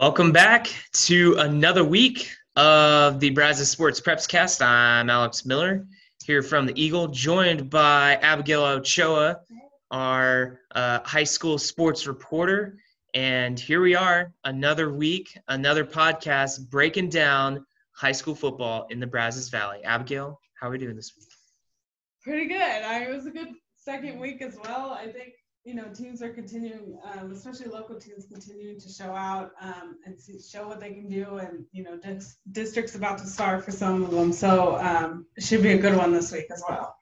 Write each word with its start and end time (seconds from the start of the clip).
Welcome 0.00 0.32
back 0.32 0.74
to 0.92 1.34
another 1.40 1.84
week 1.84 2.30
of 2.56 3.20
the 3.20 3.28
Brazos 3.28 3.68
Sports 3.68 4.00
Preps 4.00 4.26
Cast. 4.26 4.62
I'm 4.62 5.10
Alex 5.10 5.44
Miller 5.44 5.86
here 6.24 6.42
from 6.42 6.64
the 6.64 6.72
Eagle, 6.82 7.08
joined 7.08 7.68
by 7.68 8.14
Abigail 8.22 8.64
Ochoa, 8.64 9.40
our 9.90 10.60
uh, 10.74 11.00
high 11.04 11.24
school 11.24 11.58
sports 11.58 12.06
reporter. 12.06 12.78
And 13.12 13.60
here 13.60 13.82
we 13.82 13.94
are, 13.94 14.32
another 14.46 14.90
week, 14.90 15.38
another 15.48 15.84
podcast 15.84 16.70
breaking 16.70 17.10
down 17.10 17.66
high 17.92 18.12
school 18.12 18.34
football 18.34 18.86
in 18.88 19.00
the 19.00 19.06
Brazos 19.06 19.50
Valley. 19.50 19.84
Abigail, 19.84 20.40
how 20.58 20.68
are 20.68 20.70
we 20.70 20.78
doing 20.78 20.96
this 20.96 21.12
week? 21.14 21.28
Pretty 22.22 22.46
good. 22.46 22.62
I, 22.62 23.02
it 23.02 23.14
was 23.14 23.26
a 23.26 23.30
good 23.30 23.50
second 23.76 24.18
week 24.18 24.40
as 24.40 24.56
well. 24.64 24.92
I 24.92 25.08
think 25.08 25.34
you 25.64 25.74
know, 25.74 25.84
teams 25.94 26.22
are 26.22 26.30
continuing, 26.30 26.98
um, 27.12 27.32
especially 27.32 27.66
local 27.66 27.96
teams, 27.96 28.26
continuing 28.26 28.80
to 28.80 28.88
show 28.88 29.12
out 29.12 29.52
um, 29.60 29.96
and 30.06 30.18
see, 30.18 30.40
show 30.40 30.66
what 30.66 30.80
they 30.80 30.90
can 30.90 31.08
do. 31.08 31.36
And 31.36 31.64
you 31.72 31.82
know, 31.82 31.98
dis- 31.98 32.36
districts 32.50 32.94
about 32.94 33.18
to 33.18 33.26
start 33.26 33.64
for 33.64 33.70
some 33.70 34.02
of 34.02 34.10
them, 34.10 34.32
so 34.32 34.78
um, 34.78 35.26
it 35.36 35.44
should 35.44 35.62
be 35.62 35.72
a 35.72 35.78
good 35.78 35.96
one 35.96 36.12
this 36.12 36.32
week 36.32 36.46
as 36.50 36.62
well. 36.68 36.96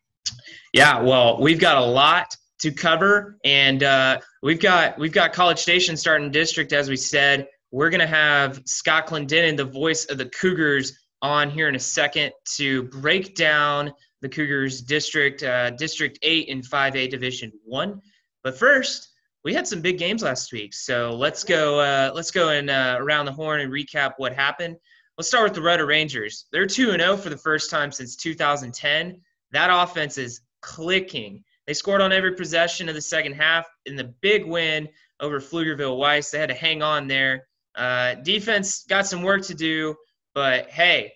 Yeah, 0.72 1.00
well, 1.02 1.40
we've 1.40 1.60
got 1.60 1.76
a 1.76 1.84
lot 1.84 2.36
to 2.60 2.72
cover, 2.72 3.38
and 3.44 3.82
uh, 3.82 4.18
we've 4.42 4.60
got 4.60 4.98
we've 4.98 5.12
got 5.12 5.32
College 5.32 5.58
Station 5.58 5.96
starting 5.96 6.30
district 6.30 6.72
as 6.72 6.88
we 6.88 6.96
said. 6.96 7.46
We're 7.70 7.90
gonna 7.90 8.06
have 8.06 8.62
Scott 8.64 9.06
Clendenin, 9.06 9.56
the 9.56 9.64
voice 9.64 10.06
of 10.06 10.18
the 10.18 10.26
Cougars, 10.26 10.98
on 11.22 11.50
here 11.50 11.68
in 11.68 11.74
a 11.74 11.80
second 11.80 12.32
to 12.56 12.84
break 12.84 13.36
down 13.36 13.92
the 14.20 14.28
Cougars 14.28 14.82
district, 14.82 15.42
uh, 15.42 15.70
District 15.70 16.18
Eight 16.22 16.48
in 16.48 16.60
5A 16.60 17.08
Division 17.08 17.52
One. 17.64 18.00
But 18.42 18.58
first, 18.58 19.08
we 19.44 19.54
had 19.54 19.66
some 19.66 19.80
big 19.80 19.98
games 19.98 20.22
last 20.22 20.52
week, 20.52 20.74
so 20.74 21.14
let's 21.14 21.44
go. 21.44 21.80
Uh, 21.80 22.10
let's 22.14 22.30
go 22.30 22.50
and 22.50 22.70
uh, 22.70 22.96
around 22.98 23.26
the 23.26 23.32
horn 23.32 23.60
and 23.60 23.72
recap 23.72 24.14
what 24.16 24.34
happened. 24.34 24.76
Let's 25.16 25.28
start 25.28 25.44
with 25.44 25.54
the 25.54 25.62
Rudder 25.62 25.86
Rangers. 25.86 26.46
They're 26.52 26.66
two 26.66 26.90
and 26.90 27.00
zero 27.00 27.14
oh 27.14 27.16
for 27.16 27.30
the 27.30 27.36
first 27.36 27.70
time 27.70 27.90
since 27.90 28.16
2010. 28.16 29.20
That 29.52 29.70
offense 29.70 30.18
is 30.18 30.42
clicking. 30.60 31.42
They 31.66 31.74
scored 31.74 32.00
on 32.00 32.12
every 32.12 32.34
possession 32.34 32.88
of 32.88 32.94
the 32.94 33.00
second 33.00 33.34
half 33.34 33.66
in 33.86 33.96
the 33.96 34.14
big 34.20 34.46
win 34.46 34.88
over 35.20 35.40
Pflugerville 35.40 35.98
Weiss. 35.98 36.30
They 36.30 36.38
had 36.38 36.48
to 36.48 36.54
hang 36.54 36.82
on 36.82 37.08
there. 37.08 37.48
Uh, 37.74 38.14
defense 38.14 38.84
got 38.88 39.06
some 39.06 39.22
work 39.22 39.42
to 39.42 39.54
do, 39.54 39.94
but 40.34 40.68
hey, 40.70 41.12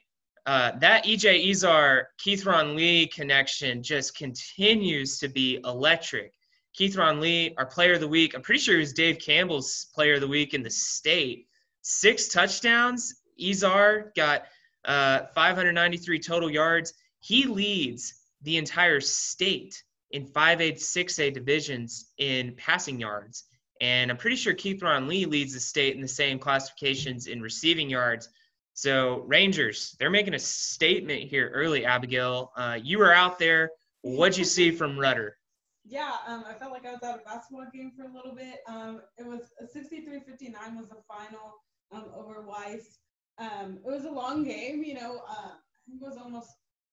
uh, 0.46 0.72
that 0.78 1.04
EJ 1.04 1.48
Izar 1.48 2.04
Keith 2.18 2.44
Ron 2.44 2.74
Lee 2.74 3.06
connection 3.06 3.82
just 3.82 4.16
continues 4.16 5.18
to 5.18 5.28
be 5.28 5.60
electric. 5.64 6.32
Keith 6.74 6.96
Ron 6.96 7.20
Lee, 7.20 7.54
our 7.58 7.66
player 7.66 7.94
of 7.94 8.00
the 8.00 8.08
week. 8.08 8.34
I'm 8.34 8.42
pretty 8.42 8.60
sure 8.60 8.74
he 8.74 8.80
was 8.80 8.92
Dave 8.92 9.18
Campbell's 9.18 9.86
player 9.94 10.14
of 10.14 10.20
the 10.20 10.28
week 10.28 10.54
in 10.54 10.62
the 10.62 10.70
state. 10.70 11.46
Six 11.82 12.28
touchdowns. 12.28 13.22
Izar 13.40 14.14
got 14.14 14.44
uh, 14.84 15.26
593 15.34 16.18
total 16.18 16.50
yards. 16.50 16.94
He 17.20 17.44
leads 17.44 18.14
the 18.42 18.56
entire 18.56 19.00
state 19.00 19.82
in 20.10 20.26
5A, 20.26 20.74
6A 20.74 21.32
divisions 21.32 22.12
in 22.18 22.54
passing 22.56 23.00
yards. 23.00 23.44
And 23.80 24.10
I'm 24.10 24.16
pretty 24.16 24.36
sure 24.36 24.54
Keith 24.54 24.82
Ron 24.82 25.08
Lee 25.08 25.26
leads 25.26 25.54
the 25.54 25.60
state 25.60 25.94
in 25.94 26.00
the 26.00 26.08
same 26.08 26.38
classifications 26.38 27.26
in 27.26 27.42
receiving 27.42 27.90
yards. 27.90 28.28
So, 28.74 29.24
Rangers, 29.26 29.96
they're 29.98 30.10
making 30.10 30.34
a 30.34 30.38
statement 30.38 31.24
here 31.24 31.50
early, 31.52 31.84
Abigail. 31.84 32.52
Uh, 32.56 32.78
you 32.82 32.98
were 32.98 33.12
out 33.12 33.38
there. 33.38 33.70
What'd 34.02 34.38
you 34.38 34.44
see 34.44 34.70
from 34.70 34.98
Rudder? 34.98 35.36
Yeah, 35.84 36.12
um, 36.26 36.44
I 36.48 36.54
felt 36.54 36.72
like 36.72 36.86
I 36.86 36.92
was 36.92 37.02
at 37.02 37.20
a 37.20 37.22
basketball 37.24 37.66
game 37.74 37.92
for 37.96 38.04
a 38.04 38.14
little 38.14 38.34
bit. 38.34 38.60
Um, 38.68 39.00
it 39.18 39.26
was 39.26 39.50
63-59 39.74 40.76
was 40.76 40.88
the 40.88 41.02
final 41.08 41.60
um, 41.92 42.06
over 42.14 42.42
Weiss. 42.42 42.98
Um, 43.38 43.78
it 43.84 43.90
was 43.90 44.04
a 44.04 44.10
long 44.10 44.44
game, 44.44 44.84
you 44.84 44.94
know. 44.94 45.22
Uh, 45.28 45.52
it 45.88 46.00
was 46.00 46.16
almost 46.16 46.50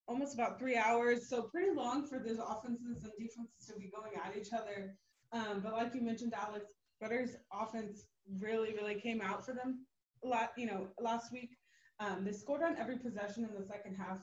almost 0.08 0.34
about 0.34 0.58
three 0.58 0.76
hours, 0.76 1.30
so 1.30 1.44
pretty 1.44 1.72
long 1.72 2.08
for 2.08 2.18
the 2.18 2.32
offenses 2.44 3.04
and 3.04 3.14
defenses 3.20 3.68
to 3.68 3.76
be 3.76 3.92
going 3.96 4.14
at 4.16 4.36
each 4.36 4.52
other. 4.52 4.96
Um, 5.32 5.62
but 5.62 5.74
like 5.74 5.94
you 5.94 6.02
mentioned, 6.02 6.34
Alex, 6.36 6.66
Rudder's 7.00 7.36
offense 7.54 8.08
really, 8.40 8.74
really 8.74 9.00
came 9.00 9.22
out 9.22 9.46
for 9.46 9.54
them. 9.54 9.86
A 10.26 10.28
lot, 10.28 10.50
you 10.58 10.66
know, 10.66 10.88
last 11.00 11.32
week 11.32 11.52
um, 12.00 12.26
they 12.26 12.32
scored 12.32 12.64
on 12.64 12.78
every 12.78 12.98
possession 12.98 13.44
in 13.46 13.54
the 13.54 13.68
second 13.68 13.96
half. 13.96 14.18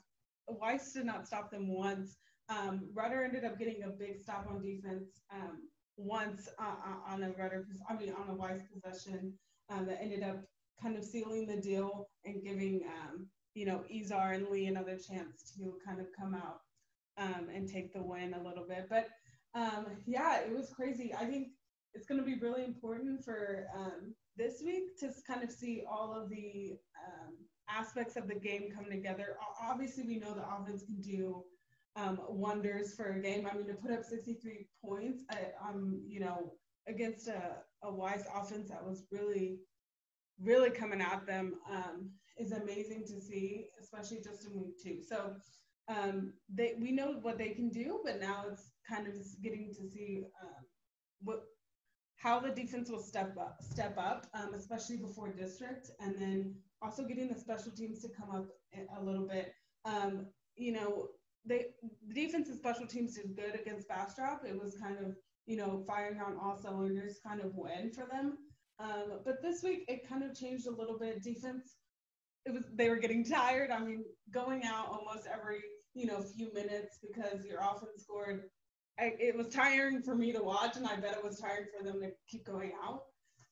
Weiss 0.48 0.92
did 0.92 1.06
not 1.06 1.26
stop 1.26 1.52
them 1.52 1.68
once. 1.68 2.16
Um, 2.48 2.88
Rudder 2.94 3.24
ended 3.24 3.44
up 3.44 3.58
getting 3.58 3.82
a 3.82 3.88
big 3.88 4.20
stop 4.20 4.46
on 4.48 4.62
defense 4.62 5.20
um, 5.32 5.68
once 5.96 6.48
uh, 6.58 6.62
uh 6.62 7.12
on 7.12 7.22
a 7.24 7.30
Rudder, 7.30 7.66
I 7.88 7.94
mean, 7.94 8.12
on 8.12 8.28
a 8.28 8.34
Weiss 8.34 8.62
possession 8.72 9.32
um, 9.70 9.86
that 9.86 9.98
ended 10.00 10.22
up 10.22 10.36
kind 10.80 10.96
of 10.96 11.04
sealing 11.04 11.46
the 11.46 11.56
deal 11.56 12.08
and 12.24 12.42
giving, 12.42 12.82
um, 12.86 13.26
you 13.54 13.66
know, 13.66 13.82
Izar 13.92 14.34
and 14.34 14.48
Lee 14.48 14.66
another 14.66 14.96
chance 14.96 15.54
to 15.56 15.74
kind 15.84 16.00
of 16.00 16.06
come 16.18 16.34
out 16.34 16.60
um, 17.18 17.48
and 17.52 17.68
take 17.68 17.92
the 17.92 18.02
win 18.02 18.34
a 18.34 18.42
little 18.42 18.64
bit. 18.68 18.86
But 18.88 19.08
um, 19.54 19.86
yeah, 20.06 20.40
it 20.40 20.54
was 20.54 20.72
crazy. 20.76 21.14
I 21.18 21.24
think 21.24 21.48
it's 21.94 22.06
going 22.06 22.20
to 22.20 22.26
be 22.26 22.38
really 22.38 22.64
important 22.64 23.24
for 23.24 23.66
this 24.36 24.62
week 24.62 24.98
to 25.00 25.10
kind 25.26 25.42
of 25.42 25.50
see 25.50 25.82
all 25.90 26.14
of 26.14 26.28
the 26.28 26.74
aspects 27.68 28.16
of 28.16 28.28
the 28.28 28.34
game 28.34 28.68
come 28.74 28.84
together. 28.90 29.36
Obviously, 29.62 30.04
we 30.04 30.18
know 30.18 30.34
the 30.34 30.46
offense 30.46 30.84
can 30.84 31.00
do 31.00 31.42
um, 31.96 32.20
wonders 32.28 32.94
for 32.94 33.12
a 33.12 33.20
game. 33.20 33.48
I 33.50 33.56
mean, 33.56 33.66
to 33.66 33.74
put 33.74 33.90
up 33.90 34.04
63 34.04 34.68
points, 34.84 35.24
I, 35.30 35.68
um, 35.68 36.02
you 36.06 36.20
know, 36.20 36.52
against 36.86 37.28
a, 37.28 37.56
a 37.82 37.92
Weiss 37.92 38.24
offense 38.34 38.68
that 38.68 38.84
was 38.84 39.04
really, 39.10 39.58
really 40.40 40.70
coming 40.70 41.00
at 41.00 41.26
them 41.26 41.54
um, 41.70 42.10
is 42.38 42.52
amazing 42.52 43.04
to 43.06 43.20
see, 43.20 43.66
especially 43.80 44.18
just 44.18 44.46
in 44.46 44.60
week 44.60 44.82
two. 44.82 45.00
So 45.02 45.34
um, 45.88 46.34
they, 46.52 46.74
we 46.80 46.92
know 46.92 47.16
what 47.22 47.38
they 47.38 47.50
can 47.50 47.70
do, 47.70 48.00
but 48.04 48.20
now 48.20 48.44
it's 48.50 48.70
kind 48.88 49.06
of 49.06 49.14
just 49.14 49.42
getting 49.42 49.72
to 49.74 49.88
see 49.88 50.24
um, 50.42 50.64
what 51.22 51.44
how 52.16 52.40
the 52.40 52.48
defense 52.50 52.90
will 52.90 53.02
step 53.02 53.36
up, 53.38 53.58
step 53.60 53.96
up, 53.98 54.26
um, 54.34 54.54
especially 54.54 54.96
before 54.96 55.32
district, 55.32 55.90
and 56.00 56.14
then 56.18 56.54
also 56.82 57.04
getting 57.04 57.28
the 57.28 57.38
special 57.38 57.70
teams 57.70 58.00
to 58.00 58.08
come 58.08 58.30
up 58.34 58.46
a 58.98 59.02
little 59.02 59.26
bit. 59.26 59.52
Um, 59.84 60.26
you 60.56 60.72
know, 60.72 61.08
they 61.46 61.66
the 62.08 62.14
defense 62.14 62.48
and 62.48 62.58
special 62.58 62.86
teams 62.86 63.14
did 63.14 63.36
good 63.36 63.58
against 63.58 63.88
Bastrop. 63.88 64.42
It 64.44 64.60
was 64.60 64.76
kind 64.76 64.98
of 64.98 65.16
you 65.46 65.56
know 65.56 65.82
firing 65.86 66.20
on 66.20 66.36
all 66.42 66.56
cylinders, 66.56 67.20
kind 67.26 67.40
of 67.40 67.54
win 67.54 67.92
for 67.92 68.06
them. 68.10 68.38
Um, 68.78 69.20
but 69.24 69.42
this 69.42 69.62
week 69.62 69.84
it 69.88 70.08
kind 70.08 70.22
of 70.22 70.34
changed 70.34 70.66
a 70.66 70.70
little 70.70 70.98
bit. 70.98 71.22
Defense, 71.22 71.76
it 72.44 72.52
was 72.52 72.64
they 72.74 72.88
were 72.88 72.96
getting 72.96 73.24
tired. 73.30 73.70
I 73.70 73.80
mean, 73.80 74.04
going 74.32 74.64
out 74.64 74.88
almost 74.88 75.26
every 75.32 75.60
you 75.94 76.06
know 76.06 76.20
few 76.20 76.52
minutes 76.52 76.98
because 77.00 77.44
your 77.44 77.60
offense 77.60 78.02
scored. 78.02 78.42
I, 78.98 79.12
it 79.18 79.36
was 79.36 79.48
tiring 79.48 80.00
for 80.00 80.14
me 80.14 80.32
to 80.32 80.42
watch, 80.42 80.76
and 80.76 80.86
I 80.86 80.96
bet 80.96 81.18
it 81.18 81.24
was 81.24 81.38
tiring 81.38 81.66
for 81.76 81.84
them 81.84 82.00
to 82.00 82.10
keep 82.30 82.46
going 82.46 82.72
out. 82.82 83.02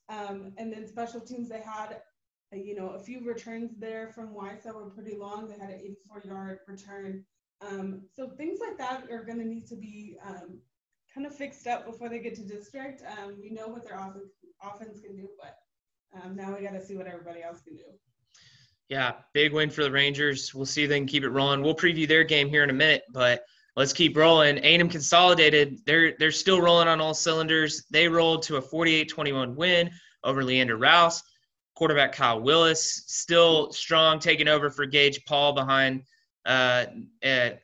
Um, 0.09 0.55
and 0.57 0.73
then 0.73 0.87
special 0.87 1.21
teams, 1.21 1.51
they 1.51 1.61
had 1.61 2.01
you 2.53 2.75
know 2.75 2.91
a 2.91 2.99
few 2.99 3.27
returns 3.27 3.73
there 3.79 4.09
from 4.15 4.33
Weiss 4.33 4.65
that 4.65 4.75
were 4.75 4.91
pretty 4.91 5.17
long. 5.17 5.49
They 5.49 5.59
had 5.59 5.71
an 5.71 5.81
84 5.81 6.23
yard 6.25 6.59
return 6.67 7.25
um, 7.61 8.03
so 8.15 8.29
things 8.29 8.61
like 8.61 8.79
that 8.79 9.11
are 9.11 9.25
going 9.25 9.39
to 9.39 9.45
need 9.45 9.67
to 9.69 9.77
be 9.77 10.17
um, 10.27 10.59
kind 11.13 11.27
of 11.27 11.35
fixed 11.35 11.67
up 11.67 11.87
before 11.87 12.09
they 12.09 12.19
get 12.19 12.35
to 12.37 12.43
district. 12.43 13.03
Um, 13.03 13.37
we 13.41 13.51
know 13.51 13.69
what 13.69 13.85
their 13.85 13.97
offense, 13.97 14.33
offense 14.63 15.01
can 15.01 15.17
do, 15.17 15.29
but 15.39 15.57
um, 16.23 16.37
now 16.37 16.55
we 16.55 16.65
got 16.65 16.73
to 16.73 16.85
see 16.85 16.97
what 16.97 17.07
everybody 17.07 17.43
else 17.43 17.61
can 17.61 17.77
do. 17.77 17.85
Yeah, 18.89 19.13
big 19.33 19.53
win 19.53 19.71
for 19.71 19.83
the 19.83 19.91
Rangers. 19.91 20.55
We'll 20.55 20.67
see 20.67 20.85
if 20.85 20.91
they 20.91 20.99
can 20.99 21.07
keep 21.07 21.25
it 21.25 21.31
rolling. 21.31 21.63
We'll 21.63 21.75
preview 21.75 22.07
their 22.07 22.25
game 22.25 22.49
here 22.49 22.63
in 22.63 22.71
a 22.71 22.75
minute, 22.75 23.03
but 23.13 23.45
let's 23.77 23.93
keep 23.93 24.17
rolling. 24.17 24.59
A&M 24.59 24.89
Consolidated, 24.89 25.79
they're 25.87 26.15
they're 26.19 26.31
still 26.31 26.61
rolling 26.61 26.89
on 26.89 27.01
all 27.01 27.15
cylinders. 27.15 27.85
They 27.91 28.09
rolled 28.09 28.43
to 28.45 28.57
a 28.57 28.63
48-21 28.63 29.55
win 29.55 29.91
over 30.23 30.45
Leander 30.45 30.77
Rouse. 30.77 31.23
Quarterback 31.75 32.13
Kyle 32.13 32.41
Willis 32.41 33.05
still 33.07 33.73
strong, 33.73 34.19
taking 34.19 34.49
over 34.49 34.71
for 34.71 34.87
Gage 34.87 35.25
Paul 35.25 35.55
behind 35.55 36.03
uh, 36.47 36.87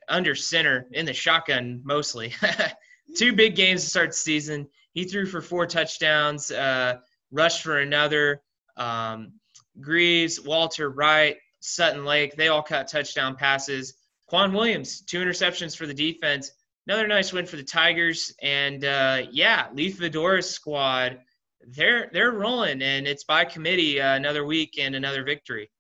under 0.09 0.35
center 0.35 0.88
in 0.93 1.06
the 1.06 1.12
shotgun 1.12 1.81
mostly. 1.85 2.35
Two 3.17 3.32
big 3.32 3.56
games 3.56 3.82
to 3.85 3.91
start 3.91 4.11
the 4.11 4.15
season. 4.15 4.69
He 4.93 5.05
threw 5.05 5.27
for 5.27 5.41
four 5.41 5.67
touchdowns, 5.67 6.50
uh, 6.50 6.99
rushed 7.31 7.62
for 7.62 7.79
another. 7.79 8.43
Um, 8.77 9.32
Greaves, 9.81 10.41
Walter 10.41 10.91
Wright, 10.91 11.37
Sutton 11.61 12.05
Lake, 12.05 12.35
they 12.37 12.49
all 12.49 12.62
caught 12.62 12.88
touchdown 12.88 13.37
passes. 13.37 13.94
Quan 14.27 14.53
Williams, 14.53 15.03
two 15.03 15.19
interceptions 15.19 15.77
for 15.77 15.87
the 15.87 15.94
defense. 15.94 16.53
Another 16.87 17.06
nice 17.06 17.32
win 17.32 17.47
for 17.47 17.56
the 17.56 17.65
Tigers. 17.65 18.32
And 18.43 18.85
uh, 18.85 19.23
yeah, 19.31 19.69
Lee 19.75 19.93
Fedora's 19.93 20.49
squad, 20.49 21.21
they're 21.69 22.11
they're 22.12 22.32
rolling, 22.32 22.81
and 22.81 23.06
it's 23.06 23.25
by 23.25 23.44
committee 23.44 24.00
uh, 24.00 24.15
another 24.17 24.44
week 24.47 24.79
and 24.79 24.94
another 24.94 25.25
victory. 25.25 25.71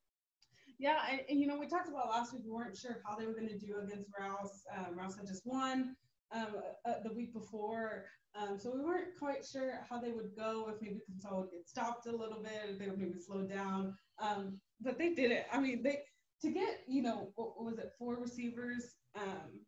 Yeah, 0.80 0.96
and, 1.10 1.20
and, 1.28 1.38
you 1.38 1.46
know, 1.46 1.58
we 1.58 1.66
talked 1.66 1.90
about 1.90 2.08
last 2.08 2.32
week, 2.32 2.40
we 2.42 2.50
weren't 2.50 2.74
sure 2.74 3.02
how 3.04 3.14
they 3.14 3.26
were 3.26 3.34
going 3.34 3.48
to 3.48 3.58
do 3.58 3.74
against 3.84 4.08
Rouse. 4.18 4.62
Um, 4.74 4.96
Rouse 4.96 5.14
had 5.14 5.26
just 5.26 5.42
won 5.44 5.94
um, 6.34 6.46
uh, 6.88 6.94
the 7.04 7.12
week 7.12 7.34
before. 7.34 8.06
Um, 8.34 8.58
so 8.58 8.72
we 8.74 8.80
weren't 8.80 9.18
quite 9.18 9.44
sure 9.44 9.80
how 9.88 10.00
they 10.00 10.10
would 10.10 10.30
go, 10.34 10.70
if 10.74 10.80
maybe 10.80 11.00
Consol 11.10 11.42
would 11.42 11.50
get 11.50 11.68
stopped 11.68 12.06
a 12.06 12.10
little 12.10 12.42
bit, 12.42 12.62
if 12.70 12.78
they 12.78 12.88
would 12.88 12.98
maybe 12.98 13.18
slow 13.20 13.42
down. 13.42 13.94
Um, 14.22 14.58
but 14.80 14.98
they 14.98 15.12
did 15.12 15.30
it. 15.30 15.46
I 15.52 15.60
mean, 15.60 15.82
they 15.82 15.98
to 16.40 16.50
get, 16.50 16.80
you 16.88 17.02
know, 17.02 17.32
what 17.34 17.62
was 17.62 17.78
it, 17.78 17.92
four 17.98 18.16
receivers 18.16 18.94
um, 19.14 19.60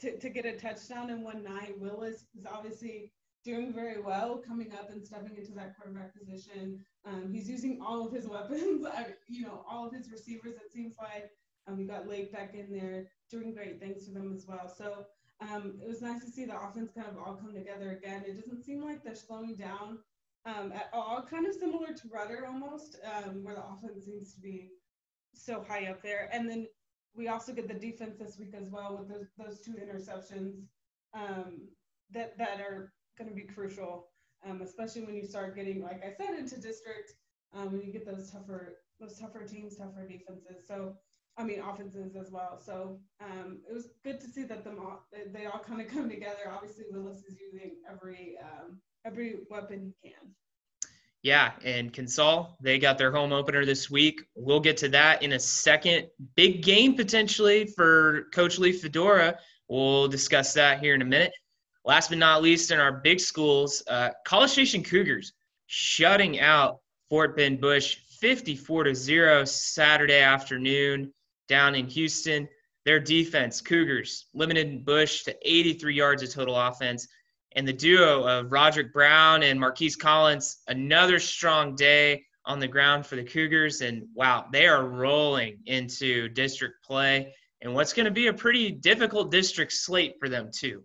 to, 0.00 0.16
to 0.18 0.30
get 0.30 0.46
a 0.46 0.56
touchdown 0.56 1.10
in 1.10 1.22
one 1.24 1.42
night. 1.42 1.74
Willis 1.76 2.26
is 2.38 2.46
obviously 2.48 3.10
doing 3.44 3.72
very 3.72 4.00
well 4.00 4.40
coming 4.46 4.72
up 4.72 4.90
and 4.90 5.04
stepping 5.04 5.36
into 5.36 5.52
that 5.54 5.74
quarterback 5.76 6.16
position. 6.16 6.78
Um, 7.04 7.32
he's 7.32 7.48
using 7.48 7.80
all 7.84 8.06
of 8.06 8.12
his 8.12 8.26
weapons, 8.28 8.86
you 9.28 9.42
know, 9.42 9.64
all 9.68 9.86
of 9.86 9.92
his 9.92 10.10
receivers, 10.10 10.54
it 10.54 10.72
seems 10.72 10.96
like. 10.98 11.30
Um, 11.68 11.78
we 11.78 11.84
got 11.84 12.08
Lake 12.08 12.32
back 12.32 12.54
in 12.54 12.72
there 12.72 13.06
doing 13.30 13.54
great 13.54 13.78
things 13.78 14.06
for 14.06 14.12
them 14.12 14.32
as 14.34 14.46
well. 14.46 14.72
So 14.76 15.06
um, 15.40 15.74
it 15.80 15.88
was 15.88 16.02
nice 16.02 16.24
to 16.24 16.30
see 16.30 16.44
the 16.44 16.60
offense 16.60 16.90
kind 16.94 17.08
of 17.08 17.18
all 17.18 17.34
come 17.34 17.54
together 17.54 17.92
again. 17.92 18.24
It 18.26 18.40
doesn't 18.40 18.64
seem 18.64 18.84
like 18.84 19.02
they're 19.02 19.14
slowing 19.14 19.54
down 19.54 19.98
um, 20.44 20.72
at 20.72 20.88
all, 20.92 21.24
kind 21.28 21.46
of 21.46 21.54
similar 21.54 21.88
to 21.88 22.08
Rudder 22.12 22.46
almost, 22.46 22.96
um, 23.04 23.44
where 23.44 23.54
the 23.54 23.64
offense 23.64 24.04
seems 24.04 24.34
to 24.34 24.40
be 24.40 24.70
so 25.34 25.64
high 25.66 25.86
up 25.86 26.02
there. 26.02 26.28
And 26.32 26.48
then 26.48 26.66
we 27.14 27.28
also 27.28 27.52
get 27.52 27.68
the 27.68 27.74
defense 27.74 28.16
this 28.18 28.38
week 28.38 28.54
as 28.54 28.70
well 28.70 28.96
with 28.98 29.08
those, 29.08 29.26
those 29.38 29.60
two 29.60 29.72
interceptions 29.74 30.64
um, 31.14 31.68
that 32.10 32.36
that 32.38 32.60
are 32.60 32.92
going 33.18 33.28
to 33.28 33.36
be 33.36 33.42
crucial, 33.42 34.08
um, 34.48 34.62
especially 34.62 35.02
when 35.02 35.14
you 35.14 35.24
start 35.24 35.56
getting, 35.56 35.82
like 35.82 36.02
I 36.04 36.12
said, 36.12 36.38
into 36.38 36.60
district 36.60 37.14
um, 37.54 37.72
when 37.72 37.82
you 37.82 37.92
get 37.92 38.06
those 38.06 38.30
tougher 38.30 38.78
those 39.00 39.18
tougher 39.18 39.44
teams, 39.44 39.76
tougher 39.76 40.06
defenses. 40.06 40.66
So 40.66 40.94
I 41.36 41.44
mean 41.44 41.60
offenses 41.60 42.14
as 42.14 42.30
well. 42.30 42.60
So 42.64 43.00
um, 43.20 43.60
it 43.68 43.72
was 43.72 43.88
good 44.04 44.20
to 44.20 44.28
see 44.28 44.44
that 44.44 44.64
them 44.64 44.78
all, 44.78 45.06
they 45.32 45.46
all 45.46 45.60
kind 45.60 45.80
of 45.80 45.88
come 45.88 46.08
together. 46.08 46.50
Obviously, 46.50 46.84
Willis 46.90 47.24
is 47.24 47.38
using 47.40 47.76
every 47.90 48.36
um, 48.42 48.80
every 49.04 49.40
weapon 49.50 49.92
he 50.02 50.10
can. 50.10 50.34
Yeah, 51.22 51.52
and 51.64 51.92
Consol, 51.92 52.48
they 52.60 52.80
got 52.80 52.98
their 52.98 53.12
home 53.12 53.32
opener 53.32 53.64
this 53.64 53.88
week. 53.88 54.22
We'll 54.34 54.60
get 54.60 54.76
to 54.78 54.88
that 54.88 55.22
in 55.22 55.34
a 55.34 55.38
second. 55.38 56.08
Big 56.34 56.62
game 56.62 56.94
potentially 56.94 57.66
for 57.66 58.24
Coach 58.34 58.58
Lee 58.58 58.72
Fedora. 58.72 59.38
We'll 59.68 60.08
discuss 60.08 60.52
that 60.54 60.80
here 60.80 60.94
in 60.94 61.02
a 61.02 61.04
minute. 61.04 61.32
Last 61.84 62.10
but 62.10 62.18
not 62.18 62.42
least, 62.42 62.70
in 62.70 62.78
our 62.78 62.92
big 62.92 63.18
schools, 63.18 63.82
uh, 63.88 64.10
College 64.24 64.50
Station 64.50 64.84
Cougars 64.84 65.32
shutting 65.66 66.38
out 66.38 66.78
Fort 67.08 67.36
Bend 67.36 67.60
Bush 67.60 67.96
54 68.20 68.84
to 68.84 68.94
0 68.94 69.44
Saturday 69.44 70.20
afternoon 70.20 71.12
down 71.48 71.74
in 71.74 71.86
Houston. 71.88 72.48
Their 72.84 73.00
defense, 73.00 73.60
Cougars, 73.60 74.26
limited 74.34 74.84
Bush 74.84 75.24
to 75.24 75.36
83 75.42 75.94
yards 75.94 76.22
of 76.22 76.30
total 76.30 76.56
offense 76.56 77.06
and 77.54 77.66
the 77.66 77.72
duo 77.72 78.24
of 78.24 78.50
Roderick 78.50 78.92
Brown 78.92 79.42
and 79.42 79.60
Marquise 79.60 79.96
Collins, 79.96 80.58
another 80.68 81.18
strong 81.18 81.74
day 81.74 82.24
on 82.44 82.58
the 82.58 82.68
ground 82.68 83.06
for 83.06 83.16
the 83.16 83.24
Cougars. 83.24 83.82
And 83.82 84.08
wow, 84.14 84.46
they 84.52 84.66
are 84.66 84.84
rolling 84.84 85.58
into 85.66 86.28
district 86.28 86.84
play 86.84 87.34
and 87.60 87.74
what's 87.74 87.92
going 87.92 88.06
to 88.06 88.12
be 88.12 88.26
a 88.26 88.32
pretty 88.32 88.70
difficult 88.70 89.30
district 89.30 89.72
slate 89.72 90.16
for 90.18 90.28
them, 90.28 90.50
too. 90.52 90.82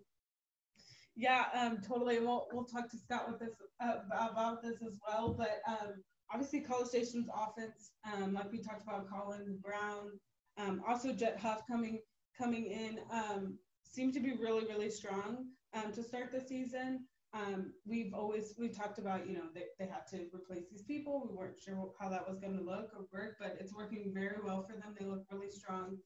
Yeah, 1.18 1.46
um, 1.52 1.80
totally. 1.86 2.20
We'll, 2.20 2.46
we'll 2.52 2.64
talk 2.64 2.88
to 2.92 2.96
Scott 2.96 3.28
with 3.28 3.40
this 3.40 3.50
uh, 3.80 3.96
about 4.12 4.62
this 4.62 4.76
as 4.86 5.00
well. 5.04 5.34
But 5.36 5.60
um, 5.66 5.94
obviously, 6.32 6.60
College 6.60 6.86
Station's 6.86 7.28
offense, 7.34 7.90
um, 8.06 8.34
like 8.34 8.52
we 8.52 8.62
talked 8.62 8.84
about, 8.84 9.10
Collins 9.10 9.56
Brown, 9.56 10.12
um, 10.58 10.80
also 10.86 11.12
Jet 11.12 11.36
Huff 11.36 11.62
coming 11.68 11.98
coming 12.40 12.66
in, 12.66 13.00
um, 13.10 13.58
seem 13.82 14.12
to 14.12 14.20
be 14.20 14.34
really 14.40 14.64
really 14.66 14.90
strong 14.90 15.46
um, 15.74 15.92
to 15.92 16.04
start 16.04 16.30
the 16.30 16.40
season. 16.40 17.04
Um, 17.34 17.72
we've 17.84 18.14
always 18.14 18.54
we 18.56 18.68
talked 18.68 19.00
about 19.00 19.26
you 19.26 19.34
know 19.34 19.48
they, 19.52 19.64
they 19.80 19.86
had 19.86 20.06
to 20.12 20.26
replace 20.32 20.66
these 20.70 20.82
people. 20.82 21.26
We 21.28 21.34
weren't 21.36 21.58
sure 21.58 21.90
how 22.00 22.10
that 22.10 22.28
was 22.28 22.38
going 22.38 22.56
to 22.56 22.62
look 22.62 22.90
or 22.96 23.06
work, 23.12 23.38
but 23.40 23.56
it's 23.58 23.74
working 23.74 24.12
very 24.14 24.38
well 24.44 24.62
for 24.62 24.74
them. 24.74 24.94
They 24.96 25.04
look 25.04 25.24
really 25.32 25.50
strong 25.50 25.98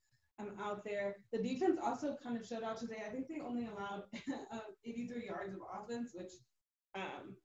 um, 0.43 0.53
out 0.63 0.85
there. 0.85 1.17
The 1.33 1.43
defense 1.43 1.79
also 1.83 2.17
kind 2.23 2.37
of 2.37 2.47
showed 2.47 2.63
out 2.63 2.79
today. 2.79 3.03
I 3.07 3.11
think 3.11 3.29
they 3.29 3.41
only 3.41 3.67
allowed 3.67 4.05
uh, 4.53 4.59
83 4.85 5.27
yards 5.27 5.55
of 5.55 5.61
offense, 5.73 6.11
which 6.15 6.33
um, 6.95 7.37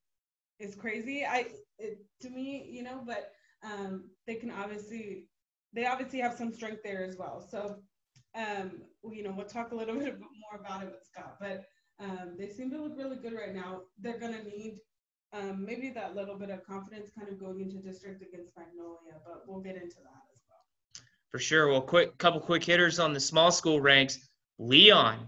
is 0.59 0.75
crazy. 0.75 1.25
I 1.25 1.47
it, 1.77 1.99
to 2.21 2.29
me, 2.29 2.67
you 2.69 2.83
know, 2.83 3.03
but 3.05 3.31
um, 3.63 4.09
they 4.25 4.35
can 4.35 4.51
obviously 4.51 5.27
they 5.73 5.85
obviously 5.85 6.19
have 6.19 6.38
some 6.38 6.53
strength 6.53 6.81
there 6.83 7.05
as 7.05 7.17
well. 7.17 7.45
So 7.49 7.77
um, 8.35 8.81
you 9.11 9.23
know, 9.23 9.33
we'll 9.35 9.47
talk 9.47 9.71
a 9.71 9.75
little 9.75 9.95
bit 9.99 10.19
more 10.19 10.59
about 10.59 10.83
it 10.83 10.91
with 10.91 11.03
Scott, 11.11 11.38
but 11.39 11.65
um, 11.99 12.35
they 12.38 12.47
seem 12.47 12.69
to 12.71 12.81
look 12.81 12.97
really 12.97 13.17
good 13.17 13.33
right 13.33 13.53
now. 13.53 13.81
They're 13.99 14.19
to 14.19 14.44
need 14.44 14.79
um, 15.33 15.65
maybe 15.65 15.89
that 15.89 16.15
little 16.15 16.38
bit 16.38 16.49
of 16.49 16.65
confidence 16.65 17.09
kind 17.17 17.29
of 17.29 17.39
going 17.39 17.59
into 17.59 17.77
district 17.77 18.21
against 18.21 18.55
Magnolia, 18.55 19.19
but 19.25 19.44
we'll 19.47 19.61
get 19.61 19.75
into 19.75 19.97
that. 20.03 20.26
For 21.31 21.39
sure. 21.39 21.68
Well, 21.68 21.81
quick 21.81 22.18
couple 22.18 22.39
quick 22.39 22.63
hitters 22.63 23.00
on 23.00 23.13
the 23.13 23.19
small 23.19 23.51
school 23.51 23.81
ranks. 23.81 24.19
Leon 24.59 25.27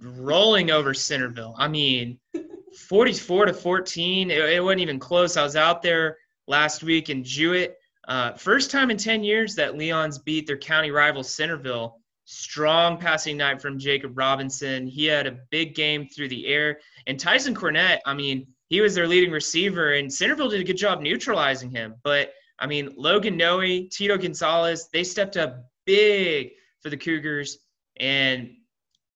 rolling 0.00 0.70
over 0.70 0.92
Centerville. 0.94 1.54
I 1.56 1.68
mean, 1.68 2.18
44 2.88 3.46
to 3.46 3.54
14. 3.54 4.30
It, 4.30 4.38
it, 4.38 4.62
wasn't 4.62 4.80
even 4.80 4.98
close. 4.98 5.36
I 5.36 5.42
was 5.42 5.56
out 5.56 5.82
there 5.82 6.18
last 6.46 6.82
week 6.82 7.10
in 7.10 7.24
Jewett. 7.24 7.76
Uh, 8.06 8.32
first 8.32 8.70
time 8.70 8.90
in 8.90 8.96
10 8.96 9.22
years 9.22 9.54
that 9.54 9.76
Leon's 9.76 10.18
beat 10.18 10.46
their 10.46 10.56
county 10.56 10.90
rival 10.90 11.22
Centerville. 11.22 12.00
Strong 12.24 12.98
passing 12.98 13.36
night 13.36 13.60
from 13.60 13.78
Jacob 13.78 14.16
Robinson. 14.16 14.86
He 14.86 15.06
had 15.06 15.26
a 15.26 15.38
big 15.50 15.74
game 15.74 16.06
through 16.08 16.28
the 16.28 16.46
air. 16.46 16.78
And 17.06 17.18
Tyson 17.18 17.54
Cornett, 17.54 17.98
I 18.04 18.14
mean, 18.14 18.46
he 18.68 18.82
was 18.82 18.94
their 18.94 19.08
leading 19.08 19.30
receiver, 19.30 19.94
and 19.94 20.12
Centerville 20.12 20.50
did 20.50 20.60
a 20.60 20.64
good 20.64 20.76
job 20.76 21.00
neutralizing 21.00 21.70
him. 21.70 21.94
But 22.02 22.32
I 22.58 22.66
mean, 22.66 22.92
Logan 22.96 23.36
Noe, 23.36 23.60
Tito 23.60 24.16
Gonzalez, 24.16 24.88
they 24.92 25.04
stepped 25.04 25.36
up 25.36 25.64
big 25.86 26.50
for 26.80 26.90
the 26.90 26.96
Cougars. 26.96 27.58
And 27.98 28.50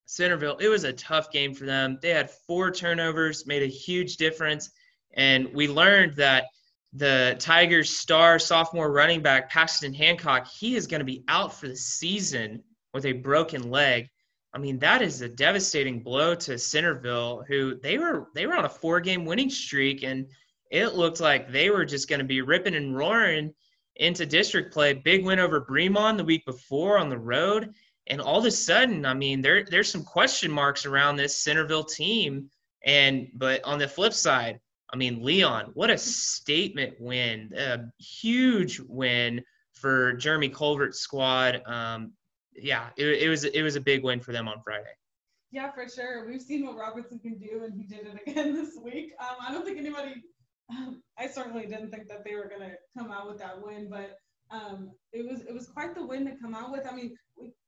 Centerville, 0.07 0.59
it 0.59 0.69
was 0.69 0.85
a 0.85 0.93
tough 0.93 1.31
game 1.31 1.55
for 1.55 1.65
them. 1.65 1.99
They 2.03 2.11
had 2.11 2.31
four 2.31 2.71
turnovers, 2.71 3.47
made 3.47 3.63
a 3.63 3.67
huge 3.67 4.17
difference. 4.17 4.71
And 5.15 5.53
we 5.55 5.69
learned 5.69 6.15
that 6.17 6.45
the 6.93 7.37
Tigers' 7.39 7.91
star 7.91 8.39
sophomore 8.39 8.93
running 8.93 9.23
back, 9.23 9.51
Paxton 9.51 9.95
Hancock, 9.95 10.47
he 10.47 10.77
is 10.77 10.87
going 10.87 11.01
to 11.01 11.05
be 11.05 11.25
out 11.29 11.55
for 11.55 11.69
the 11.69 11.77
season 11.77 12.63
with 12.93 13.07
a 13.07 13.13
broken 13.13 13.71
leg. 13.71 14.09
I 14.55 14.59
mean, 14.59 14.79
that 14.81 15.01
is 15.01 15.23
a 15.23 15.29
devastating 15.29 16.03
blow 16.03 16.35
to 16.35 16.59
Centerville, 16.59 17.43
who 17.49 17.77
they 17.77 17.97
were 17.97 18.29
they 18.35 18.47
were 18.47 18.55
on 18.55 18.67
a 18.67 18.69
four 18.69 19.01
game 19.01 19.25
winning 19.25 19.49
streak, 19.49 20.03
and 20.03 20.27
it 20.73 20.95
looked 20.95 21.21
like 21.21 21.53
they 21.53 21.69
were 21.69 21.85
just 21.85 22.09
going 22.09 22.19
to 22.19 22.25
be 22.25 22.41
ripping 22.41 22.75
and 22.75 22.97
roaring 22.97 23.53
into 23.97 24.25
district 24.25 24.73
play. 24.73 24.95
Big 24.95 25.25
win 25.25 25.39
over 25.39 25.61
Bremond 25.61 26.17
the 26.17 26.25
week 26.25 26.47
before 26.47 26.99
on 26.99 27.11
the 27.11 27.19
road, 27.19 27.75
and 28.07 28.21
all 28.21 28.39
of 28.39 28.47
a 28.47 28.51
sudden, 28.51 29.05
I 29.05 29.13
mean, 29.13 29.43
there 29.43 29.65
there's 29.65 29.93
some 29.93 30.03
question 30.03 30.51
marks 30.51 30.87
around 30.87 31.17
this 31.17 31.37
Centerville 31.37 31.85
team. 31.85 32.51
And 32.85 33.29
but 33.35 33.63
on 33.65 33.79
the 33.79 33.87
flip 33.87 34.15
side, 34.15 34.59
I 34.93 34.97
mean, 34.97 35.23
Leon, 35.23 35.71
what 35.75 35.91
a 35.91 35.99
statement 35.99 36.95
win, 36.99 37.53
a 37.57 37.81
huge 38.03 38.81
win 38.81 39.45
for 39.75 40.15
Jeremy 40.15 40.49
Colvert's 40.49 41.01
squad. 41.01 41.63
Um, 41.67 42.13
yeah, 42.55 42.89
it, 42.97 43.07
it 43.07 43.29
was 43.29 43.45
it 43.45 43.63
was 43.63 43.77
a 43.77 43.81
big 43.81 44.03
win 44.03 44.21
for 44.21 44.33
them 44.33 44.49
on 44.49 44.63
Friday. 44.65 44.95
Yeah, 45.51 45.71
for 45.71 45.87
sure. 45.87 46.27
We've 46.27 46.41
seen 46.41 46.65
what 46.65 46.77
Robertson 46.77 47.19
can 47.19 47.39
do, 47.39 47.65
and 47.65 47.75
he 47.75 47.83
did 47.83 48.07
it 48.07 48.23
again 48.27 48.55
this 48.57 48.79
week. 48.83 49.13
Um, 49.21 49.37
I 49.47 49.53
don't 49.53 49.67
think 49.67 49.79
anybody, 49.79 50.23
um, 50.71 51.03
I 51.19 51.27
certainly 51.29 51.67
didn't 51.67 51.91
think 51.91 52.09
that 52.09 52.25
they 52.25 52.35
were 52.35 52.49
going 52.49 52.71
to 52.71 52.77
come 52.97 53.11
out 53.11 53.29
with 53.29 53.39
that 53.39 53.63
win, 53.65 53.89
but 53.91 54.19
um, 54.51 54.91
it 55.13 55.29
was 55.29 55.43
it 55.43 55.55
was 55.55 55.67
quite 55.67 55.95
the 55.95 56.05
win 56.05 56.27
to 56.27 56.37
come 56.37 56.55
out 56.55 56.71
with. 56.71 56.87
I 56.87 56.95
mean, 56.95 57.15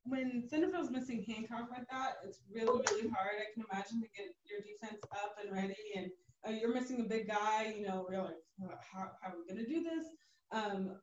when 0.04 0.44
Centerville's 0.48 0.90
missing 0.90 1.24
Hancock 1.26 1.68
like 1.70 1.88
that, 1.90 2.16
it's 2.26 2.40
really 2.52 2.82
really 2.90 3.08
hard. 3.08 3.36
I 3.40 3.52
can 3.54 3.64
imagine 3.70 4.00
to 4.00 4.08
get 4.16 4.34
your 4.44 4.60
defense 4.60 5.00
up 5.12 5.36
and 5.42 5.54
ready, 5.54 5.76
and 5.96 6.10
uh, 6.46 6.50
you're 6.50 6.74
missing 6.74 7.00
a 7.00 7.08
big 7.08 7.28
guy. 7.28 7.74
You 7.76 7.86
know, 7.86 8.06
we're 8.08 8.20
like, 8.20 8.34
how, 8.92 9.10
how 9.22 9.30
are 9.30 9.36
we 9.38 9.54
going 9.54 9.64
to 9.64 9.70
do 9.70 9.82
this? 9.82 10.06
Um, 10.52 10.96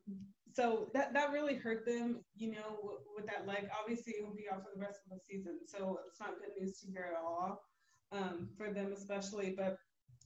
so 0.54 0.90
that 0.94 1.14
that 1.14 1.32
really 1.32 1.56
hurt 1.56 1.86
them, 1.86 2.24
you 2.36 2.52
know, 2.52 2.78
with, 2.84 3.02
with 3.16 3.26
that 3.26 3.48
leg. 3.48 3.68
Obviously, 3.80 4.14
he'll 4.20 4.36
be 4.36 4.46
out 4.52 4.64
for 4.64 4.70
the 4.76 4.82
rest 4.82 5.00
of 5.06 5.18
the 5.18 5.24
season, 5.24 5.60
so 5.66 6.00
it's 6.08 6.20
not 6.20 6.40
good 6.40 6.60
news 6.60 6.80
to 6.80 6.92
hear 6.92 7.08
at 7.12 7.22
all 7.22 7.62
um, 8.12 8.50
for 8.58 8.72
them, 8.72 8.94
especially. 8.96 9.56
But 9.58 9.78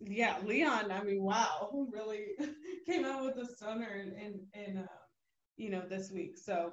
yeah, 0.01 0.37
Leon, 0.43 0.91
I 0.91 1.03
mean, 1.03 1.23
wow, 1.23 1.69
who 1.71 1.89
really 1.91 2.25
came 2.85 3.05
out 3.05 3.23
with 3.23 3.37
a 3.37 3.55
stunner 3.55 4.01
in 4.01 4.13
in, 4.13 4.67
in 4.67 4.77
uh, 4.77 4.87
you 5.57 5.69
know 5.69 5.83
this 5.89 6.11
week. 6.11 6.37
So 6.37 6.71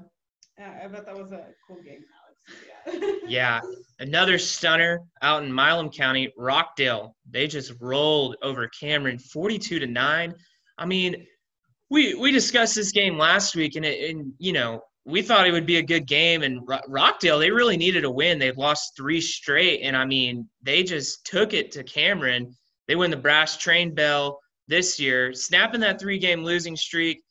uh, 0.61 0.85
I 0.85 0.89
bet 0.89 1.07
that 1.07 1.17
was 1.17 1.33
a 1.33 1.47
cool 1.67 1.83
game, 1.83 2.05
Alex. 2.19 2.61
Yeah. 2.87 3.13
yeah, 3.27 3.61
another 4.01 4.39
stunner 4.39 5.01
out 5.23 5.43
in 5.45 5.53
Milam 5.53 5.91
County, 5.91 6.33
Rockdale. 6.37 7.15
They 7.31 7.47
just 7.47 7.73
rolled 7.81 8.37
over 8.43 8.69
Cameron, 8.69 9.19
forty-two 9.19 9.79
to 9.79 9.87
nine. 9.87 10.35
I 10.79 10.87
mean 10.87 11.27
we 11.93 12.15
we 12.15 12.33
discussed 12.33 12.75
this 12.75 12.91
game 12.91 13.19
last 13.19 13.55
week, 13.55 13.77
and 13.77 13.85
it, 13.85 14.11
and 14.11 14.33
you 14.39 14.55
know 14.55 14.81
we 15.05 15.21
thought 15.21 15.47
it 15.47 15.53
would 15.53 15.67
be 15.67 15.77
a 15.77 15.83
good 15.83 16.07
game. 16.07 16.43
And 16.43 16.67
Rockdale, 16.89 17.39
they 17.39 17.51
really 17.51 17.77
needed 17.77 18.05
a 18.05 18.11
win. 18.11 18.39
They've 18.39 18.57
lost 18.57 18.97
three 18.97 19.21
straight, 19.21 19.83
and 19.83 19.95
I 19.95 20.07
mean 20.07 20.49
they 20.63 20.83
just 20.83 21.27
took 21.27 21.53
it 21.53 21.71
to 21.73 21.85
Cameron. 21.85 22.57
They 22.93 22.97
win 22.97 23.11
the 23.11 23.17
brass 23.17 23.57
train 23.57 23.95
bell 23.95 24.39
this 24.69 25.01
year, 25.01 25.33
snapping 25.33 25.81
that 25.81 25.99
three 25.99 26.19
game 26.19 26.45
losing 26.45 26.77
streak. 26.77 27.23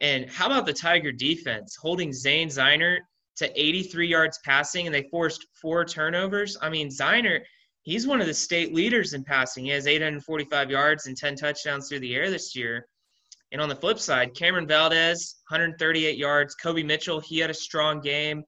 And 0.00 0.30
how 0.30 0.46
about 0.46 0.64
the 0.64 0.72
Tiger 0.72 1.10
defense 1.10 1.74
holding 1.74 2.12
Zane 2.12 2.46
Zeinert 2.46 3.00
to 3.38 3.60
83 3.60 4.06
yards 4.06 4.38
passing 4.44 4.86
and 4.86 4.94
they 4.94 5.08
forced 5.10 5.44
four 5.60 5.84
turnovers? 5.84 6.56
I 6.62 6.68
mean, 6.70 6.88
Zeinert, 6.88 7.40
he's 7.82 8.06
one 8.06 8.20
of 8.20 8.28
the 8.28 8.32
state 8.32 8.72
leaders 8.72 9.12
in 9.12 9.24
passing. 9.24 9.64
He 9.64 9.72
has 9.72 9.88
845 9.88 10.70
yards 10.70 11.08
and 11.08 11.16
10 11.16 11.34
touchdowns 11.34 11.88
through 11.88 11.98
the 11.98 12.14
air 12.14 12.30
this 12.30 12.54
year. 12.54 12.86
And 13.50 13.60
on 13.60 13.68
the 13.68 13.74
flip 13.74 13.98
side, 13.98 14.36
Cameron 14.36 14.68
Valdez, 14.68 15.34
138 15.48 16.16
yards. 16.16 16.54
Kobe 16.54 16.84
Mitchell, 16.84 17.18
he 17.18 17.40
had 17.40 17.50
a 17.50 17.54
strong 17.54 18.00
game 18.00 18.44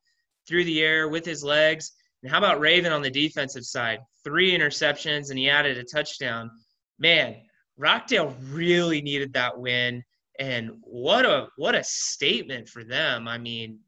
through 0.47 0.67
the 0.67 0.83
air 0.83 1.09
with 1.09 1.27
his 1.27 1.43
legs. 1.43 1.91
And 2.23 2.31
how 2.31 2.39
about 2.39 2.61
Raven 2.61 2.93
on 2.93 3.03
the 3.03 3.11
defensive 3.11 3.65
side? 3.65 4.01
Three 4.25 4.57
interceptions 4.57 5.31
and 5.31 5.39
he 5.39 5.49
added 5.49 5.79
a 5.79 5.85
touchdown. 5.85 6.51
Man, 6.99 7.37
Rockdale 7.77 8.37
really 8.51 9.01
needed 9.01 9.33
that 9.33 9.59
win. 9.59 10.03
And 10.39 10.71
what 10.83 11.25
a 11.27 11.49
what 11.57 11.75
a 11.75 11.85
statement 11.85 12.69
for 12.69 12.85
them. 12.85 13.29
I 13.29 13.39
mean, 13.39 13.79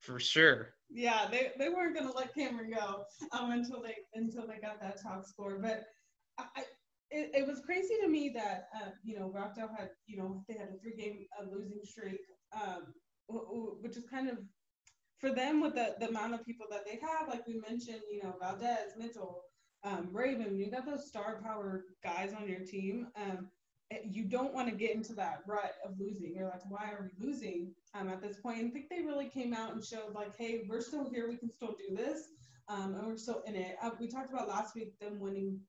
for 0.00 0.18
sure. 0.18 0.74
Yeah, 0.90 1.26
they, 1.30 1.50
they 1.58 1.68
weren't 1.70 1.96
gonna 1.96 2.14
let 2.14 2.34
Cameron 2.34 2.70
go 2.70 3.04
um, 3.32 3.50
until 3.50 3.82
they 3.82 3.96
until 4.14 4.46
they 4.46 4.58
got 4.60 4.80
that 4.80 5.02
top 5.02 5.24
score. 5.24 5.58
But 5.60 5.84
I, 6.38 6.62
it, 7.10 7.30
it 7.34 7.46
was 7.46 7.60
crazy 7.60 7.94
to 8.02 8.08
me 8.08 8.30
that 8.34 8.68
uh, 8.76 8.90
you 9.02 9.18
know 9.18 9.30
Rockdale 9.30 9.70
had 9.76 9.90
you 10.06 10.16
know 10.16 10.44
they 10.48 10.54
had 10.54 10.68
a 10.68 10.78
three 10.80 10.96
game 10.96 11.26
uh, 11.40 11.46
losing 11.50 11.80
streak, 11.84 12.20
um, 12.54 12.94
which 13.80 13.96
is 13.96 14.04
kind 14.04 14.28
of 14.28 14.38
for 15.18 15.30
them 15.30 15.60
with 15.60 15.74
the, 15.74 15.94
the 15.98 16.08
amount 16.08 16.34
of 16.34 16.44
people 16.44 16.66
that 16.70 16.84
they 16.84 16.98
have, 17.00 17.28
like 17.28 17.46
we 17.46 17.62
mentioned, 17.68 18.02
you 18.10 18.22
know 18.22 18.34
Valdez, 18.40 18.92
Mitchell, 18.98 19.42
um, 19.84 20.08
Raven, 20.12 20.58
you 20.58 20.70
got 20.70 20.86
those 20.86 21.06
star 21.06 21.40
power 21.42 21.84
guys 22.02 22.32
on 22.32 22.48
your 22.48 22.60
team. 22.60 23.08
Um, 23.16 23.48
you 24.02 24.24
don't 24.24 24.54
want 24.54 24.68
to 24.68 24.74
get 24.74 24.94
into 24.94 25.12
that 25.14 25.40
rut 25.46 25.74
of 25.84 25.92
losing. 25.98 26.34
You're 26.34 26.48
like, 26.48 26.68
why 26.68 26.90
are 26.90 27.10
we 27.10 27.26
losing 27.26 27.72
um, 27.94 28.08
at 28.08 28.22
this 28.22 28.38
point? 28.38 28.58
And 28.60 28.68
I 28.68 28.70
think 28.70 28.88
they 28.88 29.02
really 29.02 29.28
came 29.28 29.52
out 29.52 29.72
and 29.72 29.84
showed 29.84 30.14
like, 30.14 30.36
hey, 30.36 30.64
we're 30.68 30.80
still 30.80 31.08
here. 31.10 31.28
We 31.28 31.36
can 31.36 31.52
still 31.52 31.76
do 31.76 31.94
this. 31.94 32.22
Um, 32.68 32.94
and 32.94 33.06
we're 33.06 33.18
still 33.18 33.42
in 33.46 33.54
it. 33.54 33.76
Uh, 33.82 33.90
we 34.00 34.08
talked 34.08 34.32
about 34.32 34.48
last 34.48 34.74
week 34.74 34.98
them 34.98 35.20
winning 35.20 35.60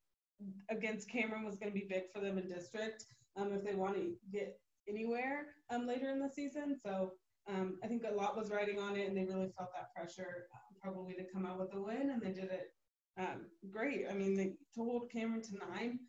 against 0.69 1.09
Cameron 1.09 1.43
was 1.43 1.55
going 1.55 1.71
to 1.71 1.77
be 1.77 1.85
big 1.87 2.03
for 2.13 2.21
them 2.21 2.37
in 2.37 2.47
district 2.47 3.03
um, 3.35 3.51
if 3.53 3.63
they 3.63 3.75
want 3.75 3.95
to 3.95 4.13
get 4.31 4.59
anywhere 4.87 5.47
um, 5.69 5.85
later 5.85 6.09
in 6.09 6.19
the 6.19 6.29
season. 6.29 6.77
So 6.85 7.11
um, 7.47 7.77
I 7.83 7.87
think 7.87 8.03
a 8.03 8.15
lot 8.15 8.37
was 8.37 8.49
riding 8.49 8.79
on 8.79 8.95
it, 8.95 9.07
and 9.07 9.15
they 9.17 9.25
really 9.25 9.51
felt 9.57 9.69
that 9.73 9.93
pressure 9.95 10.47
uh, 10.53 10.73
probably 10.81 11.13
to 11.13 11.23
come 11.33 11.45
out 11.45 11.59
with 11.59 11.73
a 11.73 11.81
win, 11.81 12.11
and 12.11 12.21
they 12.21 12.31
did 12.31 12.51
it 12.51 12.71
um, 13.17 13.45
great. 13.71 14.05
I 14.09 14.13
mean, 14.13 14.35
they 14.35 14.53
told 14.75 15.11
Cameron 15.11 15.41
to 15.43 15.57
nine. 15.71 15.99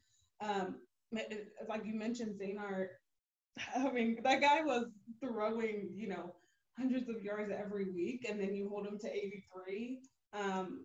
Um, 0.40 0.76
like 1.68 1.84
you 1.84 1.94
mentioned, 1.94 2.40
Zaynard. 2.40 2.88
I 3.76 3.90
mean, 3.90 4.18
that 4.22 4.40
guy 4.40 4.62
was 4.62 4.86
throwing, 5.22 5.90
you 5.94 6.08
know, 6.08 6.34
hundreds 6.78 7.08
of 7.08 7.22
yards 7.22 7.52
every 7.52 7.90
week, 7.90 8.26
and 8.28 8.40
then 8.40 8.54
you 8.54 8.68
hold 8.68 8.86
him 8.86 8.98
to 8.98 9.08
83. 9.10 10.00
Um, 10.34 10.84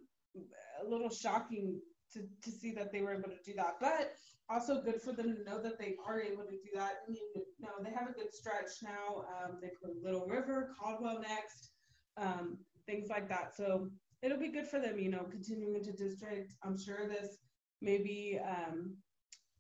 a 0.82 0.90
little 0.90 1.10
shocking 1.10 1.80
to, 2.14 2.22
to 2.44 2.52
see 2.52 2.72
that 2.74 2.92
they 2.92 3.02
were 3.02 3.14
able 3.14 3.30
to 3.30 3.44
do 3.46 3.54
that. 3.58 3.76
But 3.80 4.14
also 4.50 4.82
good 4.82 5.02
for 5.02 5.14
them 5.14 5.36
to 5.36 5.44
know 5.44 5.62
that 5.62 5.80
they 5.80 5.96
are 6.06 6.22
able 6.22 6.44
to 6.44 6.52
do 6.52 6.72
that. 6.76 6.94
I 7.08 7.12
mean, 7.12 7.46
know, 7.62 7.70
they 7.84 7.92
have 7.92 8.10
a 8.10 8.14
good 8.14 8.34
stretch 8.34 8.82
now. 8.84 9.24
Um, 9.38 9.60
they 9.62 9.70
play 9.82 9.94
Little 10.04 10.28
River, 10.28 10.74
Caldwell 10.80 11.22
next, 11.22 11.72
um, 12.18 12.58
things 12.86 13.10
like 13.10 13.30
that. 13.30 13.56
So 13.56 13.90
it'll 14.22 14.40
be 14.40 14.52
good 14.52 14.68
for 14.68 14.80
them, 14.80 15.00
you 15.00 15.10
know, 15.10 15.26
continuing 15.30 15.76
into 15.76 15.92
district. 15.92 16.54
I'm 16.64 16.78
sure 16.78 17.08
this 17.08 17.38
maybe, 17.82 18.40
um, 18.44 18.96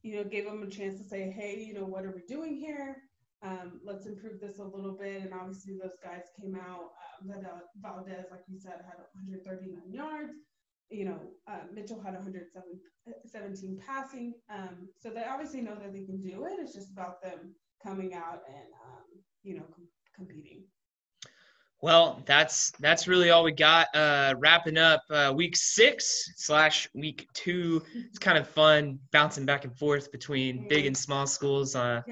you 0.02 0.16
know, 0.16 0.24
gave 0.24 0.46
them 0.46 0.64
a 0.64 0.70
chance 0.70 1.00
to 1.00 1.08
say, 1.08 1.32
hey, 1.32 1.64
you 1.64 1.74
know, 1.74 1.86
what 1.86 2.06
are 2.06 2.12
we 2.12 2.24
doing 2.28 2.56
here? 2.56 2.98
Um, 3.44 3.82
let's 3.84 4.06
improve 4.06 4.40
this 4.40 4.60
a 4.60 4.64
little 4.64 4.98
bit. 5.00 5.24
And 5.24 5.34
obviously, 5.34 5.78
those 5.82 5.98
guys 6.04 6.24
came 6.40 6.56
out. 6.56 6.92
Uh, 7.28 7.60
Valdez, 7.82 8.26
like 8.32 8.42
you 8.48 8.60
said, 8.60 8.82
had 8.86 8.98
139 9.14 9.94
yards 9.94 10.34
you 10.92 11.06
know, 11.06 11.20
uh, 11.48 11.62
Mitchell 11.74 12.02
had 12.02 12.14
117 12.14 13.80
passing. 13.86 14.34
Um, 14.50 14.90
so 15.00 15.10
they 15.10 15.24
obviously 15.24 15.62
know 15.62 15.76
that 15.76 15.94
they 15.94 16.04
can 16.04 16.20
do 16.20 16.46
it. 16.46 16.60
It's 16.60 16.74
just 16.74 16.92
about 16.92 17.22
them 17.22 17.56
coming 17.82 18.14
out 18.14 18.42
and, 18.48 18.68
um, 18.86 19.04
you 19.44 19.56
know, 19.56 19.64
com- 19.74 19.88
competing. 20.16 20.64
Well, 21.82 22.22
that's 22.28 22.72
that's 22.80 23.08
really 23.08 23.32
all 23.32 23.44
we 23.44 23.54
got. 23.54 23.88
Uh, 23.96 24.36
wrapping 24.38 24.78
up 24.78 25.02
uh, 25.10 25.34
week 25.36 25.56
six 25.56 26.32
slash 26.38 26.88
week 26.94 27.28
two. 27.34 27.82
It's 27.96 28.20
kind 28.20 28.38
of 28.38 28.48
fun 28.48 29.00
bouncing 29.12 29.46
back 29.46 29.66
and 29.66 29.76
forth 29.76 30.12
between 30.12 30.68
big 30.68 30.86
and 30.86 30.96
small 30.96 31.26
schools. 31.26 31.76
Uh, 31.76 32.04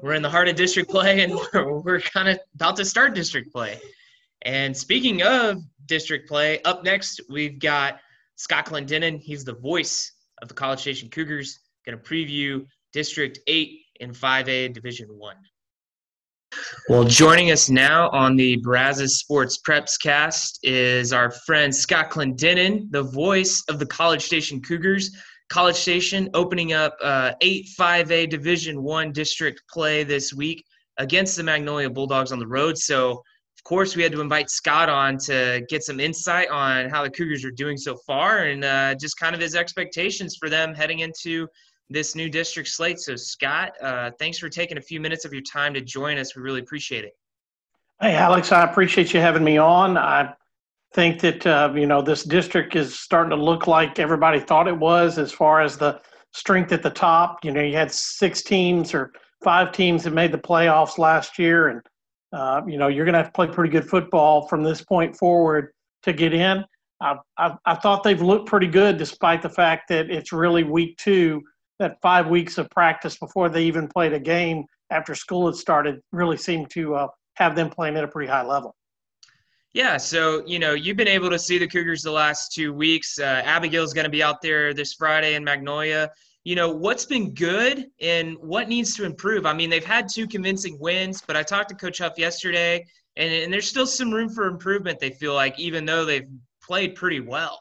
we're 0.00 0.14
in 0.14 0.22
the 0.22 0.30
heart 0.30 0.46
of 0.46 0.54
district 0.54 0.90
play, 0.90 1.24
and 1.24 1.34
we're, 1.34 1.80
we're 1.84 2.00
kind 2.00 2.28
of 2.28 2.38
about 2.54 2.76
to 2.76 2.84
start 2.84 3.14
district 3.14 3.52
play. 3.52 3.80
And 4.42 4.76
speaking 4.76 5.22
of 5.22 5.60
district 5.86 6.28
play, 6.28 6.62
up 6.62 6.84
next 6.84 7.20
we've 7.28 7.58
got 7.58 7.98
Scott 8.40 8.64
Clendenin, 8.64 9.20
he's 9.20 9.44
the 9.44 9.52
voice 9.52 10.12
of 10.40 10.48
the 10.48 10.54
College 10.54 10.80
Station 10.80 11.10
Cougars, 11.10 11.60
going 11.84 11.98
to 11.98 12.02
preview 12.02 12.64
District 12.90 13.38
8 13.46 13.78
in 14.00 14.12
5A 14.12 14.72
Division 14.72 15.08
1. 15.10 15.36
Well, 16.88 17.04
joining 17.04 17.50
us 17.50 17.68
now 17.68 18.08
on 18.12 18.36
the 18.36 18.56
Brazos 18.56 19.18
Sports 19.18 19.60
Preps 19.60 20.00
cast 20.00 20.58
is 20.62 21.12
our 21.12 21.30
friend 21.30 21.74
Scott 21.74 22.10
Clendenin, 22.10 22.90
the 22.90 23.02
voice 23.02 23.62
of 23.68 23.78
the 23.78 23.84
College 23.84 24.22
Station 24.22 24.62
Cougars. 24.62 25.14
College 25.50 25.76
Station 25.76 26.30
opening 26.32 26.72
up 26.72 26.96
uh, 27.02 27.32
8 27.42 27.66
5A 27.78 28.30
Division 28.30 28.82
1 28.82 29.12
district 29.12 29.62
play 29.68 30.02
this 30.02 30.32
week 30.32 30.64
against 30.96 31.36
the 31.36 31.42
Magnolia 31.42 31.90
Bulldogs 31.90 32.32
on 32.32 32.38
the 32.38 32.46
road. 32.46 32.78
So 32.78 33.22
of 33.60 33.64
course, 33.64 33.94
we 33.94 34.02
had 34.02 34.10
to 34.12 34.22
invite 34.22 34.48
Scott 34.48 34.88
on 34.88 35.18
to 35.18 35.62
get 35.68 35.82
some 35.82 36.00
insight 36.00 36.48
on 36.48 36.88
how 36.88 37.02
the 37.02 37.10
Cougars 37.10 37.44
are 37.44 37.50
doing 37.50 37.76
so 37.76 37.94
far 38.06 38.44
and 38.44 38.64
uh, 38.64 38.94
just 38.94 39.18
kind 39.18 39.34
of 39.34 39.40
his 39.40 39.54
expectations 39.54 40.36
for 40.40 40.48
them 40.48 40.74
heading 40.74 41.00
into 41.00 41.46
this 41.90 42.14
new 42.14 42.30
district 42.30 42.70
slate. 42.70 42.98
So, 42.98 43.16
Scott, 43.16 43.72
uh, 43.82 44.12
thanks 44.18 44.38
for 44.38 44.48
taking 44.48 44.78
a 44.78 44.80
few 44.80 44.98
minutes 44.98 45.26
of 45.26 45.34
your 45.34 45.42
time 45.42 45.74
to 45.74 45.82
join 45.82 46.16
us. 46.16 46.34
We 46.34 46.40
really 46.40 46.60
appreciate 46.60 47.04
it. 47.04 47.12
Hey, 48.00 48.14
Alex, 48.14 48.50
I 48.50 48.64
appreciate 48.64 49.12
you 49.12 49.20
having 49.20 49.44
me 49.44 49.58
on. 49.58 49.98
I 49.98 50.32
think 50.94 51.20
that, 51.20 51.46
uh, 51.46 51.70
you 51.74 51.86
know, 51.86 52.00
this 52.00 52.24
district 52.24 52.76
is 52.76 52.98
starting 52.98 53.30
to 53.30 53.36
look 53.36 53.66
like 53.66 53.98
everybody 53.98 54.40
thought 54.40 54.68
it 54.68 54.78
was 54.78 55.18
as 55.18 55.32
far 55.32 55.60
as 55.60 55.76
the 55.76 56.00
strength 56.32 56.72
at 56.72 56.82
the 56.82 56.88
top. 56.88 57.44
You 57.44 57.52
know, 57.52 57.60
you 57.60 57.76
had 57.76 57.92
six 57.92 58.42
teams 58.42 58.94
or 58.94 59.12
five 59.44 59.72
teams 59.72 60.04
that 60.04 60.14
made 60.14 60.32
the 60.32 60.38
playoffs 60.38 60.96
last 60.96 61.38
year, 61.38 61.68
and 61.68 61.82
uh, 62.32 62.62
you 62.66 62.78
know, 62.78 62.88
you're 62.88 63.04
going 63.04 63.14
to 63.14 63.18
have 63.18 63.28
to 63.28 63.32
play 63.32 63.46
pretty 63.46 63.70
good 63.70 63.88
football 63.88 64.46
from 64.48 64.62
this 64.62 64.82
point 64.82 65.16
forward 65.16 65.72
to 66.02 66.12
get 66.12 66.32
in. 66.32 66.64
I, 67.00 67.16
I, 67.38 67.56
I, 67.64 67.74
thought 67.74 68.02
they've 68.02 68.20
looked 68.20 68.46
pretty 68.46 68.66
good 68.66 68.98
despite 68.98 69.42
the 69.42 69.48
fact 69.48 69.88
that 69.88 70.10
it's 70.10 70.32
really 70.32 70.64
week 70.64 70.98
two, 70.98 71.42
that 71.78 71.96
five 72.02 72.28
weeks 72.28 72.58
of 72.58 72.68
practice 72.70 73.16
before 73.16 73.48
they 73.48 73.64
even 73.64 73.88
played 73.88 74.12
a 74.12 74.20
game 74.20 74.64
after 74.90 75.14
school 75.14 75.46
had 75.46 75.56
started 75.56 76.00
really 76.12 76.36
seemed 76.36 76.70
to 76.70 76.94
uh, 76.94 77.08
have 77.34 77.56
them 77.56 77.70
playing 77.70 77.96
at 77.96 78.04
a 78.04 78.08
pretty 78.08 78.30
high 78.30 78.44
level. 78.44 78.76
Yeah, 79.72 79.96
so 79.96 80.44
you 80.46 80.58
know 80.58 80.74
you've 80.74 80.96
been 80.96 81.08
able 81.08 81.30
to 81.30 81.38
see 81.38 81.56
the 81.56 81.68
Cougars 81.68 82.02
the 82.02 82.10
last 82.10 82.52
two 82.52 82.72
weeks. 82.72 83.18
Uh, 83.18 83.42
Abigail's 83.44 83.94
going 83.94 84.04
to 84.04 84.10
be 84.10 84.22
out 84.22 84.42
there 84.42 84.74
this 84.74 84.94
Friday 84.94 85.36
in 85.36 85.44
Magnolia 85.44 86.10
you 86.44 86.54
know 86.54 86.70
what's 86.70 87.04
been 87.04 87.34
good 87.34 87.86
and 88.00 88.36
what 88.40 88.68
needs 88.68 88.96
to 88.96 89.04
improve. 89.04 89.46
I 89.46 89.52
mean 89.52 89.70
they've 89.70 89.84
had 89.84 90.08
two 90.08 90.26
convincing 90.26 90.78
wins 90.78 91.22
but 91.26 91.36
i 91.36 91.42
talked 91.42 91.68
to 91.70 91.74
coach 91.74 91.98
huff 91.98 92.14
yesterday 92.16 92.84
and, 93.16 93.32
and 93.32 93.52
there's 93.52 93.68
still 93.68 93.86
some 93.86 94.10
room 94.12 94.28
for 94.28 94.46
improvement 94.46 94.98
they 94.98 95.10
feel 95.10 95.34
like 95.34 95.58
even 95.58 95.84
though 95.84 96.04
they've 96.04 96.28
played 96.62 96.94
pretty 96.94 97.20
well. 97.20 97.60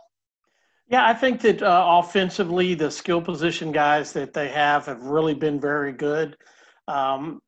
Yeah 0.88 1.06
i 1.06 1.14
think 1.14 1.42
that 1.42 1.62
uh, 1.62 1.86
offensively 2.00 2.74
the 2.74 2.92
skill 2.92 3.22
position 3.22 3.72
guys 3.72 4.14
that 4.14 4.34
they 4.34 4.50
have 4.50 4.86
have 4.86 5.04
really 5.04 5.34
been 5.34 5.60
very 5.60 5.92
good. 5.92 6.38
Um, 6.88 7.42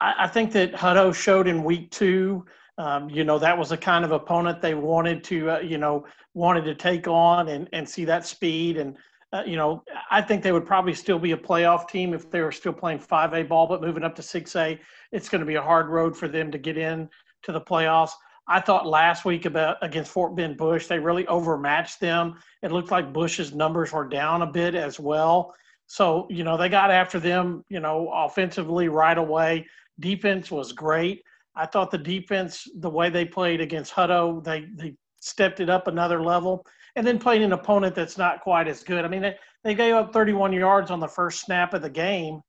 I, 0.00 0.14
I, 0.20 0.28
think 0.28 0.52
that 0.52 0.72
hutto 0.72 1.14
showed 1.14 1.46
in 1.46 1.62
week 1.62 1.90
two 1.90 2.46
um, 2.78 3.10
you 3.10 3.24
know 3.24 3.38
that 3.38 3.58
was 3.58 3.70
the 3.70 3.76
kind 3.76 4.04
of 4.04 4.12
opponent 4.12 4.62
they 4.62 4.74
wanted 4.74 5.24
to 5.24 5.50
uh, 5.50 5.58
you 5.58 5.78
know 5.78 6.06
wanted 6.34 6.64
to 6.64 6.74
take 6.74 7.08
on 7.08 7.48
and, 7.48 7.68
and 7.72 7.86
see 7.86 8.04
that 8.04 8.24
speed 8.24 8.76
and 8.76 8.96
uh, 9.32 9.42
you 9.46 9.56
know, 9.56 9.82
I 10.10 10.22
think 10.22 10.42
they 10.42 10.52
would 10.52 10.66
probably 10.66 10.94
still 10.94 11.18
be 11.18 11.32
a 11.32 11.36
playoff 11.36 11.88
team 11.88 12.14
if 12.14 12.30
they 12.30 12.40
were 12.40 12.52
still 12.52 12.72
playing 12.72 13.00
5A 13.00 13.48
ball, 13.48 13.66
but 13.66 13.82
moving 13.82 14.02
up 14.02 14.14
to 14.16 14.22
6A, 14.22 14.78
it's 15.12 15.28
going 15.28 15.40
to 15.40 15.46
be 15.46 15.56
a 15.56 15.62
hard 15.62 15.88
road 15.88 16.16
for 16.16 16.28
them 16.28 16.50
to 16.50 16.58
get 16.58 16.78
in 16.78 17.08
to 17.42 17.52
the 17.52 17.60
playoffs. 17.60 18.12
I 18.48 18.60
thought 18.60 18.86
last 18.86 19.26
week 19.26 19.44
about 19.44 19.76
against 19.82 20.10
Fort 20.10 20.34
Bend 20.34 20.56
Bush, 20.56 20.86
they 20.86 20.98
really 20.98 21.26
overmatched 21.26 22.00
them. 22.00 22.36
It 22.62 22.72
looked 22.72 22.90
like 22.90 23.12
Bush's 23.12 23.52
numbers 23.52 23.92
were 23.92 24.08
down 24.08 24.40
a 24.40 24.46
bit 24.46 24.74
as 24.74 24.98
well. 24.98 25.54
So, 25.86 26.26
you 26.30 26.44
know, 26.44 26.56
they 26.56 26.70
got 26.70 26.90
after 26.90 27.20
them, 27.20 27.64
you 27.68 27.80
know, 27.80 28.10
offensively 28.10 28.88
right 28.88 29.18
away. 29.18 29.66
Defense 30.00 30.50
was 30.50 30.72
great. 30.72 31.22
I 31.54 31.66
thought 31.66 31.90
the 31.90 31.98
defense, 31.98 32.66
the 32.76 32.88
way 32.88 33.10
they 33.10 33.26
played 33.26 33.60
against 33.60 33.92
Hutto, 33.92 34.42
they, 34.42 34.66
they 34.74 34.94
stepped 35.20 35.60
it 35.60 35.68
up 35.68 35.86
another 35.86 36.22
level 36.22 36.64
and 36.98 37.06
then 37.06 37.16
playing 37.20 37.44
an 37.44 37.52
opponent 37.52 37.94
that's 37.94 38.18
not 38.18 38.40
quite 38.40 38.66
as 38.66 38.82
good. 38.82 39.04
I 39.04 39.08
mean, 39.08 39.32
they 39.62 39.74
gave 39.74 39.94
up 39.94 40.12
31 40.12 40.52
yards 40.52 40.90
on 40.90 40.98
the 40.98 41.06
first 41.06 41.42
snap 41.42 41.72
of 41.72 41.80
the 41.80 41.88
game, 41.88 42.40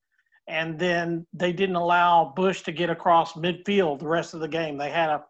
and 0.48 0.78
then 0.80 1.28
they 1.34 1.54
didn't 1.54 1.76
allow 1.76 2.34
Bush 2.36 2.64
to 2.64 2.72
get 2.72 2.90
across 2.90 3.34
midfield 3.34 4.00
the 4.00 4.08
rest 4.08 4.34
of 4.34 4.40
the 4.40 4.48
game. 4.48 4.76
They 4.76 4.90
had 4.90 5.12
a, 5.12 5.24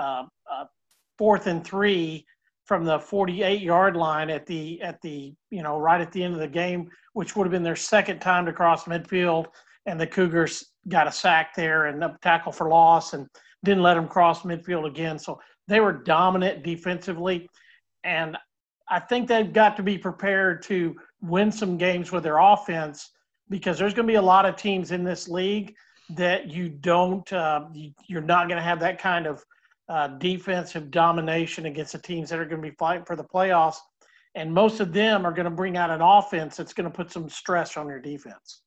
a 0.00 0.68
fourth 1.18 1.48
and 1.48 1.62
three 1.62 2.24
from 2.64 2.86
the 2.86 2.98
48 2.98 3.60
yard 3.60 3.94
line 3.94 4.30
at 4.30 4.46
the 4.46 4.80
at 4.80 4.98
the 5.02 5.34
you 5.50 5.62
know 5.62 5.76
right 5.76 6.00
at 6.00 6.10
the 6.10 6.24
end 6.24 6.32
of 6.32 6.40
the 6.40 6.48
game, 6.48 6.88
which 7.12 7.36
would 7.36 7.44
have 7.44 7.52
been 7.52 7.62
their 7.62 7.76
second 7.76 8.20
time 8.20 8.46
to 8.46 8.54
cross 8.54 8.84
midfield, 8.84 9.48
and 9.84 10.00
the 10.00 10.06
Cougars 10.06 10.64
got 10.88 11.06
a 11.06 11.12
sack 11.12 11.54
there 11.54 11.88
and 11.88 12.02
a 12.02 12.16
tackle 12.22 12.52
for 12.52 12.70
loss 12.70 13.12
and 13.12 13.26
didn't 13.64 13.82
let 13.82 13.94
them 13.94 14.08
cross 14.08 14.44
midfield 14.44 14.86
again. 14.86 15.18
So 15.18 15.38
they 15.68 15.80
were 15.80 15.92
dominant 15.92 16.62
defensively, 16.64 17.50
and 18.02 18.38
I 18.92 18.98
think 18.98 19.26
they've 19.26 19.50
got 19.50 19.74
to 19.78 19.82
be 19.82 19.96
prepared 19.96 20.62
to 20.64 20.94
win 21.22 21.50
some 21.50 21.78
games 21.78 22.12
with 22.12 22.24
their 22.24 22.36
offense 22.36 23.12
because 23.48 23.78
there's 23.78 23.94
going 23.94 24.06
to 24.06 24.12
be 24.12 24.16
a 24.16 24.22
lot 24.22 24.44
of 24.44 24.54
teams 24.54 24.90
in 24.90 25.02
this 25.02 25.28
league 25.28 25.74
that 26.10 26.50
you 26.50 26.68
don't 26.68 27.32
uh, 27.32 27.68
you, 27.72 28.18
are 28.18 28.20
not 28.20 28.48
going 28.48 28.58
to 28.58 28.62
have 28.62 28.80
that 28.80 28.98
kind 29.00 29.26
of 29.26 29.42
uh, 29.88 30.08
defensive 30.18 30.90
domination 30.90 31.64
against 31.64 31.92
the 31.92 31.98
teams 31.98 32.28
that 32.28 32.38
are 32.38 32.44
going 32.44 32.60
to 32.60 32.68
be 32.68 32.76
fighting 32.76 33.06
for 33.06 33.16
the 33.16 33.24
playoffs. 33.24 33.76
And 34.34 34.52
most 34.52 34.78
of 34.78 34.92
them 34.92 35.24
are 35.24 35.32
going 35.32 35.46
to 35.46 35.50
bring 35.50 35.78
out 35.78 35.88
an 35.88 36.02
offense 36.02 36.58
that's 36.58 36.74
going 36.74 36.90
to 36.90 36.94
put 36.94 37.10
some 37.10 37.30
stress 37.30 37.78
on 37.78 37.86
your 37.86 37.98
defense. 37.98 38.60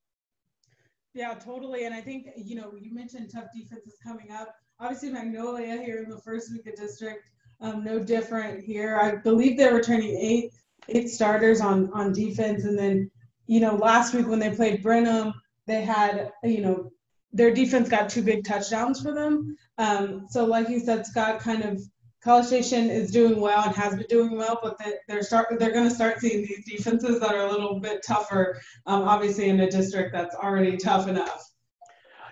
Yeah 1.14 1.36
totally. 1.36 1.86
And 1.86 1.94
i 1.94 2.02
think 2.02 2.30
you 2.36 2.56
know 2.56 2.74
you 2.82 2.96
mentioned 2.96 3.30
tough 3.32 3.50
defenses 3.56 4.00
coming 4.04 4.32
up. 4.32 4.56
Obviously 4.80 5.12
magnolia 5.12 5.78
here 5.78 6.02
in 6.02 6.10
the 6.10 6.22
first 6.22 6.52
week 6.52 6.66
of 6.66 6.76
district 6.76 7.26
um, 7.62 7.84
no 7.84 8.00
different 8.00 8.64
here 8.64 8.98
i 8.98 9.16
believe 9.16 9.58
they're 9.58 9.74
returning 9.74 10.16
eight 10.16 10.52
eight 10.90 11.10
starters 11.10 11.62
on 11.62 11.92
on 11.94 12.14
defense 12.14 12.64
and 12.64 12.78
then 12.78 13.10
you 13.48 13.60
know, 13.60 13.76
last 13.76 14.14
week 14.14 14.28
when 14.28 14.40
they 14.40 14.56
played 14.56 14.82
Brenham, 14.82 15.34
they 15.68 15.82
had, 15.82 16.32
you 16.44 16.62
know, 16.62 16.92
their 17.32 17.54
defense 17.54 17.90
got 17.90 18.10
two 18.10 18.22
big 18.22 18.46
touchdowns 18.46 19.02
for 19.02 19.14
them. 19.14 19.58
Um, 19.78 20.26
so, 20.30 20.46
like 20.46 20.70
you 20.70 20.80
said, 20.80 21.06
Scott, 21.06 21.40
kind 21.40 21.64
of 21.64 21.82
College 22.24 22.46
Station 22.46 22.90
is 22.90 23.12
doing 23.12 23.40
well 23.40 23.64
and 23.66 23.76
has 23.76 23.96
been 23.96 24.08
doing 24.08 24.38
well, 24.38 24.60
but 24.64 24.80
they're 25.08 25.22
start 25.22 25.48
they're 25.60 25.74
going 25.74 25.88
to 25.88 25.94
start 25.94 26.20
seeing 26.20 26.42
these 26.42 26.66
defenses 26.66 27.20
that 27.20 27.36
are 27.36 27.46
a 27.46 27.52
little 27.52 27.80
bit 27.80 28.04
tougher. 28.08 28.60
Um, 28.86 29.04
obviously, 29.04 29.50
in 29.50 29.60
a 29.60 29.70
district 29.70 30.14
that's 30.14 30.36
already 30.36 30.78
tough 30.78 31.08
enough. 31.08 31.44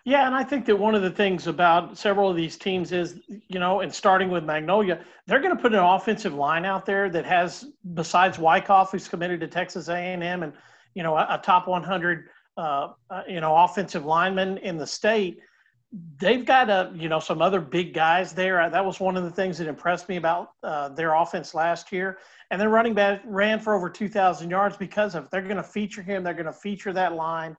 Yeah, 0.05 0.27
and 0.27 0.35
I 0.35 0.43
think 0.43 0.65
that 0.65 0.77
one 0.77 0.95
of 0.95 1.01
the 1.01 1.09
things 1.09 1.47
about 1.47 1.97
several 1.97 2.29
of 2.29 2.35
these 2.35 2.57
teams 2.57 2.91
is, 2.91 3.21
you 3.47 3.59
know, 3.59 3.79
and 3.79 3.93
starting 3.93 4.29
with 4.29 4.43
Magnolia, 4.43 4.99
they're 5.27 5.39
going 5.39 5.55
to 5.55 5.61
put 5.61 5.73
an 5.73 5.79
offensive 5.79 6.33
line 6.33 6.65
out 6.65 6.85
there 6.85 7.09
that 7.09 7.25
has, 7.25 7.67
besides 7.93 8.37
Wyckoff, 8.37 8.91
who's 8.91 9.07
committed 9.07 9.39
to 9.39 9.47
Texas 9.47 9.87
A&M, 9.87 10.43
and 10.43 10.51
you 10.93 11.03
know, 11.03 11.15
a, 11.15 11.25
a 11.29 11.41
top 11.41 11.67
100, 11.67 12.25
uh, 12.57 12.89
uh, 13.09 13.23
you 13.29 13.39
know, 13.39 13.55
offensive 13.55 14.05
lineman 14.05 14.57
in 14.57 14.77
the 14.77 14.85
state. 14.85 15.39
They've 16.19 16.45
got 16.45 16.69
a, 16.69 16.91
you 16.95 17.07
know, 17.07 17.19
some 17.19 17.41
other 17.41 17.61
big 17.61 17.93
guys 17.93 18.33
there. 18.33 18.69
That 18.69 18.83
was 18.83 18.99
one 18.99 19.15
of 19.15 19.23
the 19.23 19.31
things 19.31 19.57
that 19.59 19.67
impressed 19.67 20.09
me 20.09 20.17
about 20.17 20.49
uh, 20.63 20.89
their 20.89 21.13
offense 21.13 21.53
last 21.53 21.91
year. 21.91 22.17
And 22.51 22.59
their 22.59 22.69
running 22.69 22.93
back 22.93 23.21
ran 23.25 23.59
for 23.59 23.73
over 23.73 23.89
2,000 23.89 24.49
yards 24.49 24.75
because 24.75 25.15
of. 25.15 25.29
They're 25.29 25.41
going 25.41 25.55
to 25.57 25.63
feature 25.63 26.01
him. 26.01 26.23
They're 26.23 26.33
going 26.33 26.45
to 26.45 26.53
feature 26.53 26.93
that 26.93 27.13
line. 27.13 27.55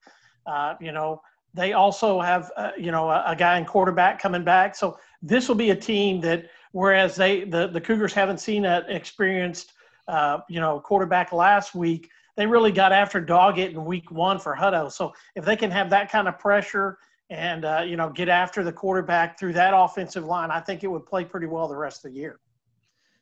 Uh, 0.46 0.74
you 0.80 0.92
know, 0.92 1.22
they 1.54 1.72
also 1.72 2.20
have, 2.20 2.50
uh, 2.56 2.72
you 2.76 2.90
know, 2.90 3.08
a, 3.08 3.24
a, 3.28 3.36
guy 3.36 3.58
in 3.58 3.64
quarterback 3.64 4.20
coming 4.20 4.42
back. 4.44 4.74
So 4.74 4.98
this 5.22 5.48
will 5.48 5.54
be 5.54 5.70
a 5.70 5.76
team 5.76 6.20
that, 6.22 6.50
whereas 6.72 7.14
they 7.14 7.44
the 7.44 7.68
the 7.68 7.80
Cougars 7.80 8.12
haven't 8.12 8.38
seen 8.38 8.64
an 8.64 8.84
experienced, 8.88 9.72
uh, 10.08 10.38
you 10.48 10.60
know, 10.60 10.80
quarterback 10.80 11.32
last 11.32 11.74
week, 11.74 12.10
they 12.36 12.46
really 12.46 12.72
got 12.72 12.92
after 12.92 13.24
Doggett 13.24 13.70
in 13.70 13.84
week 13.84 14.10
one 14.10 14.38
for 14.38 14.56
Hutto. 14.56 14.90
So 14.90 15.12
if 15.36 15.44
they 15.44 15.56
can 15.56 15.70
have 15.70 15.88
that 15.90 16.10
kind 16.10 16.26
of 16.26 16.38
pressure 16.38 16.98
and 17.30 17.64
uh, 17.64 17.82
you 17.86 17.96
know 17.96 18.10
get 18.10 18.28
after 18.28 18.62
the 18.62 18.72
quarterback 18.72 19.38
through 19.38 19.52
that 19.54 19.72
offensive 19.74 20.24
line, 20.24 20.50
I 20.50 20.60
think 20.60 20.84
it 20.84 20.88
would 20.88 21.06
play 21.06 21.24
pretty 21.24 21.46
well 21.46 21.68
the 21.68 21.76
rest 21.76 22.04
of 22.04 22.12
the 22.12 22.18
year. 22.18 22.40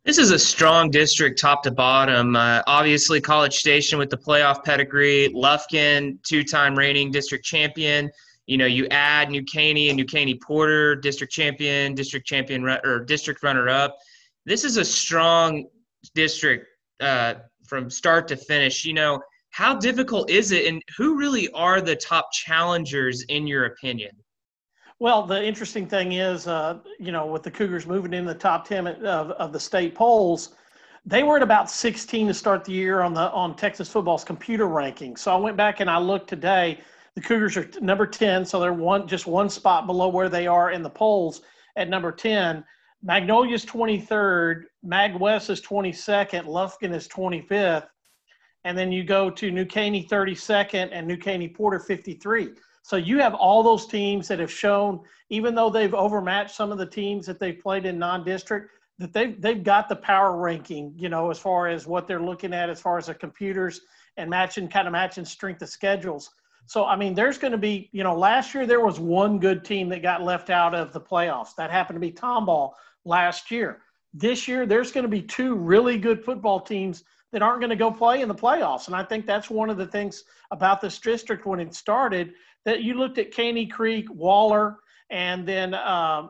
This 0.05 0.19
is 0.19 0.33
a 0.33 0.39
strong 0.39 0.91
district, 0.91 1.41
top 1.41 1.63
to 1.63 1.71
bottom. 1.71 2.35
Uh, 2.35 2.61
obviously, 2.67 3.21
College 3.21 3.55
Station 3.55 4.01
with 4.01 4.11
the 4.11 4.17
playoff 4.17 4.65
pedigree, 4.65 5.29
Lufkin, 5.33 6.21
two-time 6.25 6.77
reigning 6.77 7.13
district 7.13 7.45
champion. 7.45 8.11
You 8.47 8.59
know, 8.59 8.67
you 8.67 8.89
add 8.89 9.31
New 9.31 9.45
Caney 9.45 9.91
and 9.91 9.97
New 9.97 10.05
Caney 10.05 10.35
Porter, 10.35 10.97
district 10.97 11.33
champion, 11.33 11.95
district 11.95 12.27
champion, 12.27 12.65
or 12.65 13.05
district 13.05 13.45
runner-up. 13.45 13.97
This 14.45 14.65
is 14.65 14.77
a 14.77 14.85
strong 14.85 15.69
district 16.17 16.67
uh, 16.99 17.35
from 17.69 17.89
start 17.89 18.27
to 18.29 18.37
finish. 18.37 18.85
You 18.85 18.95
know, 18.95 19.23
how 19.51 19.77
difficult 19.77 20.31
is 20.31 20.51
it, 20.51 20.67
and 20.67 20.83
who 20.97 21.17
really 21.17 21.49
are 21.51 21.81
the 21.81 21.95
top 21.95 22.33
challengers 22.33 23.23
in 23.29 23.47
your 23.47 23.67
opinion? 23.67 24.17
Well, 25.03 25.27
the 25.27 25.45
interesting 25.45 25.89
thing 25.89 26.13
is, 26.13 26.47
uh, 26.47 26.79
you 27.01 27.11
know, 27.11 27.27
with 27.27 27.43
the 27.43 27.51
Cougars 27.51 27.89
moving 27.89 28.15
in 28.15 28.25
the 28.25 28.37
top 28.37 28.69
ten 28.69 28.87
of, 28.87 29.33
of 29.33 29.53
the 29.53 29.59
state 29.59 29.97
polls, 29.97 30.51
they 31.05 31.25
were 31.25 31.39
at 31.39 31.43
about 31.43 31.69
16 31.69 32.29
to 32.29 32.33
start 32.33 32.65
the 32.65 32.71
year 32.71 33.01
on 33.01 33.13
the 33.13 33.29
on 33.33 33.57
Texas 33.57 33.89
football's 33.89 34.23
computer 34.23 34.69
ranking. 34.69 35.17
So 35.17 35.33
I 35.33 35.37
went 35.41 35.57
back 35.57 35.81
and 35.81 35.91
I 35.91 35.99
looked 35.99 36.29
today. 36.29 36.79
The 37.17 37.21
Cougars 37.21 37.57
are 37.57 37.69
number 37.81 38.07
10, 38.07 38.45
so 38.45 38.61
they're 38.61 38.73
one 38.73 39.09
just 39.09 39.27
one 39.27 39.51
spot 39.51 39.89
below 39.89 40.07
where 40.07 40.29
they 40.29 40.47
are 40.47 40.71
in 40.71 40.85
the 40.85 40.91
polls 40.91 41.41
at 41.75 41.89
number 41.89 42.13
10. 42.13 42.65
Magnolia's 43.03 43.67
23rd, 43.67 44.67
Mag 44.85 45.17
West 45.19 45.51
is 45.51 45.61
22nd, 45.61 46.45
Lufkin 46.45 46.95
is 46.95 47.09
25th, 47.09 47.89
and 48.63 48.79
then 48.79 48.93
you 48.93 49.03
go 49.03 49.31
to 49.31 49.51
New 49.51 49.65
Caney 49.65 50.07
32nd 50.09 50.91
and 50.93 51.09
New 51.09 51.17
Caney 51.17 51.49
Porter 51.49 51.81
53. 51.81 52.51
So 52.83 52.97
you 52.97 53.19
have 53.19 53.35
all 53.35 53.63
those 53.63 53.87
teams 53.87 54.29
that 54.29 54.41
have 54.41 54.51
shown, 54.51 55.01
even 55.31 55.55
though 55.55 55.71
they've 55.71 55.95
overmatched 55.95 56.55
some 56.55 56.73
of 56.73 56.79
the 56.79 56.87
teams 56.87 57.27
that 57.27 57.39
they've 57.39 57.59
played 57.59 57.87
in 57.87 57.99
non-district, 57.99 58.71
that 58.99 59.13
they've 59.13 59.41
they've 59.41 59.63
got 59.63 59.89
the 59.89 59.97
power 59.97 60.37
ranking, 60.37 60.93
you 60.97 61.09
know, 61.09 61.31
as 61.31 61.39
far 61.39 61.69
as 61.69 61.87
what 61.87 62.07
they're 62.07 62.21
looking 62.21 62.53
at, 62.53 62.69
as 62.69 62.81
far 62.81 62.99
as 62.99 63.07
the 63.07 63.15
computers 63.15 63.81
and 64.17 64.29
matching 64.29 64.69
kind 64.69 64.87
of 64.87 64.93
matching 64.93 65.25
strength 65.25 65.63
of 65.63 65.69
schedules. 65.69 66.31
So 66.67 66.85
I 66.85 66.97
mean, 66.97 67.15
there's 67.15 67.39
going 67.39 67.53
to 67.53 67.59
be, 67.59 67.89
you 67.93 68.05
know, 68.05 68.17
last 68.17 68.55
year 68.55 68.67
there 68.67 68.85
was 68.85 69.01
one 69.01 69.39
good 69.39 69.65
team 69.65 69.89
that 69.91 70.03
got 70.03 70.23
left 70.23 70.51
out 70.51 70.75
of 70.75 70.93
the 70.93 71.01
playoffs. 71.01 71.55
That 71.57 71.71
happened 71.71 71.97
to 71.97 72.01
be 72.01 72.13
Tomball 72.13 72.73
last 73.05 73.51
year. 73.51 73.83
This 74.15 74.47
year, 74.47 74.67
there's 74.67 74.93
going 74.93 75.05
to 75.05 75.09
be 75.09 75.23
two 75.23 75.55
really 75.55 75.99
good 75.99 76.23
football 76.23 76.61
teams 76.61 77.05
that 77.33 77.43
aren't 77.43 77.61
going 77.61 77.71
to 77.71 77.77
go 77.77 77.91
play 77.91 78.21
in 78.21 78.29
the 78.29 78.35
playoffs. 78.35 78.87
And 78.87 78.97
I 78.97 79.03
think 79.03 79.27
that's 79.27 79.51
one 79.51 79.71
of 79.71 79.77
the 79.77 79.87
things 79.87 80.25
about 80.51 80.81
this 80.81 80.99
district 80.99 81.47
when 81.47 81.61
it 81.61 81.75
started 81.75 82.35
that 82.65 82.83
you 82.83 82.95
looked 82.95 83.19
at 83.19 83.33
Caney 83.33 83.67
Creek, 83.67 84.07
Waller, 84.11 84.77
and 85.11 85.47
then 85.47 85.75
uh, 85.75 86.29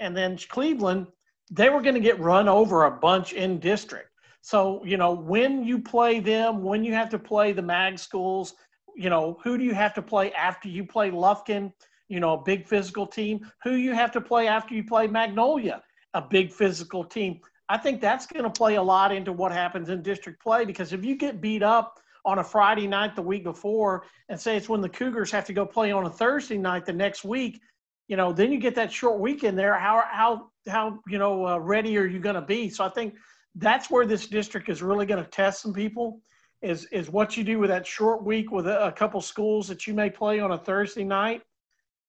and 0.00 0.16
then 0.16 0.38
Cleveland. 0.48 1.06
They 1.50 1.70
were 1.70 1.80
going 1.80 1.94
to 1.94 2.00
get 2.00 2.20
run 2.20 2.48
over 2.48 2.84
a 2.84 2.90
bunch 2.90 3.32
in 3.32 3.58
district. 3.58 4.10
So 4.40 4.84
you 4.84 4.96
know 4.96 5.12
when 5.12 5.64
you 5.64 5.80
play 5.80 6.20
them, 6.20 6.62
when 6.62 6.84
you 6.84 6.94
have 6.94 7.10
to 7.10 7.18
play 7.18 7.52
the 7.52 7.62
mag 7.62 7.98
schools, 7.98 8.54
you 8.96 9.10
know 9.10 9.38
who 9.42 9.58
do 9.58 9.64
you 9.64 9.74
have 9.74 9.94
to 9.94 10.02
play 10.02 10.32
after 10.32 10.68
you 10.68 10.84
play 10.86 11.10
Lufkin? 11.10 11.72
You 12.08 12.20
know 12.20 12.34
a 12.34 12.42
big 12.42 12.66
physical 12.66 13.06
team. 13.06 13.40
Who 13.64 13.72
you 13.72 13.94
have 13.94 14.12
to 14.12 14.20
play 14.20 14.46
after 14.46 14.74
you 14.74 14.84
play 14.84 15.06
Magnolia? 15.06 15.82
a 16.14 16.22
big 16.22 16.52
physical 16.52 17.04
team. 17.04 17.40
I 17.68 17.76
think 17.76 18.00
that's 18.00 18.26
going 18.26 18.44
to 18.44 18.50
play 18.50 18.76
a 18.76 18.82
lot 18.82 19.12
into 19.12 19.32
what 19.32 19.52
happens 19.52 19.90
in 19.90 20.02
district 20.02 20.42
play 20.42 20.64
because 20.64 20.92
if 20.92 21.04
you 21.04 21.16
get 21.16 21.40
beat 21.40 21.62
up 21.62 22.00
on 22.24 22.38
a 22.38 22.44
Friday 22.44 22.86
night 22.86 23.14
the 23.14 23.22
week 23.22 23.44
before 23.44 24.04
and 24.28 24.40
say 24.40 24.56
it's 24.56 24.68
when 24.68 24.80
the 24.80 24.88
Cougars 24.88 25.30
have 25.30 25.44
to 25.46 25.52
go 25.52 25.66
play 25.66 25.92
on 25.92 26.06
a 26.06 26.10
Thursday 26.10 26.58
night 26.58 26.84
the 26.84 26.92
next 26.92 27.24
week, 27.24 27.60
you 28.08 28.16
know, 28.16 28.32
then 28.32 28.50
you 28.50 28.58
get 28.58 28.74
that 28.74 28.92
short 28.92 29.20
weekend 29.20 29.58
there. 29.58 29.78
How 29.78 30.02
how 30.10 30.50
how 30.66 30.98
you 31.06 31.18
know 31.18 31.46
uh, 31.46 31.58
ready 31.58 31.96
are 31.98 32.06
you 32.06 32.18
going 32.18 32.34
to 32.34 32.42
be? 32.42 32.70
So 32.70 32.84
I 32.84 32.88
think 32.88 33.14
that's 33.54 33.90
where 33.90 34.06
this 34.06 34.26
district 34.26 34.68
is 34.68 34.82
really 34.82 35.06
going 35.06 35.22
to 35.22 35.30
test 35.30 35.62
some 35.62 35.72
people. 35.72 36.20
Is 36.62 36.86
is 36.86 37.10
what 37.10 37.36
you 37.36 37.44
do 37.44 37.58
with 37.58 37.70
that 37.70 37.86
short 37.86 38.24
week 38.24 38.50
with 38.50 38.66
a, 38.66 38.86
a 38.86 38.92
couple 38.92 39.20
schools 39.20 39.68
that 39.68 39.86
you 39.86 39.94
may 39.94 40.10
play 40.10 40.40
on 40.40 40.52
a 40.52 40.58
Thursday 40.58 41.04
night, 41.04 41.42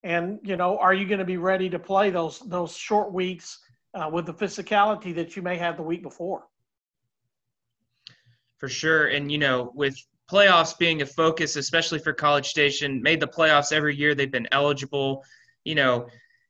and 0.03 0.39
you 0.41 0.55
know, 0.55 0.77
are 0.79 0.93
you 0.93 1.05
going 1.05 1.19
to 1.19 1.25
be 1.25 1.37
ready 1.37 1.69
to 1.69 1.79
play 1.79 2.09
those 2.09 2.39
those 2.47 2.75
short 2.75 3.13
weeks? 3.13 3.59
Uh, 3.93 4.09
with 4.11 4.25
the 4.25 4.33
physicality 4.33 5.15
that 5.15 5.35
you 5.35 5.41
may 5.41 5.57
have 5.57 5.77
the 5.77 5.83
week 5.83 6.03
before. 6.03 6.43
For 8.57 8.69
sure. 8.69 9.07
And, 9.07 9.31
you 9.31 9.37
know, 9.37 9.71
with 9.73 9.95
playoffs 10.29 10.77
being 10.77 11.01
a 11.01 11.05
focus, 11.05 11.55
especially 11.55 11.99
for 11.99 12.13
College 12.13 12.47
Station, 12.47 13.01
made 13.01 13.19
the 13.19 13.27
playoffs 13.27 13.71
every 13.71 13.95
year 13.95 14.13
they've 14.13 14.31
been 14.31 14.47
eligible. 14.51 15.23
You 15.63 15.75
know, 15.75 16.07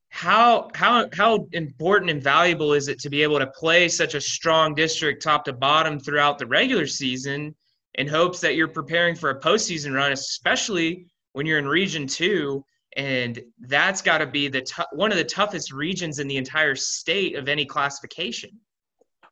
how 0.09 0.69
how 0.73 1.07
how 1.13 1.47
important 1.51 2.09
and 2.09 2.21
valuable 2.21 2.73
is 2.73 2.87
it 2.87 2.99
to 2.99 3.09
be 3.09 3.21
able 3.21 3.39
to 3.39 3.47
play 3.47 3.87
such 3.87 4.15
a 4.15 4.21
strong 4.21 4.73
district 4.73 5.21
top 5.21 5.45
to 5.45 5.53
bottom 5.53 5.99
throughout 5.99 6.39
the 6.39 6.47
regular 6.47 6.87
season 6.87 7.55
in 7.93 8.07
hopes 8.07 8.39
that 8.41 8.55
you're 8.55 8.67
preparing 8.67 9.15
for 9.15 9.29
a 9.29 9.39
postseason 9.39 9.93
run, 9.93 10.11
especially 10.11 11.05
when 11.33 11.45
you're 11.45 11.59
in 11.59 11.67
Region 11.67 12.07
Two 12.07 12.65
and 12.97 13.39
that's 13.59 14.01
got 14.01 14.19
to 14.19 14.25
be 14.25 14.47
the 14.47 14.61
t- 14.61 14.83
one 14.93 15.11
of 15.11 15.17
the 15.17 15.23
toughest 15.23 15.71
regions 15.71 16.19
in 16.19 16.27
the 16.27 16.37
entire 16.37 16.75
state 16.75 17.35
of 17.35 17.47
any 17.47 17.65
classification. 17.65 18.49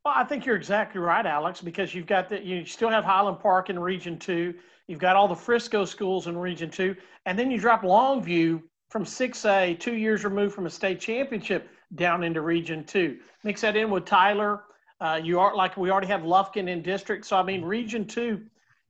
Well, 0.06 0.14
I 0.16 0.24
think 0.24 0.46
you're 0.46 0.56
exactly 0.56 1.02
right, 1.02 1.26
Alex, 1.26 1.62
because 1.62 1.94
you've 1.94 2.06
got 2.06 2.30
that 2.30 2.46
you 2.46 2.66
still 2.66 2.90
have 2.90 3.04
Highland 3.04 3.40
Park 3.40 3.70
in 3.70 3.78
Region 3.80 4.18
Two, 4.18 4.54
you've 4.88 5.00
got 5.00 5.16
all 5.16 5.28
the 5.28 5.36
Frisco 5.36 5.86
schools 5.86 6.28
in 6.28 6.38
Region 6.38 6.70
Two, 6.70 6.96
and 7.26 7.38
then 7.38 7.52
you 7.52 7.60
drop 7.60 7.82
Longview 7.82 8.62
from 8.90 9.04
6A, 9.04 9.78
two 9.80 9.96
years 9.96 10.24
removed 10.24 10.56
from 10.56 10.66
a 10.66 10.70
state 10.70 11.00
championship, 11.02 11.70
down 11.96 12.24
into 12.24 12.42
Region 12.42 12.84
Two. 12.84 13.18
Mix 13.44 13.62
that 13.62 13.76
in 13.76 13.90
with 13.90 14.06
Tyler. 14.06 14.64
Uh, 15.00 15.20
you 15.22 15.40
are 15.40 15.56
like 15.56 15.78
we 15.78 15.90
already 15.90 16.08
have 16.08 16.22
Lufkin 16.22 16.70
in 16.70 16.82
district, 16.82 17.26
so 17.26 17.38
I 17.38 17.44
mean 17.44 17.64
Region 17.64 18.06
Two. 18.06 18.42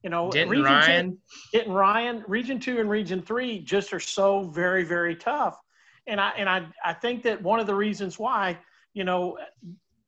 You 0.04 0.10
know, 0.10 0.30
Denton 0.32 0.50
Region 0.50 0.66
Ryan. 0.66 1.12
Two, 1.12 1.18
Denton 1.54 1.74
Ryan, 1.74 2.24
Region 2.28 2.60
Two 2.60 2.80
and 2.80 2.90
Region 2.90 3.22
Three 3.22 3.60
just 3.60 3.94
are 3.94 4.00
so 4.00 4.44
very 4.44 4.84
very 4.84 5.16
tough, 5.16 5.60
and 6.06 6.22
I 6.22 6.32
and 6.38 6.48
I 6.48 6.68
I 6.84 6.94
think 6.94 7.24
that 7.24 7.42
one 7.42 7.60
of 7.60 7.68
the 7.68 7.76
reasons 7.76 8.20
why 8.20 8.58
you 8.94 9.04
know 9.04 9.38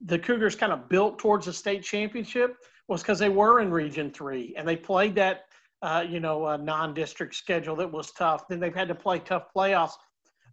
the 0.05 0.19
Cougars 0.19 0.55
kind 0.55 0.71
of 0.71 0.87
built 0.89 1.19
towards 1.19 1.47
a 1.47 1.53
state 1.53 1.83
championship 1.83 2.57
was 2.87 3.01
because 3.01 3.19
they 3.19 3.29
were 3.29 3.59
in 3.61 3.71
Region 3.71 4.11
Three 4.11 4.53
and 4.57 4.67
they 4.67 4.75
played 4.75 5.15
that 5.15 5.45
uh, 5.81 6.05
you 6.07 6.19
know 6.19 6.45
uh, 6.45 6.57
non-district 6.57 7.35
schedule 7.35 7.75
that 7.77 7.91
was 7.91 8.11
tough. 8.11 8.47
Then 8.47 8.59
they've 8.59 8.75
had 8.75 8.87
to 8.89 8.95
play 8.95 9.19
tough 9.19 9.47
playoffs. 9.55 9.93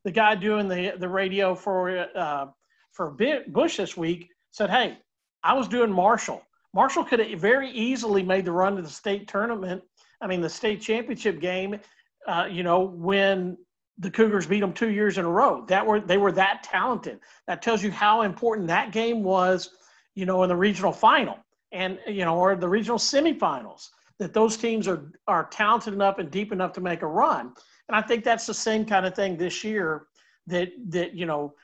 The 0.05 0.13
guy 0.13 0.35
doing 0.35 0.69
the 0.69 0.95
the 0.99 1.09
radio 1.09 1.55
for 1.55 2.07
uh, 2.17 2.47
for 2.93 3.17
Bush 3.49 3.77
this 3.77 3.97
week 3.97 4.31
said, 4.51 4.71
"Hey, 4.71 4.99
I 5.43 5.53
was 5.55 5.69
doing 5.69 5.93
Marshall. 5.93 6.43
Marshall 6.77 7.05
could 7.05 7.21
have 7.21 7.41
very 7.41 7.71
easily 7.71 8.23
made 8.23 8.45
the 8.45 8.53
run 8.53 8.77
to 8.77 8.83
the 8.83 8.89
state 8.89 9.27
tournament. 9.27 9.83
I 10.21 10.27
mean, 10.27 10.43
the 10.43 10.51
state 10.51 10.83
championship 10.83 11.41
game. 11.41 11.81
Uh, 12.29 12.47
you 12.51 12.63
know, 12.63 12.81
when 12.81 13.57
the 13.99 14.11
Cougars 14.11 14.47
beat 14.47 14.61
them 14.61 14.75
two 14.75 14.91
years 14.91 15.17
in 15.17 15.25
a 15.25 15.29
row. 15.29 15.65
That 15.69 15.87
were 15.87 16.01
they 16.01 16.19
were 16.19 16.33
that 16.33 16.63
talented. 16.63 17.21
That 17.47 17.63
tells 17.63 17.83
you 17.83 17.91
how 17.91 18.23
important 18.23 18.69
that 18.69 18.93
game 18.93 19.23
was, 19.23 19.71
you 20.15 20.27
know, 20.27 20.43
in 20.43 20.51
the 20.51 20.57
regional 20.57 20.93
final 20.93 21.39
and 21.73 21.99
you 22.07 22.27
know, 22.27 22.37
or 22.37 22.57
the 22.57 22.69
regional 22.69 22.99
semifinals. 22.99 23.89
That 24.19 24.35
those 24.35 24.59
teams 24.59 24.87
are 24.87 25.13
are 25.27 25.47
talented 25.47 25.95
enough 25.95 26.19
and 26.19 26.31
deep 26.31 26.53
enough 26.53 26.73
to 26.75 26.83
make 26.83 27.01
a 27.01 27.07
run. 27.07 27.55
And 27.89 27.97
I 27.97 28.03
think 28.03 28.23
that's 28.23 28.47
the 28.47 28.55
same 28.55 28.85
kind 28.85 29.07
of 29.07 29.15
thing 29.15 29.39
this 29.39 29.65
year. 29.65 30.09
That 30.47 30.73
that 30.91 31.15
you 31.15 31.25
know, 31.25 31.55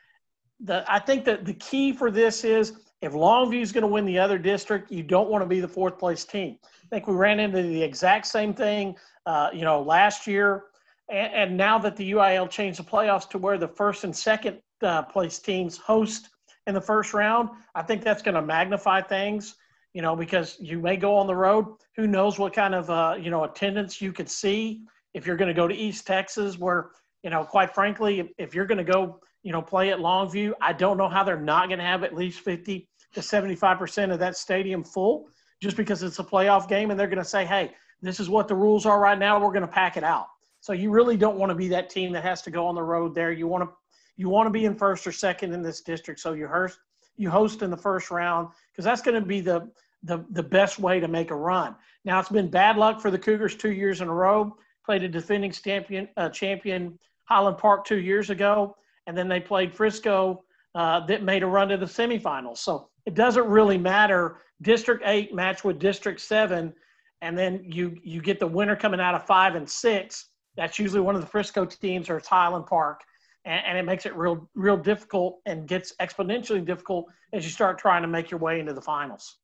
the 0.60 0.84
I 0.90 1.00
think 1.00 1.26
that 1.26 1.44
the 1.44 1.54
key 1.54 1.92
for 1.92 2.10
this 2.10 2.44
is 2.44 2.72
if 3.02 3.12
Longview 3.12 3.60
is 3.60 3.72
going 3.72 3.82
to 3.82 3.88
win 3.88 4.06
the 4.06 4.18
other 4.18 4.38
district, 4.38 4.90
you 4.90 5.02
don't 5.02 5.28
want 5.28 5.42
to 5.42 5.48
be 5.48 5.60
the 5.60 5.68
fourth 5.68 5.98
place 5.98 6.24
team. 6.24 6.56
I 6.64 6.86
think 6.88 7.06
we 7.06 7.14
ran 7.14 7.40
into 7.40 7.62
the 7.62 7.82
exact 7.82 8.26
same 8.26 8.54
thing, 8.54 8.96
uh, 9.26 9.50
you 9.52 9.62
know, 9.62 9.82
last 9.82 10.26
year 10.26 10.64
and, 11.12 11.32
and 11.34 11.56
now 11.56 11.78
that 11.78 11.96
the 11.96 12.12
UIL 12.12 12.48
changed 12.48 12.78
the 12.78 12.84
playoffs 12.84 13.28
to 13.30 13.38
where 13.38 13.58
the 13.58 13.68
first 13.68 14.04
and 14.04 14.16
second 14.16 14.58
uh, 14.82 15.02
place 15.02 15.38
teams 15.38 15.76
host 15.76 16.30
in 16.66 16.74
the 16.74 16.80
first 16.80 17.12
round, 17.12 17.50
I 17.74 17.82
think 17.82 18.02
that's 18.02 18.22
going 18.22 18.34
to 18.34 18.42
magnify 18.42 19.02
things. 19.02 19.56
You 19.94 20.00
know, 20.00 20.16
because 20.16 20.56
you 20.58 20.78
may 20.78 20.96
go 20.96 21.14
on 21.16 21.26
the 21.26 21.36
road. 21.36 21.66
Who 21.96 22.06
knows 22.06 22.38
what 22.38 22.54
kind 22.54 22.74
of 22.74 22.88
uh, 22.88 23.16
you 23.20 23.30
know 23.30 23.44
attendance 23.44 24.00
you 24.00 24.10
could 24.10 24.30
see 24.30 24.84
if 25.12 25.26
you're 25.26 25.36
going 25.36 25.48
to 25.48 25.54
go 25.54 25.68
to 25.68 25.74
East 25.74 26.06
Texas, 26.06 26.58
where 26.58 26.92
you 27.22 27.28
know, 27.28 27.44
quite 27.44 27.74
frankly, 27.74 28.20
if, 28.20 28.28
if 28.38 28.54
you're 28.54 28.64
going 28.64 28.78
to 28.78 28.90
go, 28.90 29.20
you 29.42 29.52
know, 29.52 29.60
play 29.60 29.92
at 29.92 29.98
Longview, 29.98 30.52
I 30.62 30.72
don't 30.72 30.96
know 30.96 31.10
how 31.10 31.22
they're 31.24 31.38
not 31.38 31.68
going 31.68 31.78
to 31.78 31.84
have 31.84 32.04
at 32.04 32.14
least 32.14 32.40
50 32.40 32.88
to 33.14 33.22
75 33.22 33.78
percent 33.78 34.12
of 34.12 34.18
that 34.18 34.36
stadium 34.36 34.82
full, 34.84 35.28
just 35.60 35.76
because 35.76 36.02
it's 36.02 36.18
a 36.18 36.24
playoff 36.24 36.68
game, 36.68 36.90
and 36.90 36.98
they're 36.98 37.06
going 37.06 37.18
to 37.18 37.24
say, 37.24 37.44
hey, 37.44 37.72
this 38.02 38.18
is 38.18 38.28
what 38.28 38.48
the 38.48 38.54
rules 38.54 38.84
are 38.84 39.00
right 39.00 39.18
now. 39.18 39.40
We're 39.40 39.52
going 39.52 39.62
to 39.62 39.68
pack 39.68 39.96
it 39.96 40.04
out. 40.04 40.26
So 40.60 40.72
you 40.72 40.90
really 40.90 41.16
don't 41.16 41.36
want 41.36 41.50
to 41.50 41.54
be 41.54 41.68
that 41.68 41.90
team 41.90 42.12
that 42.12 42.22
has 42.22 42.42
to 42.42 42.50
go 42.50 42.66
on 42.66 42.74
the 42.74 42.82
road 42.82 43.14
there. 43.14 43.32
You 43.32 43.46
want 43.48 43.64
to 43.64 43.70
you 44.16 44.28
want 44.28 44.46
to 44.46 44.50
be 44.50 44.64
in 44.64 44.74
first 44.74 45.06
or 45.06 45.12
second 45.12 45.52
in 45.52 45.62
this 45.62 45.80
district. 45.80 46.20
So 46.20 46.34
you 46.34 46.46
host 46.46 46.78
you 47.16 47.30
host 47.30 47.62
in 47.62 47.70
the 47.70 47.76
first 47.76 48.10
round 48.10 48.48
because 48.70 48.84
that's 48.84 49.02
going 49.02 49.20
to 49.20 49.26
be 49.26 49.40
the 49.40 49.70
the 50.02 50.24
the 50.30 50.42
best 50.42 50.78
way 50.78 51.00
to 51.00 51.08
make 51.08 51.30
a 51.30 51.36
run. 51.36 51.74
Now 52.04 52.20
it's 52.20 52.28
been 52.28 52.48
bad 52.48 52.76
luck 52.76 53.00
for 53.00 53.10
the 53.10 53.18
Cougars 53.18 53.56
two 53.56 53.72
years 53.72 54.00
in 54.00 54.08
a 54.08 54.14
row. 54.14 54.56
Played 54.84 55.04
a 55.04 55.08
defending 55.08 55.52
champion 55.52 56.08
uh, 56.16 56.28
champion 56.28 56.98
Highland 57.24 57.58
Park 57.58 57.84
two 57.84 58.00
years 58.00 58.30
ago, 58.30 58.76
and 59.06 59.16
then 59.16 59.28
they 59.28 59.40
played 59.40 59.74
Frisco 59.74 60.44
uh, 60.74 61.04
that 61.06 61.22
made 61.22 61.42
a 61.42 61.46
run 61.46 61.68
to 61.68 61.76
the 61.76 61.86
semifinals. 61.86 62.58
So 62.58 62.88
it 63.06 63.14
doesn't 63.14 63.46
really 63.46 63.78
matter. 63.78 64.38
District 64.62 65.02
eight 65.06 65.34
match 65.34 65.64
with 65.64 65.78
District 65.78 66.20
seven, 66.20 66.72
and 67.20 67.36
then 67.36 67.64
you 67.64 67.96
you 68.02 68.20
get 68.20 68.38
the 68.38 68.46
winner 68.46 68.76
coming 68.76 69.00
out 69.00 69.14
of 69.14 69.26
five 69.26 69.54
and 69.54 69.68
six 69.68 70.28
that's 70.56 70.78
usually 70.78 71.00
one 71.00 71.14
of 71.14 71.20
the 71.20 71.26
Frisco 71.26 71.64
teams 71.64 72.10
or 72.10 72.18
it's 72.18 72.28
Highland 72.28 72.66
Park. 72.66 73.00
And, 73.44 73.62
and, 73.66 73.78
it 73.78 73.82
makes 73.82 74.06
it 74.06 74.14
real, 74.14 74.48
real 74.54 74.76
difficult 74.76 75.40
and 75.46 75.66
gets 75.66 75.94
exponentially 76.00 76.64
difficult 76.64 77.06
as 77.32 77.44
you 77.44 77.50
start 77.50 77.76
trying 77.76 78.02
to 78.02 78.08
make 78.08 78.30
your 78.30 78.38
way 78.38 78.60
into 78.60 78.72
the 78.72 78.80
finals. 78.80 79.38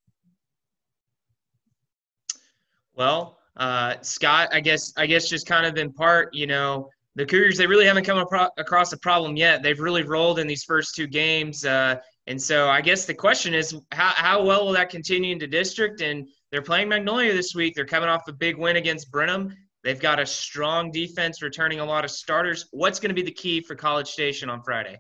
Well, 2.94 3.38
uh, 3.56 3.94
Scott, 4.02 4.50
I 4.52 4.60
guess, 4.60 4.92
I 4.96 5.06
guess 5.06 5.28
just 5.28 5.48
kind 5.48 5.66
of 5.66 5.76
in 5.78 5.92
part, 5.92 6.32
you 6.32 6.46
know, 6.46 6.88
the 7.18 7.26
Cougars, 7.26 7.58
they 7.58 7.66
really 7.66 7.84
haven't 7.84 8.04
come 8.04 8.24
across 8.58 8.92
a 8.92 8.96
problem 8.96 9.36
yet. 9.36 9.60
They've 9.60 9.80
really 9.80 10.04
rolled 10.04 10.38
in 10.38 10.46
these 10.46 10.62
first 10.62 10.94
two 10.94 11.08
games. 11.08 11.64
Uh, 11.64 11.96
and 12.28 12.40
so 12.40 12.68
I 12.68 12.80
guess 12.80 13.06
the 13.06 13.14
question 13.14 13.54
is 13.54 13.74
how, 13.90 14.12
how 14.14 14.44
well 14.44 14.64
will 14.64 14.72
that 14.74 14.88
continue 14.88 15.32
into 15.32 15.48
district? 15.48 16.00
And 16.00 16.28
they're 16.52 16.62
playing 16.62 16.88
Magnolia 16.88 17.34
this 17.34 17.56
week. 17.56 17.74
They're 17.74 17.84
coming 17.84 18.08
off 18.08 18.28
a 18.28 18.32
big 18.32 18.56
win 18.56 18.76
against 18.76 19.10
Brenham. 19.10 19.52
They've 19.82 19.98
got 19.98 20.20
a 20.20 20.26
strong 20.26 20.92
defense, 20.92 21.42
returning 21.42 21.80
a 21.80 21.84
lot 21.84 22.04
of 22.04 22.12
starters. 22.12 22.68
What's 22.70 23.00
going 23.00 23.10
to 23.10 23.14
be 23.14 23.22
the 23.22 23.32
key 23.32 23.62
for 23.62 23.74
College 23.74 24.08
Station 24.08 24.48
on 24.48 24.62
Friday? 24.62 24.96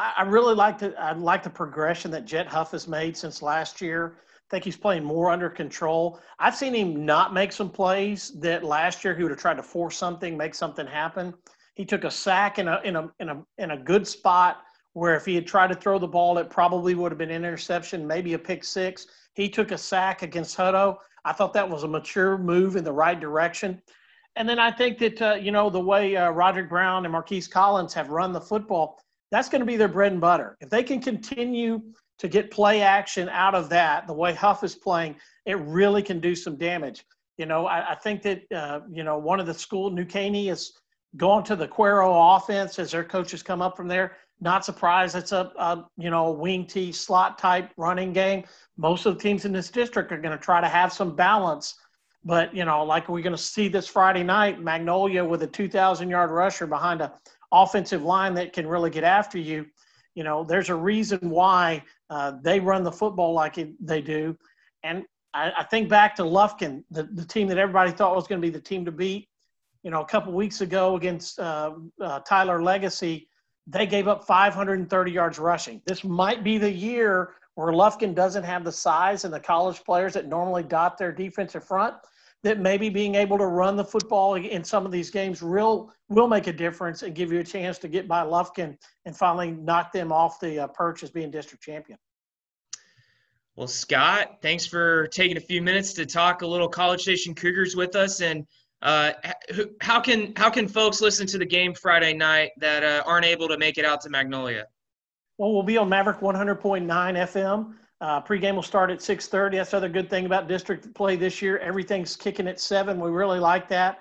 I 0.00 0.22
really 0.22 0.56
like 0.56 0.78
the 0.78 0.98
I 1.00 1.12
like 1.12 1.44
the 1.44 1.50
progression 1.50 2.10
that 2.10 2.24
Jet 2.24 2.48
Huff 2.48 2.72
has 2.72 2.88
made 2.88 3.16
since 3.16 3.40
last 3.40 3.80
year. 3.80 4.16
Think 4.52 4.64
he's 4.64 4.76
playing 4.76 5.02
more 5.02 5.30
under 5.30 5.48
control. 5.48 6.20
I've 6.38 6.54
seen 6.54 6.74
him 6.74 7.06
not 7.06 7.32
make 7.32 7.52
some 7.52 7.70
plays 7.70 8.38
that 8.40 8.62
last 8.62 9.02
year 9.02 9.14
he 9.14 9.22
would 9.22 9.32
have 9.32 9.40
tried 9.40 9.56
to 9.56 9.62
force 9.62 9.96
something, 9.96 10.36
make 10.36 10.54
something 10.54 10.86
happen. 10.86 11.32
He 11.74 11.86
took 11.86 12.04
a 12.04 12.10
sack 12.10 12.58
in 12.58 12.68
a 12.68 12.78
in 12.84 12.96
a 12.96 13.10
in 13.18 13.30
a 13.30 13.42
in 13.56 13.70
a 13.70 13.78
good 13.78 14.06
spot 14.06 14.58
where 14.92 15.16
if 15.16 15.24
he 15.24 15.34
had 15.34 15.46
tried 15.46 15.68
to 15.68 15.74
throw 15.74 15.98
the 15.98 16.06
ball, 16.06 16.36
it 16.36 16.50
probably 16.50 16.94
would 16.94 17.10
have 17.10 17.18
been 17.18 17.30
an 17.30 17.46
interception, 17.46 18.06
maybe 18.06 18.34
a 18.34 18.38
pick 18.38 18.62
six. 18.62 19.06
He 19.32 19.48
took 19.48 19.70
a 19.70 19.78
sack 19.78 20.20
against 20.20 20.54
Hutto. 20.54 20.98
I 21.24 21.32
thought 21.32 21.54
that 21.54 21.66
was 21.66 21.84
a 21.84 21.88
mature 21.88 22.36
move 22.36 22.76
in 22.76 22.84
the 22.84 22.92
right 22.92 23.18
direction. 23.18 23.80
And 24.36 24.46
then 24.46 24.58
I 24.58 24.70
think 24.70 24.98
that, 24.98 25.22
uh, 25.22 25.34
you 25.40 25.50
know, 25.50 25.70
the 25.70 25.80
way 25.80 26.14
uh, 26.16 26.30
Roderick 26.30 26.68
Brown 26.68 27.06
and 27.06 27.12
Marquise 27.12 27.48
Collins 27.48 27.94
have 27.94 28.10
run 28.10 28.34
the 28.34 28.40
football, 28.40 29.00
that's 29.30 29.48
going 29.48 29.60
to 29.60 29.66
be 29.66 29.78
their 29.78 29.88
bread 29.88 30.12
and 30.12 30.20
butter. 30.20 30.58
If 30.60 30.68
they 30.68 30.82
can 30.82 31.00
continue 31.00 31.80
to 32.22 32.28
get 32.28 32.52
play 32.52 32.82
action 32.82 33.28
out 33.30 33.52
of 33.52 33.68
that, 33.70 34.06
the 34.06 34.12
way 34.12 34.32
Huff 34.32 34.62
is 34.62 34.76
playing, 34.76 35.16
it 35.44 35.58
really 35.58 36.04
can 36.04 36.20
do 36.20 36.36
some 36.36 36.56
damage. 36.56 37.04
You 37.36 37.46
know, 37.46 37.66
I, 37.66 37.90
I 37.90 37.94
think 37.96 38.22
that, 38.22 38.42
uh, 38.54 38.80
you 38.88 39.02
know, 39.02 39.18
one 39.18 39.40
of 39.40 39.46
the 39.46 39.54
school, 39.54 39.90
New 39.90 40.04
Caney, 40.04 40.48
is 40.48 40.72
going 41.16 41.42
to 41.44 41.56
the 41.56 41.66
Cuero 41.66 42.36
offense 42.36 42.78
as 42.78 42.92
their 42.92 43.02
coaches 43.02 43.42
come 43.42 43.60
up 43.60 43.76
from 43.76 43.88
there. 43.88 44.16
Not 44.40 44.64
surprised 44.64 45.16
it's 45.16 45.32
a, 45.32 45.50
a 45.58 45.84
you 45.98 46.10
know, 46.10 46.30
wing 46.30 46.64
T 46.64 46.92
slot 46.92 47.38
type 47.38 47.72
running 47.76 48.12
game. 48.12 48.44
Most 48.76 49.04
of 49.04 49.16
the 49.16 49.20
teams 49.20 49.44
in 49.44 49.50
this 49.50 49.68
district 49.68 50.12
are 50.12 50.20
going 50.20 50.36
to 50.36 50.42
try 50.42 50.60
to 50.60 50.68
have 50.68 50.92
some 50.92 51.16
balance 51.16 51.74
but 52.24 52.54
you 52.54 52.64
know, 52.64 52.84
like 52.84 53.08
we're 53.08 53.20
going 53.20 53.34
to 53.34 53.42
see 53.42 53.66
this 53.66 53.88
Friday 53.88 54.22
night, 54.22 54.60
Magnolia 54.60 55.24
with 55.24 55.42
a 55.42 55.46
2,000 55.48 56.08
yard 56.08 56.30
rusher 56.30 56.68
behind 56.68 57.00
a 57.00 57.12
offensive 57.50 58.04
line 58.04 58.34
that 58.34 58.52
can 58.52 58.64
really 58.64 58.90
get 58.90 59.02
after 59.02 59.38
you. 59.38 59.66
You 60.14 60.24
know, 60.24 60.44
there's 60.44 60.68
a 60.68 60.74
reason 60.74 61.30
why 61.30 61.82
uh, 62.10 62.32
they 62.42 62.60
run 62.60 62.84
the 62.84 62.92
football 62.92 63.32
like 63.32 63.58
it, 63.58 63.70
they 63.84 64.02
do. 64.02 64.36
And 64.82 65.04
I, 65.32 65.52
I, 65.58 65.64
think 65.64 65.88
back 65.88 66.14
to 66.16 66.22
Lufkin, 66.22 66.84
the, 66.90 67.04
the 67.04 67.24
team 67.24 67.48
that 67.48 67.58
everybody 67.58 67.92
thought 67.92 68.14
was 68.14 68.26
going 68.26 68.40
to 68.40 68.46
be 68.46 68.50
the 68.50 68.60
team 68.60 68.84
to 68.84 68.92
beat. 68.92 69.28
You 69.82 69.90
know, 69.90 70.02
a 70.02 70.06
couple 70.06 70.32
weeks 70.32 70.60
ago 70.60 70.96
against 70.96 71.40
uh, 71.40 71.72
uh, 72.00 72.20
Tyler 72.20 72.62
Legacy, 72.62 73.28
they 73.66 73.86
gave 73.86 74.08
up 74.08 74.24
530 74.24 75.10
yards 75.10 75.38
rushing. 75.38 75.80
This 75.86 76.04
might 76.04 76.44
be 76.44 76.58
the 76.58 76.70
year 76.70 77.34
where 77.54 77.72
Lufkin 77.72 78.14
doesn't 78.14 78.44
have 78.44 78.64
the 78.64 78.72
size 78.72 79.24
and 79.24 79.32
the 79.32 79.40
college 79.40 79.82
players 79.84 80.14
that 80.14 80.26
normally 80.26 80.62
dot 80.62 80.98
their 80.98 81.12
defensive 81.12 81.64
front 81.64 81.94
that 82.42 82.58
maybe 82.58 82.88
being 82.88 83.14
able 83.14 83.38
to 83.38 83.46
run 83.46 83.76
the 83.76 83.84
football 83.84 84.34
in 84.34 84.64
some 84.64 84.84
of 84.84 84.90
these 84.90 85.10
games 85.10 85.42
real 85.42 85.92
will 86.08 86.26
make 86.26 86.48
a 86.48 86.52
difference 86.52 87.02
and 87.02 87.14
give 87.14 87.32
you 87.32 87.38
a 87.38 87.44
chance 87.44 87.78
to 87.78 87.88
get 87.88 88.08
by 88.08 88.22
Lufkin 88.22 88.76
and 89.04 89.16
finally 89.16 89.52
knock 89.52 89.92
them 89.92 90.12
off 90.12 90.40
the 90.40 90.60
uh, 90.60 90.66
perch 90.68 91.02
as 91.02 91.10
being 91.10 91.30
district 91.30 91.62
champion. 91.62 91.98
Well, 93.54 93.68
Scott, 93.68 94.38
thanks 94.40 94.66
for 94.66 95.06
taking 95.08 95.36
a 95.36 95.40
few 95.40 95.60
minutes 95.62 95.92
to 95.94 96.06
talk 96.06 96.42
a 96.42 96.46
little 96.46 96.68
College 96.68 97.02
Station 97.02 97.34
Cougars 97.34 97.76
with 97.76 97.94
us. 97.94 98.22
And 98.22 98.46
uh, 98.80 99.12
how 99.80 100.00
can 100.00 100.32
how 100.36 100.48
can 100.50 100.66
folks 100.66 101.00
listen 101.00 101.26
to 101.28 101.38
the 101.38 101.46
game 101.46 101.74
Friday 101.74 102.14
night 102.14 102.50
that 102.56 102.82
uh, 102.82 103.02
aren't 103.06 103.26
able 103.26 103.48
to 103.48 103.58
make 103.58 103.78
it 103.78 103.84
out 103.84 104.00
to 104.00 104.10
Magnolia? 104.10 104.66
Well, 105.36 105.52
we'll 105.52 105.62
be 105.62 105.76
on 105.76 105.88
Maverick 105.88 106.20
100.9 106.20 106.86
FM. 106.86 107.74
Uh, 108.02 108.20
pregame 108.20 108.56
will 108.56 108.64
start 108.64 108.90
at 108.90 109.00
6:30. 109.00 109.58
That's 109.58 109.72
another 109.72 109.88
good 109.88 110.10
thing 110.10 110.26
about 110.26 110.48
district 110.48 110.92
play 110.92 111.14
this 111.14 111.40
year. 111.40 111.58
Everything's 111.58 112.16
kicking 112.16 112.48
at 112.48 112.58
seven. 112.58 112.98
We 112.98 113.10
really 113.10 113.38
like 113.38 113.68
that. 113.68 114.00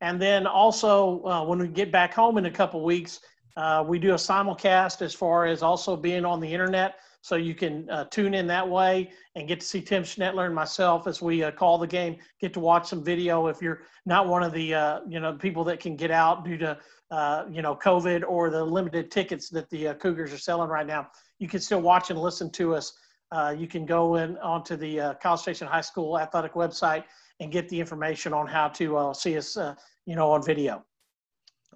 And 0.00 0.20
then 0.20 0.46
also 0.46 1.22
uh, 1.26 1.44
when 1.44 1.58
we 1.58 1.68
get 1.68 1.92
back 1.92 2.14
home 2.14 2.38
in 2.38 2.46
a 2.46 2.50
couple 2.50 2.82
weeks, 2.82 3.20
uh, 3.58 3.84
we 3.86 3.98
do 3.98 4.12
a 4.12 4.16
simulcast 4.16 5.02
as 5.02 5.14
far 5.14 5.44
as 5.44 5.62
also 5.62 5.96
being 5.96 6.24
on 6.24 6.40
the 6.40 6.50
internet. 6.50 6.96
So 7.20 7.36
you 7.36 7.54
can 7.54 7.88
uh, 7.90 8.04
tune 8.04 8.32
in 8.32 8.46
that 8.46 8.66
way 8.66 9.10
and 9.36 9.46
get 9.46 9.60
to 9.60 9.66
see 9.66 9.82
Tim 9.82 10.02
Schnettler 10.02 10.46
and 10.46 10.54
myself 10.54 11.06
as 11.06 11.20
we 11.20 11.44
uh, 11.44 11.50
call 11.50 11.76
the 11.76 11.86
game. 11.86 12.16
Get 12.40 12.54
to 12.54 12.60
watch 12.60 12.88
some 12.88 13.04
video 13.04 13.48
if 13.48 13.60
you're 13.60 13.82
not 14.06 14.28
one 14.28 14.42
of 14.42 14.54
the 14.54 14.74
uh, 14.74 15.00
you 15.06 15.20
know 15.20 15.34
people 15.34 15.62
that 15.64 15.78
can 15.78 15.94
get 15.94 16.10
out 16.10 16.42
due 16.42 16.56
to 16.56 16.78
you 17.52 17.60
know 17.60 17.76
COVID 17.76 18.24
or 18.26 18.48
the 18.48 18.64
limited 18.64 19.10
tickets 19.10 19.50
that 19.50 19.68
the 19.68 19.92
Cougars 20.00 20.32
are 20.32 20.38
selling 20.38 20.70
right 20.70 20.86
now. 20.86 21.08
You 21.38 21.48
can 21.48 21.60
still 21.60 21.82
watch 21.82 22.08
and 22.08 22.18
listen 22.18 22.50
to 22.52 22.74
us. 22.74 22.94
Uh, 23.32 23.54
you 23.56 23.66
can 23.66 23.86
go 23.86 24.16
in 24.16 24.36
onto 24.38 24.76
the 24.76 25.00
uh, 25.00 25.14
College 25.14 25.40
Station 25.40 25.66
High 25.66 25.80
School 25.80 26.18
athletic 26.18 26.52
website 26.52 27.04
and 27.40 27.50
get 27.50 27.68
the 27.68 27.80
information 27.80 28.32
on 28.32 28.46
how 28.46 28.68
to 28.68 28.96
uh, 28.96 29.14
see 29.14 29.36
us 29.36 29.56
you 30.06 30.14
know 30.14 30.30
on 30.30 30.42
video. 30.42 30.84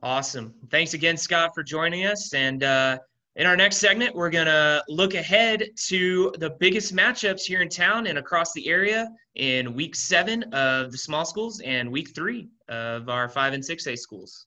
Awesome. 0.03 0.55
Thanks 0.71 0.95
again, 0.95 1.16
Scott, 1.16 1.53
for 1.55 1.62
joining 1.62 2.07
us. 2.07 2.35
And 2.35 2.62
uh, 2.62 2.99
in 3.37 3.47
our 3.47 3.57
next 3.57 3.79
segment, 3.79 4.14
we're 4.14 4.31
going 4.31 4.47
to 4.47 4.83
look 4.88 5.14
ahead 5.14 5.64
to 5.87 6.33
the 6.38 6.51
biggest 6.61 6.95
matchups 6.95 7.42
here 7.42 7.62
in 7.62 7.69
town 7.69 8.07
and 8.07 8.19
across 8.19 8.53
the 8.53 8.69
area 8.69 9.09
in 9.37 9.75
week 9.75 9.95
seven 9.95 10.42
of 10.53 10.92
the 10.92 10.99
small 10.99 11.25
schools 11.25 11.61
and 11.61 11.90
week 11.90 12.14
three 12.14 12.49
of 12.69 13.09
our 13.09 13.29
five 13.29 13.53
and 13.53 13.62
6A 13.62 13.99
schools. 13.99 14.47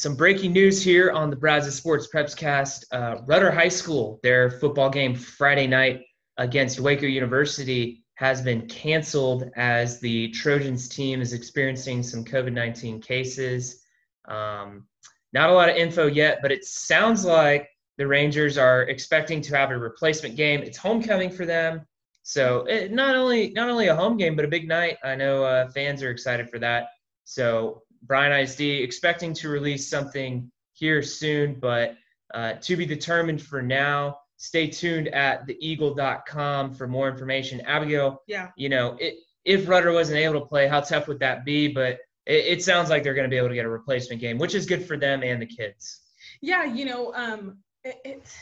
Some 0.00 0.16
breaking 0.16 0.54
news 0.54 0.82
here 0.82 1.10
on 1.10 1.28
the 1.28 1.36
Brazos 1.36 1.74
Sports 1.74 2.08
Preps 2.08 2.34
cast. 2.34 2.86
Uh, 2.90 3.18
Rudder 3.26 3.50
High 3.50 3.68
School, 3.68 4.18
their 4.22 4.50
football 4.50 4.88
game 4.88 5.14
Friday 5.14 5.66
night 5.66 6.00
against 6.38 6.80
Waco 6.80 7.04
University 7.04 8.02
has 8.14 8.40
been 8.40 8.66
canceled 8.66 9.50
as 9.56 10.00
the 10.00 10.30
Trojans 10.30 10.88
team 10.88 11.20
is 11.20 11.34
experiencing 11.34 12.02
some 12.02 12.24
COVID 12.24 12.54
19 12.54 13.02
cases. 13.02 13.84
Um, 14.26 14.86
not 15.34 15.50
a 15.50 15.52
lot 15.52 15.68
of 15.68 15.76
info 15.76 16.06
yet, 16.06 16.38
but 16.40 16.50
it 16.50 16.64
sounds 16.64 17.26
like 17.26 17.68
the 17.98 18.06
Rangers 18.06 18.56
are 18.56 18.84
expecting 18.84 19.42
to 19.42 19.54
have 19.54 19.70
a 19.70 19.76
replacement 19.76 20.34
game. 20.34 20.62
It's 20.62 20.78
homecoming 20.78 21.28
for 21.28 21.44
them. 21.44 21.86
So 22.22 22.64
it, 22.70 22.90
not 22.90 23.16
only 23.16 23.50
not 23.50 23.68
only 23.68 23.88
a 23.88 23.94
home 23.94 24.16
game, 24.16 24.34
but 24.34 24.46
a 24.46 24.48
big 24.48 24.66
night. 24.66 24.96
I 25.04 25.14
know 25.14 25.44
uh, 25.44 25.68
fans 25.72 26.02
are 26.02 26.10
excited 26.10 26.48
for 26.48 26.58
that. 26.60 26.86
So 27.26 27.82
Bryan 28.02 28.32
ISD 28.32 28.60
expecting 28.60 29.34
to 29.34 29.48
release 29.48 29.88
something 29.88 30.50
here 30.72 31.02
soon, 31.02 31.58
but 31.60 31.96
uh, 32.32 32.54
to 32.54 32.76
be 32.76 32.86
determined 32.86 33.42
for 33.42 33.60
now 33.60 34.18
stay 34.40 34.66
tuned 34.66 35.08
at 35.08 35.46
theeagle.com 35.46 36.74
for 36.74 36.88
more 36.88 37.10
information. 37.10 37.60
Abigail, 37.62 38.22
yeah, 38.26 38.48
you 38.56 38.70
know, 38.70 38.96
it, 38.98 39.16
if 39.44 39.68
Rudder 39.68 39.92
wasn't 39.92 40.18
able 40.18 40.40
to 40.40 40.46
play, 40.46 40.66
how 40.66 40.80
tough 40.80 41.08
would 41.08 41.20
that 41.20 41.44
be? 41.44 41.68
But 41.68 41.98
it, 42.26 42.46
it 42.46 42.62
sounds 42.62 42.88
like 42.88 43.02
they're 43.02 43.14
going 43.14 43.28
to 43.28 43.30
be 43.30 43.36
able 43.36 43.50
to 43.50 43.54
get 43.54 43.66
a 43.66 43.70
replacement 43.70 44.20
game, 44.20 44.38
which 44.38 44.54
is 44.54 44.64
good 44.64 44.86
for 44.86 44.96
them 44.96 45.22
and 45.22 45.42
the 45.42 45.46
kids. 45.46 46.00
Yeah, 46.40 46.64
you 46.64 46.86
know, 46.86 47.12
um, 47.14 47.58
it, 47.84 47.98
it's 48.04 48.34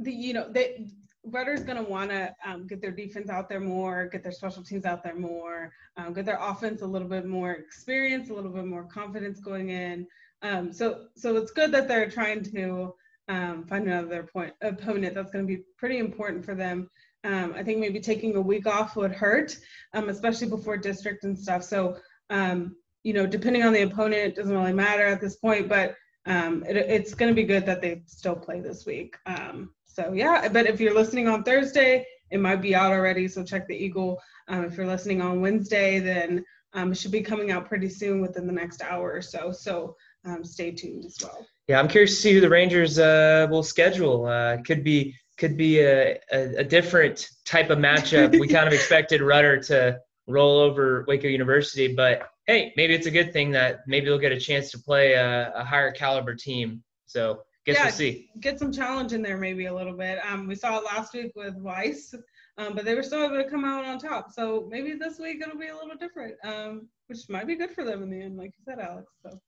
the 0.00 0.12
you 0.12 0.34
know 0.34 0.50
they 0.50 0.88
Rudder's 1.24 1.62
going 1.62 1.76
to 1.76 1.90
want 1.90 2.10
to 2.10 2.34
um, 2.44 2.66
get 2.66 2.80
their 2.80 2.92
defense 2.92 3.28
out 3.28 3.48
there 3.48 3.60
more, 3.60 4.06
get 4.06 4.22
their 4.22 4.32
special 4.32 4.62
teams 4.62 4.84
out 4.84 5.02
there 5.02 5.16
more, 5.16 5.72
um, 5.96 6.12
get 6.12 6.24
their 6.24 6.38
offense 6.40 6.82
a 6.82 6.86
little 6.86 7.08
bit 7.08 7.26
more 7.26 7.52
experience, 7.52 8.30
a 8.30 8.34
little 8.34 8.50
bit 8.50 8.64
more 8.64 8.84
confidence 8.84 9.40
going 9.40 9.70
in. 9.70 10.06
Um, 10.42 10.72
so, 10.72 11.06
so 11.16 11.36
it's 11.36 11.50
good 11.50 11.72
that 11.72 11.88
they're 11.88 12.08
trying 12.08 12.44
to 12.44 12.94
um, 13.28 13.66
find 13.66 13.86
another 13.86 14.22
point 14.22 14.54
opponent 14.62 15.14
that's 15.14 15.30
going 15.30 15.46
to 15.46 15.56
be 15.56 15.62
pretty 15.76 15.98
important 15.98 16.44
for 16.44 16.54
them. 16.54 16.88
Um, 17.24 17.52
I 17.56 17.64
think 17.64 17.78
maybe 17.78 18.00
taking 18.00 18.36
a 18.36 18.40
week 18.40 18.66
off 18.66 18.96
would 18.96 19.12
hurt, 19.12 19.56
um, 19.92 20.08
especially 20.08 20.48
before 20.48 20.76
district 20.76 21.24
and 21.24 21.38
stuff. 21.38 21.64
So, 21.64 21.96
you 22.30 23.12
know, 23.12 23.26
depending 23.26 23.64
on 23.64 23.72
the 23.72 23.82
opponent, 23.82 24.22
it 24.22 24.36
doesn't 24.36 24.56
really 24.56 24.72
matter 24.72 25.04
at 25.04 25.20
this 25.20 25.36
point, 25.36 25.68
but 25.68 25.96
it, 26.26 26.76
it's 26.76 27.14
going 27.14 27.30
to 27.30 27.34
be 27.34 27.44
good 27.44 27.66
that 27.66 27.82
they 27.82 28.02
still 28.06 28.36
play 28.36 28.60
this 28.60 28.86
week. 28.86 29.16
Um, 29.26 29.70
so, 29.98 30.12
yeah, 30.12 30.48
but 30.48 30.66
if 30.66 30.80
you're 30.80 30.94
listening 30.94 31.26
on 31.26 31.42
Thursday, 31.42 32.06
it 32.30 32.38
might 32.38 32.62
be 32.62 32.72
out 32.72 32.92
already. 32.92 33.26
So, 33.26 33.42
check 33.42 33.66
the 33.66 33.74
Eagle. 33.74 34.20
if 34.48 34.76
you're 34.76 34.86
listening 34.86 35.20
on 35.20 35.40
Wednesday, 35.40 35.98
then 35.98 36.44
it 36.76 36.96
should 36.96 37.10
be 37.10 37.20
coming 37.20 37.50
out 37.50 37.66
pretty 37.66 37.88
soon 37.88 38.20
within 38.20 38.46
the 38.46 38.52
next 38.52 38.80
hour 38.82 39.12
or 39.12 39.22
so. 39.22 39.50
So, 39.50 39.96
stay 40.42 40.70
tuned 40.70 41.04
as 41.04 41.18
well. 41.20 41.44
Yeah, 41.66 41.80
I'm 41.80 41.88
curious 41.88 42.14
to 42.14 42.20
see 42.20 42.32
who 42.32 42.40
the 42.40 42.48
Rangers 42.48 43.00
uh, 43.00 43.48
will 43.50 43.64
schedule. 43.64 44.26
Uh, 44.26 44.58
could 44.64 44.84
be 44.84 45.16
could 45.36 45.56
be 45.56 45.80
a, 45.80 46.18
a, 46.32 46.56
a, 46.58 46.64
different 46.64 47.28
type 47.44 47.70
of 47.70 47.78
matchup. 47.78 48.38
we 48.40 48.48
kind 48.48 48.66
of 48.66 48.72
expected 48.80 49.20
Rudder 49.22 49.60
to 49.64 49.98
roll 50.26 50.58
over 50.58 51.04
Waco 51.06 51.28
University, 51.28 51.94
but 51.94 52.28
hey, 52.46 52.72
maybe 52.76 52.92
it's 52.94 53.06
a 53.06 53.10
good 53.10 53.32
thing 53.32 53.52
that 53.52 53.80
maybe 53.86 54.06
they'll 54.06 54.18
get 54.18 54.32
a 54.32 54.40
chance 54.40 54.72
to 54.72 54.78
play 54.78 55.12
a, 55.12 55.52
a 55.54 55.64
higher 55.64 55.92
caliber 55.92 56.34
team. 56.34 56.82
So 57.06 57.42
yeah, 57.76 57.84
we'll 57.84 57.92
see. 57.92 58.30
Get 58.40 58.58
some 58.58 58.72
challenge 58.72 59.12
in 59.12 59.22
there 59.22 59.36
maybe 59.36 59.66
a 59.66 59.74
little 59.74 59.92
bit. 59.92 60.18
Um, 60.24 60.46
we 60.46 60.54
saw 60.54 60.78
it 60.78 60.84
last 60.84 61.12
week 61.14 61.32
with 61.34 61.54
Weiss, 61.56 62.14
um, 62.56 62.74
but 62.74 62.84
they 62.84 62.94
were 62.94 63.02
still 63.02 63.24
able 63.24 63.42
to 63.42 63.48
come 63.48 63.64
out 63.64 63.84
on 63.84 63.98
top. 63.98 64.32
So 64.32 64.68
maybe 64.70 64.94
this 64.94 65.18
week 65.18 65.42
it'll 65.42 65.58
be 65.58 65.68
a 65.68 65.74
little 65.74 65.96
different, 65.96 66.34
um, 66.44 66.88
which 67.08 67.28
might 67.28 67.46
be 67.46 67.56
good 67.56 67.70
for 67.70 67.84
them 67.84 68.02
in 68.02 68.10
the 68.10 68.20
end, 68.20 68.36
like 68.36 68.52
you 68.58 68.64
said, 68.64 68.78
Alex. 68.78 69.12
So. 69.22 69.38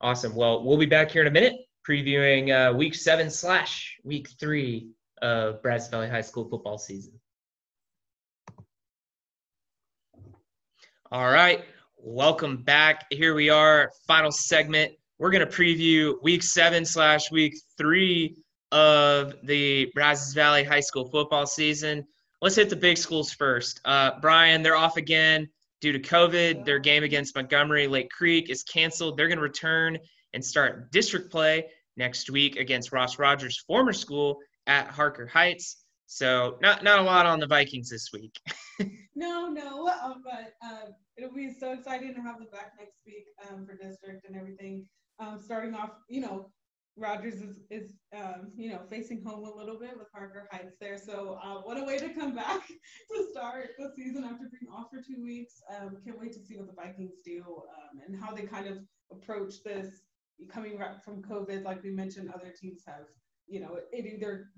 Awesome. 0.00 0.34
Well, 0.34 0.64
we'll 0.64 0.78
be 0.78 0.86
back 0.86 1.10
here 1.10 1.22
in 1.22 1.28
a 1.28 1.30
minute 1.30 1.54
previewing 1.88 2.50
uh, 2.50 2.76
week 2.76 2.94
seven 2.94 3.30
slash 3.30 3.96
week 4.04 4.28
three 4.38 4.90
of 5.22 5.62
Brazos 5.62 5.88
Valley 5.88 6.08
High 6.08 6.20
School 6.20 6.48
football 6.48 6.78
season. 6.78 7.12
All 11.10 11.30
right, 11.30 11.64
welcome 11.96 12.58
back. 12.58 13.06
Here 13.10 13.34
we 13.34 13.48
are, 13.48 13.90
final 14.06 14.30
segment. 14.30 14.92
We're 15.18 15.30
going 15.30 15.46
to 15.46 15.52
preview 15.52 16.14
week 16.22 16.44
seven 16.44 16.84
slash 16.84 17.32
week 17.32 17.54
three 17.76 18.36
of 18.70 19.34
the 19.42 19.90
Brazos 19.92 20.32
Valley 20.32 20.62
High 20.62 20.80
School 20.80 21.10
football 21.10 21.44
season. 21.44 22.06
Let's 22.40 22.54
hit 22.54 22.70
the 22.70 22.76
big 22.76 22.96
schools 22.96 23.32
first. 23.32 23.80
Uh, 23.84 24.20
Bryan, 24.20 24.62
they're 24.62 24.76
off 24.76 24.96
again 24.96 25.48
due 25.80 25.90
to 25.90 25.98
COVID. 25.98 26.64
Their 26.64 26.78
game 26.78 27.02
against 27.02 27.34
Montgomery 27.34 27.88
Lake 27.88 28.10
Creek 28.10 28.48
is 28.48 28.62
canceled. 28.62 29.16
They're 29.16 29.26
going 29.26 29.38
to 29.38 29.42
return 29.42 29.98
and 30.34 30.44
start 30.44 30.92
district 30.92 31.32
play 31.32 31.66
next 31.96 32.30
week 32.30 32.54
against 32.54 32.92
Ross 32.92 33.18
Rogers' 33.18 33.58
former 33.66 33.92
school 33.92 34.38
at 34.68 34.86
Harker 34.86 35.26
Heights. 35.26 35.84
So 36.06 36.58
not 36.62 36.84
not 36.84 37.00
a 37.00 37.02
lot 37.02 37.26
on 37.26 37.40
the 37.40 37.46
Vikings 37.46 37.90
this 37.90 38.10
week. 38.12 38.38
no, 39.16 39.48
no, 39.48 39.88
um, 39.88 40.22
but 40.24 40.54
uh, 40.64 40.92
it'll 41.16 41.34
be 41.34 41.52
so 41.58 41.72
exciting 41.72 42.14
to 42.14 42.20
have 42.20 42.38
them 42.38 42.46
back 42.52 42.74
next 42.78 42.98
week 43.04 43.24
um, 43.50 43.66
for 43.66 43.74
district 43.74 44.24
and 44.26 44.36
everything. 44.36 44.86
Um, 45.20 45.40
starting 45.42 45.74
off, 45.74 45.90
you 46.08 46.20
know, 46.20 46.50
Rogers 46.96 47.34
is, 47.34 47.60
is 47.70 47.92
um, 48.16 48.50
you 48.56 48.70
know, 48.70 48.80
facing 48.90 49.22
home 49.22 49.44
a 49.44 49.54
little 49.54 49.78
bit 49.78 49.96
with 49.96 50.08
Harker 50.12 50.48
Heights 50.50 50.76
there. 50.80 50.98
So 50.98 51.38
uh, 51.42 51.60
what 51.62 51.78
a 51.78 51.84
way 51.84 51.98
to 51.98 52.08
come 52.08 52.34
back 52.34 52.66
to 52.68 53.26
start 53.30 53.70
the 53.78 53.92
season 53.96 54.24
after 54.24 54.48
being 54.50 54.72
off 54.72 54.88
for 54.90 55.00
two 55.00 55.22
weeks. 55.22 55.62
Um, 55.76 55.98
can't 56.04 56.20
wait 56.20 56.32
to 56.32 56.44
see 56.44 56.56
what 56.56 56.66
the 56.66 56.72
Vikings 56.72 57.20
do 57.24 57.42
um, 57.46 58.00
and 58.06 58.20
how 58.20 58.34
they 58.34 58.42
kind 58.42 58.66
of 58.66 58.78
approach 59.12 59.62
this 59.64 60.02
coming 60.46 60.78
back 60.78 61.04
from 61.04 61.22
COVID, 61.22 61.64
like 61.64 61.82
we 61.82 61.90
mentioned, 61.90 62.30
other 62.32 62.52
teams 62.60 62.82
have, 62.86 63.06
you 63.48 63.60
know, 63.60 63.78
it 63.92 64.06
either 64.06 64.50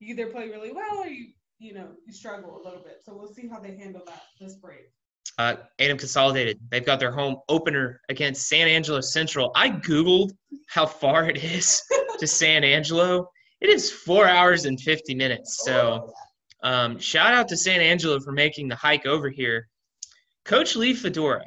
you 0.00 0.14
either 0.14 0.26
play 0.26 0.48
really 0.48 0.72
well 0.72 0.98
or 0.98 1.06
you, 1.06 1.28
you 1.58 1.72
know, 1.72 1.88
you 2.06 2.12
struggle 2.12 2.60
a 2.60 2.64
little 2.64 2.82
bit. 2.82 3.00
So 3.04 3.14
we'll 3.16 3.32
see 3.32 3.48
how 3.48 3.60
they 3.60 3.76
handle 3.76 4.02
that 4.06 4.22
this 4.40 4.56
break. 4.56 4.90
Uh, 5.36 5.56
A&M 5.80 5.98
Consolidated, 5.98 6.60
they've 6.70 6.86
got 6.86 7.00
their 7.00 7.10
home 7.10 7.36
opener 7.48 8.00
against 8.08 8.48
San 8.48 8.68
Angelo 8.68 9.00
Central. 9.00 9.50
I 9.56 9.70
Googled 9.70 10.30
how 10.68 10.86
far 10.86 11.28
it 11.28 11.42
is 11.42 11.82
to 12.20 12.26
San 12.26 12.62
Angelo. 12.62 13.28
It 13.60 13.68
is 13.68 13.90
four 13.90 14.28
hours 14.28 14.64
and 14.64 14.80
50 14.80 15.14
minutes. 15.14 15.64
So 15.64 16.12
um, 16.62 16.98
shout 16.98 17.34
out 17.34 17.48
to 17.48 17.56
San 17.56 17.80
Angelo 17.80 18.20
for 18.20 18.32
making 18.32 18.68
the 18.68 18.76
hike 18.76 19.06
over 19.06 19.28
here. 19.28 19.68
Coach 20.44 20.76
Lee 20.76 20.94
Fedora, 20.94 21.44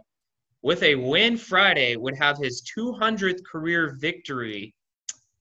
with 0.62 0.84
a 0.84 0.95
win 0.95 1.38
Friday, 1.38 1.95
would 1.95 2.15
have 2.17 2.38
his 2.38 2.63
200th 2.78 3.39
career 3.50 3.95
victory 4.00 4.73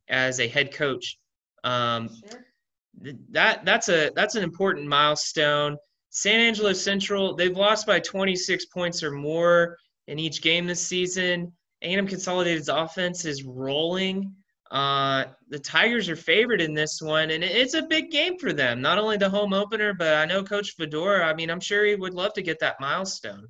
as 0.09 0.41
a 0.41 0.49
head 0.49 0.73
coach. 0.73 1.19
Um, 1.65 2.09
sure. 2.09 2.45
That 3.31 3.65
that's 3.67 3.89
a 3.91 4.11
that's 4.17 4.37
an 4.37 4.43
important 4.43 4.87
milestone. 4.87 5.77
San 6.17 6.41
Angelo 6.41 6.73
Central 6.73 7.35
they've 7.35 7.57
lost 7.57 7.87
by 7.87 8.01
26 8.01 8.67
points 8.67 9.03
or 9.03 9.13
more 9.13 9.77
in 10.09 10.19
each 10.19 10.43
game 10.43 10.67
this 10.67 10.87
season. 10.87 11.53
A&M 11.83 12.09
Consolidated's 12.09 12.69
offense 12.69 13.25
is 13.25 13.45
rolling. 13.45 14.35
Uh, 14.71 15.25
the 15.49 15.59
Tigers 15.59 16.09
are 16.09 16.17
favored 16.17 16.61
in 16.61 16.75
this 16.75 17.01
one, 17.01 17.31
and 17.31 17.45
it's 17.45 17.75
a 17.75 17.83
big 17.83 18.11
game 18.11 18.39
for 18.39 18.53
them. 18.53 18.81
Not 18.81 18.99
only 18.99 19.17
the 19.17 19.29
home 19.29 19.53
opener, 19.53 19.95
but 19.95 20.15
I 20.15 20.25
know 20.25 20.43
Coach 20.43 20.73
Fedora. 20.73 21.27
I 21.27 21.35
mean, 21.35 21.51
I'm 21.51 21.61
sure 21.61 21.85
he 21.85 21.95
would 21.95 22.15
love 22.15 22.33
to 22.33 22.43
get 22.43 22.59
that 22.61 22.81
milestone 22.81 23.47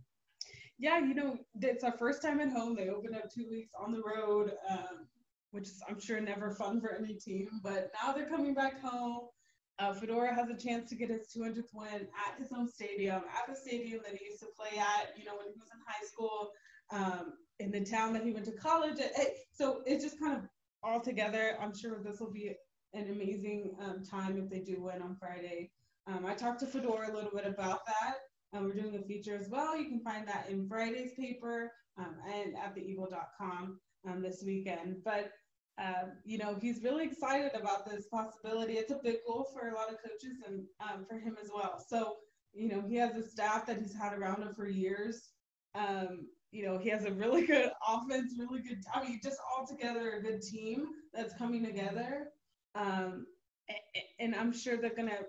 yeah, 0.79 0.99
you 0.99 1.15
know, 1.15 1.39
it's 1.61 1.85
our 1.85 1.93
first 1.93 2.23
time 2.23 2.41
at 2.41 2.51
home. 2.51 2.75
They 2.77 2.89
opened 2.89 3.17
up 3.17 3.33
two 3.33 3.49
weeks 3.51 3.71
on 3.79 3.93
the 3.93 4.03
road, 4.03 4.53
um, 4.69 5.07
which 5.51 5.65
is, 5.65 5.83
I'm 5.89 5.99
sure, 5.99 6.21
never 6.21 6.51
fun 6.51 6.81
for 6.81 6.95
any 6.95 7.15
team. 7.15 7.49
But 7.63 7.91
now 8.03 8.13
they're 8.13 8.29
coming 8.29 8.55
back 8.55 8.83
home. 8.83 9.29
Uh, 9.79 9.93
Fedora 9.93 10.35
has 10.35 10.49
a 10.49 10.57
chance 10.57 10.89
to 10.89 10.97
get 10.97 11.11
his 11.11 11.29
200th 11.37 11.75
win 11.75 12.09
at 12.27 12.39
his 12.39 12.51
own 12.53 12.67
stadium, 12.69 13.17
at 13.17 13.47
the 13.47 13.55
stadium 13.55 14.01
that 14.05 14.17
he 14.17 14.25
used 14.25 14.41
to 14.41 14.47
play 14.57 14.79
at, 14.79 15.19
you 15.19 15.25
know, 15.25 15.37
when 15.37 15.47
he 15.47 15.59
was 15.59 15.69
in 15.73 15.81
high 15.87 16.07
school, 16.07 16.51
um, 16.91 17.35
in 17.59 17.71
the 17.71 17.85
town 17.85 18.13
that 18.15 18.25
he 18.25 18.33
went 18.33 18.47
to 18.47 18.53
college 18.53 18.99
at. 19.01 19.13
So 19.53 19.83
it's 19.87 20.03
just 20.03 20.19
kind 20.19 20.35
of 20.35 20.49
all 20.83 21.01
together. 21.01 21.59
I'm 21.61 21.77
sure 21.77 22.03
this 22.03 22.21
will 22.21 22.33
be 22.33 22.55
an 22.95 23.11
amazing 23.11 23.77
um, 23.83 24.03
time 24.03 24.39
if 24.39 24.49
they 24.49 24.61
do 24.61 24.83
win 24.83 25.03
on 25.03 25.17
Friday. 25.17 25.71
Um, 26.07 26.25
I 26.25 26.35
talked 26.35 26.61
to 26.61 26.67
Fedora 26.67 27.11
a 27.11 27.15
little 27.15 27.33
bit 27.35 27.47
about 27.47 27.81
that. 27.87 28.15
Um, 28.53 28.65
we're 28.65 28.75
doing 28.75 28.97
a 28.97 29.07
feature 29.07 29.37
as 29.37 29.49
well. 29.51 29.77
You 29.77 29.89
can 29.89 30.01
find 30.01 30.27
that 30.29 30.47
in 30.49 30.69
Friday's 30.69 31.13
paper 31.19 31.73
um, 31.99 32.15
and 32.33 32.57
at 32.57 32.77
theeagle.com 32.77 33.79
um, 34.09 34.23
this 34.23 34.43
weekend. 34.47 34.97
But 35.05 35.33
uh, 35.79 36.09
you 36.25 36.39
know, 36.39 36.57
he's 36.61 36.83
really 36.83 37.05
excited 37.05 37.53
about 37.55 37.89
this 37.89 38.07
possibility. 38.07 38.75
It's 38.75 38.93
a 38.93 39.01
big 39.03 39.17
goal 39.27 39.47
for 39.53 39.69
a 39.69 39.75
lot 39.75 39.91
of 39.91 39.97
coaches 40.03 40.39
and 40.47 40.65
um, 40.81 41.05
for 41.09 41.19
him 41.19 41.37
as 41.43 41.51
well. 41.55 41.85
So, 41.87 42.17
you 42.55 42.69
know, 42.69 42.83
he 42.89 42.97
has 42.97 43.15
a 43.17 43.29
staff 43.29 43.67
that 43.67 43.79
he's 43.79 43.95
had 43.95 44.15
around 44.15 44.43
him 44.43 44.55
for 44.55 44.67
years. 44.67 45.31
Um, 45.75 46.29
you 46.51 46.65
know, 46.65 46.79
he 46.79 46.89
has 46.89 47.05
a 47.05 47.13
really 47.13 47.47
good 47.47 47.71
offense, 47.89 48.33
really 48.39 48.63
good, 48.63 48.83
I 48.95 49.05
mean, 49.05 49.21
just 49.23 49.39
all 49.55 49.67
together 49.67 50.13
a 50.13 50.23
good 50.23 50.41
team 50.41 50.87
that's 51.13 51.35
coming 51.35 51.63
together. 51.63 52.29
Um, 52.75 53.27
and 54.19 54.35
I'm 54.35 54.53
sure 54.53 54.79
they're 54.79 54.95
going 54.95 55.11
to, 55.11 55.27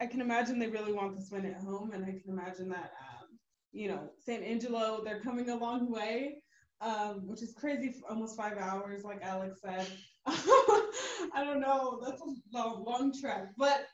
I 0.00 0.06
can 0.06 0.20
imagine 0.20 0.58
they 0.58 0.68
really 0.68 0.92
want 0.92 1.16
this 1.16 1.30
win 1.30 1.46
at 1.46 1.56
home. 1.56 1.92
And 1.94 2.04
I 2.04 2.10
can 2.10 2.24
imagine 2.28 2.68
that, 2.68 2.92
um, 3.00 3.38
you 3.72 3.88
know, 3.88 4.10
San 4.18 4.42
Angelo, 4.42 5.00
they're 5.02 5.20
coming 5.20 5.48
a 5.48 5.56
long 5.56 5.90
way 5.90 6.42
um, 6.80 7.26
which 7.26 7.42
is 7.42 7.54
crazy, 7.54 7.94
almost 8.08 8.36
five 8.36 8.58
hours, 8.58 9.04
like 9.04 9.22
Alex 9.22 9.60
said. 9.64 9.86
I 10.26 11.42
don't 11.44 11.60
know, 11.60 12.00
that's 12.04 12.20
a 12.20 12.56
long, 12.56 12.84
long 12.84 13.12
trek. 13.18 13.48
But, 13.56 13.86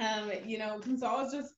um, 0.00 0.30
you 0.44 0.58
know, 0.58 0.78
Gonzales 0.78 1.32
just, 1.32 1.54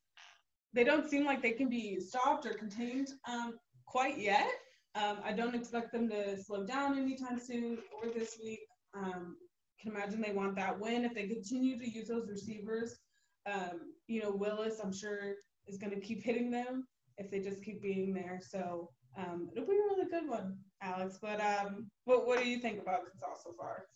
they 0.72 0.84
don't 0.84 1.08
seem 1.08 1.24
like 1.24 1.42
they 1.42 1.52
can 1.52 1.68
be 1.68 2.00
stopped 2.00 2.46
or 2.46 2.54
contained 2.54 3.08
um, 3.28 3.58
quite 3.86 4.18
yet. 4.18 4.48
Um, 4.96 5.18
I 5.24 5.32
don't 5.32 5.54
expect 5.54 5.92
them 5.92 6.08
to 6.10 6.40
slow 6.42 6.64
down 6.64 6.98
anytime 6.98 7.38
soon 7.38 7.78
or 8.00 8.10
this 8.10 8.38
week. 8.42 8.60
Um, 8.96 9.36
can 9.80 9.92
imagine 9.92 10.20
they 10.20 10.32
want 10.32 10.56
that 10.56 10.78
win. 10.78 11.04
If 11.04 11.14
they 11.14 11.26
continue 11.26 11.78
to 11.78 11.88
use 11.88 12.08
those 12.08 12.28
receivers, 12.28 12.96
um, 13.46 13.80
you 14.06 14.22
know, 14.22 14.30
Willis, 14.30 14.80
I'm 14.82 14.92
sure, 14.92 15.34
is 15.66 15.78
going 15.78 15.92
to 15.92 16.00
keep 16.00 16.22
hitting 16.22 16.50
them 16.50 16.86
if 17.18 17.30
they 17.30 17.40
just 17.40 17.62
keep 17.64 17.82
being 17.82 18.12
there. 18.12 18.40
So 18.42 18.90
um, 19.16 19.48
it'll 19.52 19.66
be 19.66 19.72
a 19.72 19.94
really 19.94 20.10
good 20.10 20.28
one, 20.28 20.56
Alex. 20.82 21.18
But 21.20 21.40
um, 21.40 21.86
what 22.04 22.26
what 22.26 22.38
do 22.38 22.48
you 22.48 22.58
think 22.58 22.80
about 22.80 23.02
Gonzales 23.04 23.40
so 23.44 23.52
far? 23.58 23.86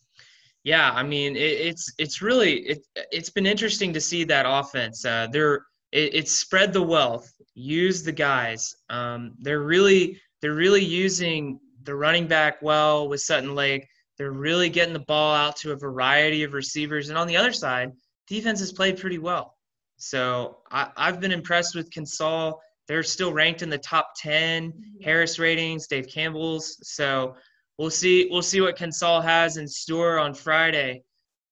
Yeah, 0.63 0.91
I 0.91 1.03
mean 1.03 1.35
it, 1.35 1.39
it's 1.39 1.93
it's 1.97 2.21
really 2.21 2.59
it 2.67 2.85
it's 3.11 3.29
been 3.29 3.45
interesting 3.45 3.93
to 3.93 4.01
see 4.01 4.23
that 4.25 4.45
offense. 4.47 5.05
Uh, 5.05 5.27
they're 5.31 5.65
it, 5.91 6.13
it's 6.15 6.31
spread 6.31 6.73
the 6.73 6.81
wealth, 6.81 7.31
use 7.53 8.03
the 8.03 8.11
guys. 8.11 8.75
Um, 8.89 9.35
they're 9.39 9.63
really 9.63 10.19
they're 10.41 10.53
really 10.53 10.83
using 10.83 11.59
the 11.83 11.95
running 11.95 12.27
back 12.27 12.61
well 12.61 13.07
with 13.07 13.21
Sutton 13.21 13.55
Lake. 13.55 13.87
They're 14.17 14.31
really 14.31 14.69
getting 14.69 14.93
the 14.93 14.99
ball 15.07 15.33
out 15.33 15.55
to 15.57 15.71
a 15.71 15.77
variety 15.77 16.43
of 16.43 16.53
receivers, 16.53 17.09
and 17.09 17.17
on 17.17 17.27
the 17.27 17.37
other 17.37 17.53
side, 17.53 17.91
defense 18.27 18.59
has 18.59 18.73
played 18.73 18.99
pretty 18.99 19.17
well. 19.17 19.55
So 19.97 20.59
I, 20.71 20.89
I've 20.97 21.19
been 21.19 21.31
impressed 21.31 21.75
with 21.75 21.89
Consol 21.91 22.59
they're 22.89 23.03
still 23.03 23.31
ranked 23.31 23.61
in 23.61 23.69
the 23.69 23.77
top 23.77 24.13
10 24.17 24.73
Harris 25.03 25.37
ratings, 25.37 25.85
Dave 25.85 26.07
Campbell's. 26.07 26.75
So 26.81 27.35
we'll 27.77 27.91
see 27.91 28.27
we'll 28.31 28.41
see 28.41 28.61
what 28.61 28.75
Consol 28.75 29.23
has 29.23 29.57
in 29.57 29.67
store 29.67 30.17
on 30.17 30.33
Friday. 30.33 31.03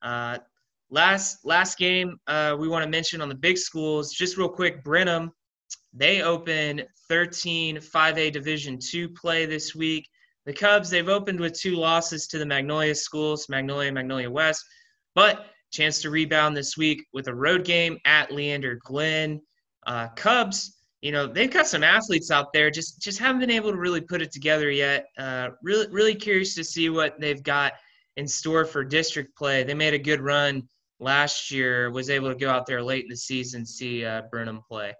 Uh, 0.01 0.39
last 0.89 1.45
last 1.45 1.77
game 1.77 2.17
uh, 2.25 2.55
we 2.59 2.67
want 2.67 2.83
to 2.83 2.89
mention 2.89 3.21
on 3.21 3.29
the 3.29 3.35
big 3.35 3.59
schools, 3.59 4.11
just 4.11 4.35
real 4.35 4.49
quick, 4.49 4.83
Brenham, 4.83 5.31
they 5.93 6.23
open 6.23 6.81
13 7.07 7.77
5A 7.77 8.31
Division 8.31 8.79
two 8.81 9.07
play 9.07 9.45
this 9.45 9.75
week. 9.75 10.09
The 10.47 10.53
Cubs, 10.53 10.89
they've 10.89 11.07
opened 11.07 11.39
with 11.39 11.53
two 11.53 11.75
losses 11.75 12.25
to 12.27 12.39
the 12.39 12.45
Magnolia 12.47 12.95
schools, 12.95 13.47
Magnolia, 13.47 13.91
Magnolia 13.91 14.31
West, 14.31 14.65
but 15.13 15.45
chance 15.71 16.01
to 16.01 16.09
rebound 16.09 16.57
this 16.57 16.77
week 16.77 17.05
with 17.13 17.27
a 17.27 17.35
road 17.35 17.63
game 17.63 17.99
at 18.05 18.31
Leander 18.31 18.79
Glenn. 18.83 19.39
Uh, 19.85 20.07
Cubs, 20.15 20.76
you 21.01 21.11
know 21.11 21.27
they've 21.27 21.51
got 21.51 21.67
some 21.67 21.83
athletes 21.83 22.31
out 22.31 22.51
there 22.53 22.71
just 22.71 23.01
just 23.01 23.19
haven't 23.19 23.39
been 23.39 23.51
able 23.51 23.71
to 23.71 23.77
really 23.77 24.01
put 24.01 24.21
it 24.21 24.31
together 24.31 24.71
yet. 24.71 25.07
Uh, 25.17 25.49
really 25.61 25.87
really 25.91 26.15
curious 26.15 26.55
to 26.55 26.63
see 26.63 26.89
what 26.89 27.19
they've 27.19 27.43
got 27.43 27.73
in 28.15 28.27
store 28.27 28.65
for 28.65 28.83
district 28.83 29.37
play. 29.37 29.63
They 29.63 29.75
made 29.75 29.93
a 29.93 29.99
good 29.99 30.21
run 30.21 30.67
last 30.99 31.51
year 31.51 31.91
was 31.91 32.09
able 32.09 32.29
to 32.29 32.35
go 32.35 32.49
out 32.49 32.65
there 32.65 32.81
late 32.81 33.03
in 33.03 33.09
the 33.09 33.17
season 33.17 33.65
see 33.65 34.03
uh, 34.03 34.23
Brenham 34.31 34.61
play. 34.67 34.93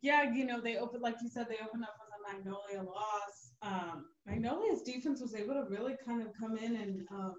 Yeah 0.00 0.32
you 0.32 0.44
know 0.44 0.60
they 0.60 0.76
opened 0.76 1.02
like 1.02 1.16
you 1.22 1.28
said 1.28 1.46
they 1.48 1.64
opened 1.64 1.84
up 1.84 1.94
with 2.00 2.34
a 2.34 2.36
magnolia 2.36 2.82
loss. 2.82 3.52
Um, 3.62 4.06
magnolia's 4.26 4.82
defense 4.82 5.20
was 5.20 5.34
able 5.34 5.54
to 5.54 5.64
really 5.68 5.94
kind 6.04 6.22
of 6.22 6.28
come 6.38 6.56
in 6.56 6.74
and 6.74 7.06
um, 7.12 7.34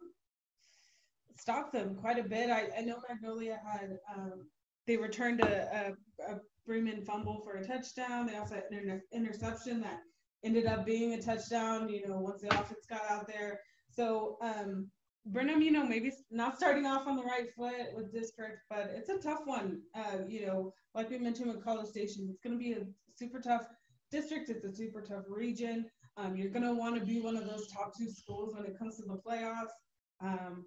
stop 1.38 1.74
them 1.74 1.96
quite 1.96 2.18
a 2.18 2.24
bit. 2.24 2.50
I, 2.50 2.68
I 2.78 2.82
know 2.82 3.02
magnolia 3.10 3.60
had 3.66 3.98
um, 4.16 4.48
they 4.88 4.96
returned 4.96 5.42
a, 5.42 5.96
a, 6.20 6.34
a 6.34 6.40
Freeman 6.66 7.04
fumble 7.04 7.42
for 7.44 7.56
a 7.56 7.66
touchdown. 7.66 8.28
They 8.28 8.38
also 8.38 8.56
had 8.56 8.66
an 8.72 8.80
inter- 8.80 9.04
interception 9.12 9.82
that 9.82 10.00
ended 10.44 10.66
up 10.66 10.86
being 10.86 11.14
a 11.14 11.22
touchdown, 11.22 11.90
you 11.90 12.08
know, 12.08 12.18
once 12.18 12.42
the 12.42 12.50
offense 12.50 12.86
got 12.90 13.10
out 13.10 13.28
there. 13.28 13.60
So 13.90 14.38
um, 14.42 14.90
Brenham, 15.26 15.62
you 15.62 15.72
know, 15.72 15.86
maybe 15.86 16.12
not 16.32 16.58
starting 16.58 16.86
off 16.86 17.08
on 17.08 17.16
the 17.16 17.24
right 17.24 17.48
foot 17.56 17.94
with 17.96 18.12
district, 18.12 18.60
but 18.70 18.92
it's 18.96 19.10
a 19.10 19.20
tough 19.20 19.42
one. 19.46 19.82
Uh, 19.96 20.20
you 20.28 20.46
know, 20.46 20.74
like 20.96 21.10
we 21.10 21.18
mentioned 21.18 21.48
with 21.48 21.64
College 21.64 21.88
Station, 21.88 22.28
it's 22.30 22.42
going 22.42 22.58
to 22.58 22.64
be 22.64 22.74
a 22.74 22.86
super 23.18 23.40
tough 23.40 23.66
district. 24.12 24.50
It's 24.50 24.66
a 24.66 24.74
super 24.74 25.02
tough 25.02 25.24
region. 25.30 25.86
Um, 26.18 26.36
you're 26.36 26.52
going 26.52 26.66
to 26.66 26.74
want 26.74 26.96
to 26.96 27.06
be 27.06 27.22
one 27.22 27.38
of 27.38 27.46
those 27.46 27.68
top 27.72 27.94
two 27.98 28.10
schools 28.10 28.54
when 28.56 28.66
it 28.66 28.78
comes 28.78 28.98
to 28.98 29.04
the 29.04 29.18
playoffs. 29.26 29.74
Um, 30.22 30.66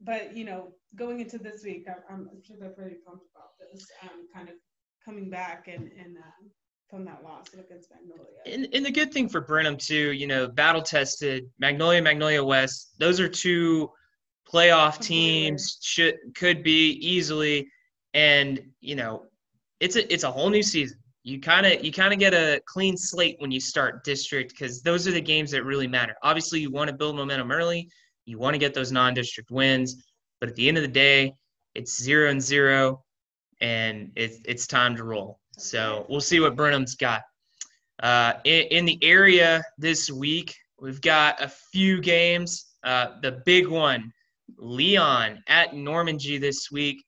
but 0.00 0.36
you 0.36 0.44
know, 0.44 0.72
going 0.96 1.20
into 1.20 1.38
this 1.38 1.62
week, 1.62 1.86
I'm, 2.10 2.28
I'm 2.32 2.42
sure 2.44 2.56
they're 2.58 2.70
pretty 2.70 2.96
pumped 3.06 3.26
about 3.34 3.50
this 3.72 3.86
um, 4.02 4.26
kind 4.34 4.48
of 4.48 4.56
coming 5.04 5.30
back 5.30 5.68
and 5.68 5.90
and 5.98 6.16
uh, 6.16 6.48
from 6.92 7.04
that 7.06 7.24
loss 7.24 7.46
against 7.54 7.90
Magnolia. 7.90 8.26
And, 8.44 8.68
and 8.74 8.84
the 8.84 8.90
good 8.90 9.14
thing 9.14 9.26
for 9.26 9.40
Brenham 9.40 9.78
too, 9.78 10.12
you 10.12 10.26
know, 10.26 10.46
battle 10.46 10.82
tested 10.82 11.44
Magnolia, 11.58 12.02
Magnolia 12.02 12.44
West. 12.44 12.94
Those 12.98 13.18
are 13.18 13.28
two 13.28 13.90
playoff 14.46 15.00
teams. 15.00 15.78
Should 15.82 16.16
could 16.34 16.62
be 16.62 16.90
easily, 17.00 17.68
and 18.12 18.60
you 18.80 18.94
know, 18.94 19.24
it's 19.80 19.96
a 19.96 20.12
it's 20.12 20.24
a 20.24 20.30
whole 20.30 20.50
new 20.50 20.62
season. 20.62 20.98
You 21.24 21.40
kind 21.40 21.64
of 21.64 21.82
you 21.82 21.92
kind 21.92 22.12
of 22.12 22.18
get 22.18 22.34
a 22.34 22.60
clean 22.66 22.96
slate 22.96 23.36
when 23.38 23.50
you 23.50 23.60
start 23.60 24.04
district 24.04 24.50
because 24.50 24.82
those 24.82 25.08
are 25.08 25.12
the 25.12 25.20
games 25.20 25.50
that 25.52 25.64
really 25.64 25.86
matter. 25.86 26.14
Obviously, 26.22 26.60
you 26.60 26.70
want 26.70 26.88
to 26.90 26.96
build 26.96 27.16
momentum 27.16 27.50
early. 27.50 27.88
You 28.26 28.38
want 28.38 28.54
to 28.54 28.58
get 28.58 28.74
those 28.74 28.92
non-district 28.92 29.50
wins, 29.50 30.04
but 30.40 30.48
at 30.48 30.56
the 30.56 30.68
end 30.68 30.76
of 30.76 30.82
the 30.82 30.88
day, 30.88 31.34
it's 31.74 32.00
zero 32.00 32.30
and 32.30 32.40
zero 32.40 33.02
and 33.62 34.10
it's 34.16 34.40
it's 34.44 34.66
time 34.66 34.94
to 34.96 35.04
roll. 35.04 35.38
So 35.56 36.04
we'll 36.08 36.20
see 36.20 36.40
what 36.40 36.56
Brenham's 36.56 36.96
got. 36.96 37.22
Uh, 38.02 38.34
in, 38.44 38.66
in, 38.70 38.84
the 38.84 38.98
area 39.02 39.62
this 39.78 40.10
week, 40.10 40.56
we've 40.80 41.00
got 41.00 41.40
a 41.40 41.48
few 41.48 42.00
games. 42.00 42.66
Uh, 42.82 43.20
the 43.22 43.42
big 43.46 43.68
one, 43.68 44.12
Leon 44.58 45.42
at 45.46 45.70
Normangee 45.70 46.40
this 46.40 46.70
week. 46.72 47.04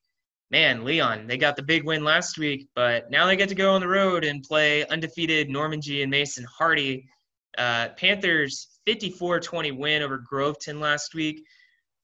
Man, 0.51 0.85
Leon, 0.85 1.27
they 1.27 1.37
got 1.37 1.57
the 1.57 1.63
big 1.63 1.85
win 1.85 2.05
last 2.05 2.39
week, 2.39 2.69
but 2.77 3.11
now 3.11 3.27
they 3.27 3.35
get 3.35 3.49
to 3.49 3.57
go 3.57 3.73
on 3.73 3.81
the 3.81 3.89
road 3.89 4.25
and 4.25 4.45
play 4.45 4.87
undefeated 4.87 5.49
Normangee 5.49 6.03
and 6.03 6.11
Mason 6.11 6.45
Hardy. 6.45 7.09
Uh, 7.59 7.89
Panthers 7.97 8.79
54-20 8.87 9.77
win 9.77 10.03
over 10.03 10.23
Groveton 10.31 10.79
last 10.79 11.15
week. 11.15 11.43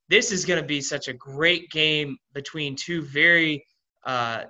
This 0.09 0.33
is 0.33 0.45
going 0.45 0.61
to 0.61 0.67
be 0.67 0.81
such 0.81 1.07
a 1.07 1.13
great 1.13 1.71
game 1.71 2.17
between 2.35 2.75
two 2.75 3.03
very 3.03 3.65
uh, 4.05 4.45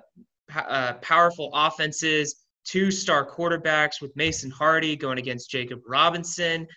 uh, 0.55 0.93
powerful 0.95 1.49
offenses, 1.53 2.43
two 2.65 2.91
star 2.91 3.29
quarterbacks 3.29 4.01
with 4.01 4.15
Mason 4.15 4.51
Hardy 4.51 4.95
going 4.95 5.17
against 5.17 5.49
Jacob 5.49 5.81
Robinson. 5.87 6.67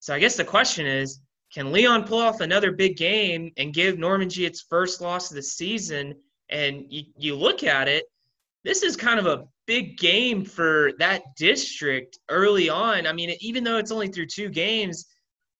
So 0.00 0.14
I 0.14 0.18
guess 0.18 0.36
the 0.36 0.44
question 0.44 0.86
is 0.86 1.20
can 1.52 1.70
Leon 1.70 2.04
pull 2.04 2.18
off 2.18 2.40
another 2.40 2.72
big 2.72 2.96
game 2.96 3.52
and 3.56 3.72
give 3.72 3.96
Normangee 3.96 4.46
its 4.46 4.62
first 4.68 5.00
loss 5.00 5.30
of 5.30 5.36
the 5.36 5.42
season? 5.42 6.14
And 6.50 6.84
you, 6.88 7.04
you 7.16 7.36
look 7.36 7.62
at 7.62 7.86
it, 7.88 8.04
this 8.64 8.82
is 8.82 8.96
kind 8.96 9.20
of 9.20 9.26
a 9.26 9.44
big 9.66 9.96
game 9.98 10.44
for 10.44 10.92
that 10.98 11.22
district 11.36 12.18
early 12.28 12.68
on. 12.68 13.06
I 13.06 13.12
mean, 13.12 13.36
even 13.40 13.62
though 13.62 13.78
it's 13.78 13.92
only 13.92 14.08
through 14.08 14.26
two 14.26 14.48
games, 14.48 15.06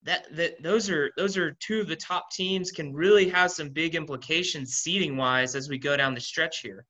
that 0.05 0.27
that 0.37 0.63
those 0.63 0.91
are 0.91 1.11
those 1.17 1.37
are 1.37 1.57
two 1.61 1.81
of 1.81 1.89
the 1.89 1.97
top 1.97 2.31
teams 2.31 2.71
can 2.71 2.93
really 2.95 3.29
have 3.29 3.51
some 3.51 3.71
big 3.71 3.95
implications 3.95 4.75
seeding 4.75 5.17
wise 5.17 5.55
as 5.55 5.69
we 5.69 5.79
go 5.79 5.97
down 5.97 6.15
the 6.15 6.21
stretch 6.21 6.61
here. 6.61 6.87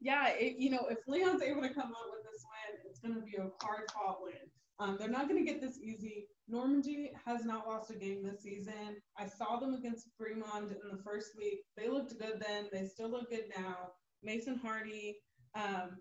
Yeah, 0.00 0.28
it, 0.28 0.56
you 0.58 0.70
know, 0.70 0.86
if 0.90 0.98
Leon's 1.06 1.42
able 1.42 1.62
to 1.62 1.72
come 1.72 1.86
out 1.86 2.10
with 2.10 2.24
this 2.24 2.44
win, 2.44 2.90
it's 2.90 3.00
going 3.00 3.14
to 3.14 3.20
be 3.22 3.36
a 3.36 3.48
hard 3.64 3.90
fought 3.92 4.18
win. 4.22 4.34
Um, 4.78 4.96
they're 4.98 5.08
not 5.08 5.28
going 5.28 5.42
to 5.42 5.50
get 5.50 5.62
this 5.62 5.78
easy. 5.78 6.26
Normangee 6.52 7.10
has 7.24 7.44
not 7.44 7.66
lost 7.66 7.90
a 7.90 7.94
game 7.94 8.22
this 8.22 8.42
season. 8.42 8.96
I 9.16 9.26
saw 9.26 9.58
them 9.58 9.74
against 9.74 10.08
Bremond 10.20 10.72
in 10.72 10.90
the 10.90 11.02
first 11.02 11.30
week. 11.38 11.60
They 11.76 11.88
looked 11.88 12.18
good 12.18 12.42
then. 12.46 12.66
They 12.72 12.86
still 12.86 13.10
look 13.10 13.30
good 13.30 13.44
now. 13.56 13.92
Mason 14.22 14.60
Hardy, 14.62 15.16
um, 15.54 15.96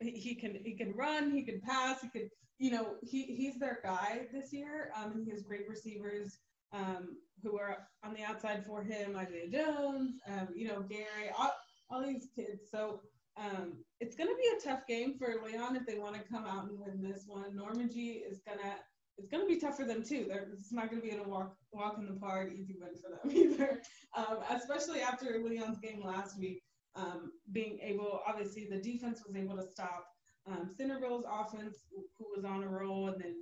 he 0.00 0.34
can 0.34 0.56
he 0.64 0.76
can 0.76 0.92
run, 0.92 1.30
he 1.30 1.42
can 1.42 1.60
pass, 1.60 2.00
he 2.02 2.08
can 2.08 2.28
you 2.60 2.70
know, 2.70 2.96
he 3.02 3.24
he's 3.24 3.58
their 3.58 3.80
guy 3.82 4.28
this 4.32 4.52
year. 4.52 4.92
Um, 4.96 5.22
he 5.24 5.30
has 5.32 5.42
great 5.42 5.68
receivers. 5.68 6.38
um, 6.72 7.16
who 7.42 7.58
are 7.58 7.88
on 8.04 8.14
the 8.14 8.22
outside 8.22 8.64
for 8.64 8.82
him, 8.82 9.16
Isaiah 9.16 9.48
Jones, 9.50 10.14
um, 10.28 10.48
you 10.54 10.68
know, 10.68 10.82
Gary, 10.82 11.30
all, 11.38 11.52
all 11.90 12.02
these 12.06 12.28
kids. 12.34 12.70
So 12.70 13.00
um, 13.36 13.84
it's 14.00 14.16
going 14.16 14.28
to 14.28 14.36
be 14.36 14.48
a 14.56 14.68
tough 14.70 14.86
game 14.86 15.14
for 15.18 15.34
Leon 15.44 15.76
if 15.76 15.86
they 15.86 15.98
want 15.98 16.16
to 16.16 16.22
come 16.30 16.44
out 16.46 16.64
and 16.68 16.78
win 16.78 17.02
this 17.02 17.24
one. 17.26 17.56
Normangee 17.56 18.20
is 18.28 18.40
going 18.46 18.58
to 18.58 18.74
it's 19.18 19.28
going 19.28 19.46
to 19.46 19.54
be 19.54 19.60
tough 19.60 19.76
for 19.76 19.84
them 19.84 20.02
too. 20.02 20.24
They're, 20.28 20.48
it's 20.52 20.72
not 20.72 20.90
going 20.90 21.02
to 21.02 21.08
be 21.08 21.14
a 21.14 21.22
walk 21.22 21.54
walk 21.72 21.96
in 21.98 22.06
the 22.06 22.18
park, 22.18 22.52
easy 22.54 22.76
win 22.80 22.90
for 23.02 23.10
them 23.10 23.36
either. 23.36 23.82
Um, 24.16 24.38
especially 24.50 25.00
after 25.02 25.40
Leon's 25.44 25.78
game 25.78 26.02
last 26.04 26.38
week, 26.38 26.62
um, 26.96 27.32
being 27.52 27.78
able 27.82 28.20
obviously 28.26 28.68
the 28.70 28.78
defense 28.80 29.22
was 29.26 29.36
able 29.36 29.56
to 29.56 29.66
stop 29.70 30.06
um, 30.50 30.70
Centerville's 30.76 31.24
offense, 31.30 31.76
who 32.18 32.26
was 32.34 32.44
on 32.44 32.62
a 32.62 32.68
roll, 32.68 33.08
and 33.08 33.20
then 33.20 33.34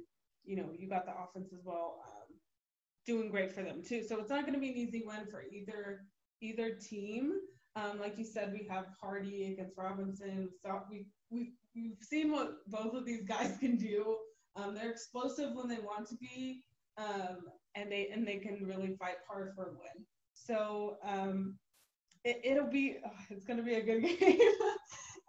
you 0.44 0.56
know 0.56 0.70
you 0.76 0.88
got 0.88 1.06
the 1.06 1.12
offense 1.12 1.52
as 1.52 1.60
well, 1.64 2.02
um, 2.06 2.36
doing 3.06 3.30
great 3.30 3.52
for 3.52 3.62
them 3.62 3.82
too. 3.86 4.02
So 4.02 4.18
it's 4.18 4.30
not 4.30 4.42
going 4.42 4.54
to 4.54 4.60
be 4.60 4.70
an 4.70 4.76
easy 4.76 5.02
win 5.06 5.26
for 5.30 5.44
either 5.52 6.02
either 6.40 6.74
team. 6.74 7.32
Um, 7.76 8.00
like 8.00 8.18
you 8.18 8.24
said, 8.24 8.52
we 8.52 8.66
have 8.68 8.86
Hardy 9.00 9.52
against 9.52 9.76
Robinson. 9.76 10.48
So 10.64 10.80
we 10.90 11.06
we 11.30 11.52
we've 11.74 11.96
seen 12.02 12.32
what 12.32 12.56
both 12.66 12.94
of 12.94 13.04
these 13.04 13.22
guys 13.28 13.56
can 13.60 13.76
do. 13.76 14.16
Um, 14.56 14.74
they're 14.74 14.90
explosive 14.90 15.54
when 15.54 15.68
they 15.68 15.76
want 15.78 16.08
to 16.08 16.16
be, 16.16 16.62
um, 16.96 17.38
and 17.74 17.90
they 17.90 18.08
and 18.12 18.26
they 18.26 18.38
can 18.38 18.64
really 18.64 18.96
fight 18.98 19.16
hard 19.28 19.52
for 19.54 19.64
a 19.64 19.70
win. 19.70 20.04
So 20.34 20.96
um, 21.04 21.56
it, 22.24 22.60
will 22.60 22.70
be 22.70 22.96
oh, 23.04 23.10
it's 23.30 23.44
going 23.44 23.58
to 23.58 23.62
be 23.62 23.74
a 23.74 23.82
good 23.82 24.02
game, 24.20 24.38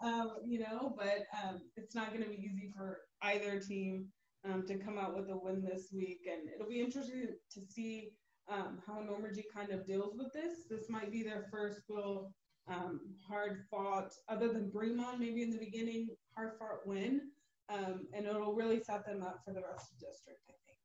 um, 0.02 0.32
you 0.46 0.60
know, 0.60 0.96
but 0.98 1.26
um, 1.44 1.62
it's 1.76 1.96
not 1.96 2.12
going 2.12 2.24
to 2.24 2.30
be 2.30 2.36
easy 2.36 2.72
for 2.76 3.00
either 3.22 3.60
team 3.60 4.06
um, 4.46 4.66
to 4.68 4.78
come 4.78 4.98
out 4.98 5.16
with 5.16 5.30
a 5.30 5.38
win 5.38 5.62
this 5.62 5.90
week, 5.94 6.22
and 6.32 6.50
it'll 6.54 6.70
be 6.70 6.80
interesting 6.80 7.28
to 7.54 7.62
see 7.68 8.12
um, 8.52 8.80
how 8.86 8.96
Normangee 8.96 9.44
kind 9.54 9.72
of 9.72 9.86
deals 9.86 10.16
with 10.18 10.32
this. 10.34 10.66
This 10.70 10.90
might 10.90 11.12
be 11.12 11.24
their 11.24 11.48
first 11.52 11.82
real 11.90 12.32
um, 12.68 13.02
hard 13.28 13.66
fought, 13.70 14.12
other 14.28 14.48
than 14.48 14.72
Bremond, 14.72 15.20
maybe 15.20 15.44
in 15.44 15.52
the 15.52 15.58
beginning, 15.58 16.10
hard 16.36 16.54
fought 16.58 16.86
win. 16.86 17.22
Um, 17.72 18.08
and 18.14 18.26
it'll 18.26 18.54
really 18.54 18.82
set 18.82 19.06
them 19.06 19.22
up 19.22 19.42
for 19.46 19.54
the 19.54 19.62
rest 19.62 19.92
of 19.92 20.00
the 20.00 20.08
district, 20.08 20.40
I 20.50 20.54
think. 20.66 20.78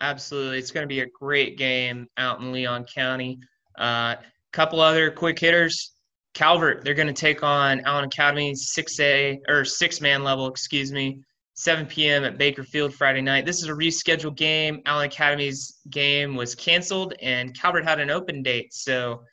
Absolutely. 0.00 0.58
It's 0.58 0.70
going 0.70 0.84
to 0.84 0.88
be 0.88 1.00
a 1.00 1.06
great 1.06 1.58
game 1.58 2.06
out 2.16 2.40
in 2.40 2.52
Leon 2.52 2.84
County. 2.84 3.40
A 3.76 3.82
uh, 3.82 4.16
couple 4.52 4.80
other 4.80 5.10
quick 5.10 5.38
hitters. 5.38 5.97
Calvert, 6.38 6.84
they're 6.84 6.94
going 6.94 7.08
to 7.08 7.12
take 7.12 7.42
on 7.42 7.80
Allen 7.80 8.04
Academy 8.04 8.52
6A 8.52 9.40
or 9.48 9.64
six 9.64 10.00
man 10.00 10.22
level, 10.22 10.46
excuse 10.46 10.92
me, 10.92 11.20
7 11.54 11.84
p.m. 11.86 12.22
at 12.22 12.38
Baker 12.38 12.62
Field 12.62 12.94
Friday 12.94 13.22
night. 13.22 13.44
This 13.44 13.60
is 13.60 13.68
a 13.68 13.72
rescheduled 13.72 14.36
game. 14.36 14.80
Allen 14.86 15.06
Academy's 15.06 15.80
game 15.90 16.36
was 16.36 16.54
canceled, 16.54 17.14
and 17.20 17.58
Calvert 17.58 17.82
had 17.82 17.98
an 17.98 18.10
open 18.10 18.44
date. 18.44 18.72
So, 18.72 19.24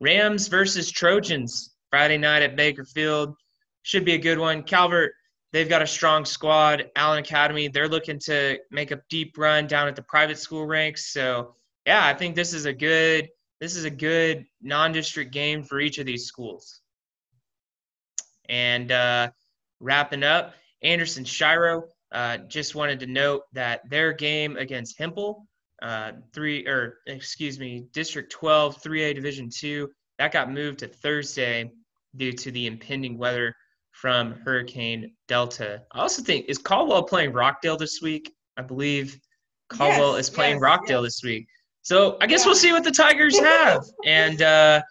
Rams 0.00 0.46
versus 0.46 0.88
Trojans 0.88 1.74
Friday 1.90 2.16
night 2.16 2.44
at 2.44 2.54
Baker 2.54 2.84
Field 2.84 3.34
should 3.82 4.04
be 4.04 4.14
a 4.14 4.18
good 4.18 4.38
one. 4.38 4.62
Calvert, 4.62 5.14
they've 5.52 5.68
got 5.68 5.82
a 5.82 5.86
strong 5.86 6.24
squad. 6.24 6.88
Allen 6.94 7.18
Academy, 7.18 7.66
they're 7.66 7.88
looking 7.88 8.20
to 8.20 8.56
make 8.70 8.92
a 8.92 9.02
deep 9.10 9.36
run 9.36 9.66
down 9.66 9.88
at 9.88 9.96
the 9.96 10.02
private 10.02 10.38
school 10.38 10.64
ranks. 10.64 11.12
So, 11.12 11.56
yeah, 11.86 12.06
I 12.06 12.14
think 12.14 12.36
this 12.36 12.54
is 12.54 12.66
a 12.66 12.72
good 12.72 13.30
this 13.60 13.76
is 13.76 13.84
a 13.84 13.90
good 13.90 14.46
non-district 14.62 15.32
game 15.32 15.62
for 15.62 15.80
each 15.80 15.98
of 15.98 16.06
these 16.06 16.26
schools. 16.26 16.80
And 18.48 18.92
uh, 18.92 19.30
wrapping 19.80 20.22
up, 20.22 20.54
Anderson 20.82 21.24
Shiro 21.24 21.84
uh, 22.12 22.38
just 22.38 22.74
wanted 22.74 23.00
to 23.00 23.06
note 23.06 23.42
that 23.52 23.88
their 23.88 24.12
game 24.12 24.56
against 24.56 24.98
Hempel, 24.98 25.46
uh, 25.82 26.12
three 26.32 26.66
or 26.66 26.98
excuse 27.06 27.58
me, 27.58 27.86
District 27.92 28.30
12, 28.30 28.82
3A 28.82 29.14
Division 29.14 29.50
two, 29.50 29.90
that 30.18 30.32
got 30.32 30.50
moved 30.50 30.78
to 30.80 30.88
Thursday 30.88 31.70
due 32.14 32.32
to 32.32 32.50
the 32.50 32.66
impending 32.66 33.18
weather 33.18 33.54
from 33.90 34.32
Hurricane 34.44 35.14
Delta. 35.26 35.82
I 35.92 36.00
also 36.00 36.22
think 36.22 36.46
is 36.48 36.58
Caldwell 36.58 37.02
playing 37.02 37.32
Rockdale 37.32 37.76
this 37.76 38.00
week. 38.02 38.32
I 38.56 38.62
believe 38.62 39.18
Caldwell 39.68 40.16
yes, 40.16 40.28
is 40.28 40.34
playing 40.34 40.56
yes, 40.56 40.62
Rockdale 40.62 41.02
yes. 41.02 41.16
this 41.16 41.22
week. 41.24 41.48
So 41.86 42.16
I 42.20 42.26
guess 42.26 42.40
yeah. 42.40 42.46
we'll 42.46 42.56
see 42.56 42.72
what 42.72 42.82
the 42.82 42.90
Tigers 42.90 43.38
have. 43.38 43.84
and 44.04 44.42
uh, 44.42 44.82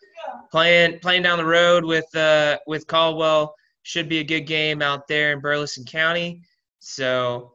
playing 0.50 1.00
playing 1.00 1.24
down 1.24 1.38
the 1.38 1.46
road 1.46 1.84
with 1.84 2.06
uh, 2.16 2.58
with 2.68 2.88
Caldwell 2.88 3.54
should 3.84 4.08
be 4.08 4.20
a 4.20 4.24
good 4.24 4.48
game 4.48 4.82
out 4.82 5.06
there 5.10 5.34
in 5.34 5.42
Burleson 5.42 5.84
County. 5.84 6.42
So, 6.80 7.52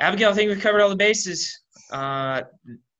Abigail, 0.00 0.30
I 0.30 0.32
think 0.32 0.50
we've 0.50 0.60
covered 0.60 0.80
all 0.80 0.88
the 0.88 0.96
bases. 0.96 1.56
Uh, 1.92 2.42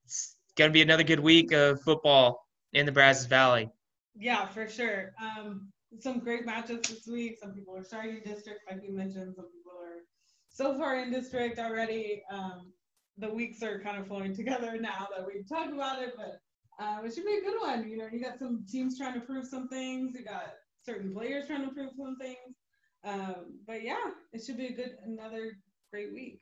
it's 0.05 0.37
to 0.55 0.69
be 0.69 0.81
another 0.81 1.03
good 1.03 1.19
week 1.19 1.51
of 1.51 1.81
football 1.81 2.47
in 2.71 2.85
the 2.85 2.93
Brazos 2.93 3.25
Valley. 3.25 3.69
Yeah, 4.15 4.47
for 4.47 4.65
sure. 4.65 5.11
Um, 5.21 5.73
some 5.99 6.19
great 6.19 6.47
matchups 6.47 6.87
this 6.87 7.05
week. 7.05 7.37
Some 7.43 7.51
people 7.51 7.75
are 7.75 7.83
starting 7.83 8.21
district, 8.23 8.61
like 8.71 8.81
you 8.81 8.95
mentioned. 8.95 9.35
Some 9.35 9.47
people 9.51 9.73
are 9.77 10.03
so 10.47 10.77
far 10.77 10.99
in 10.99 11.11
district 11.11 11.59
already. 11.59 12.23
Um, 12.31 12.71
the 13.19 13.29
weeks 13.29 13.61
are 13.61 13.79
kind 13.79 13.97
of 13.97 14.07
flowing 14.07 14.35
together 14.35 14.77
now 14.79 15.07
that 15.15 15.25
we've 15.25 15.47
talked 15.47 15.73
about 15.73 16.01
it, 16.01 16.13
but 16.15 16.39
um, 16.83 17.05
it 17.05 17.13
should 17.13 17.25
be 17.25 17.37
a 17.37 17.41
good 17.41 17.59
one. 17.59 17.89
You 17.89 17.97
know, 17.97 18.07
you 18.11 18.21
got 18.21 18.39
some 18.39 18.65
teams 18.69 18.97
trying 18.97 19.13
to 19.15 19.21
prove 19.21 19.45
some 19.45 19.67
things. 19.67 20.15
You 20.17 20.23
got 20.23 20.53
certain 20.85 21.13
players 21.13 21.47
trying 21.47 21.67
to 21.67 21.73
prove 21.73 21.91
some 21.97 22.17
things. 22.17 22.55
Um, 23.03 23.59
but 23.67 23.83
yeah, 23.83 24.11
it 24.33 24.43
should 24.43 24.57
be 24.57 24.67
a 24.67 24.73
good 24.73 24.95
another 25.05 25.57
great 25.91 26.13
week. 26.13 26.39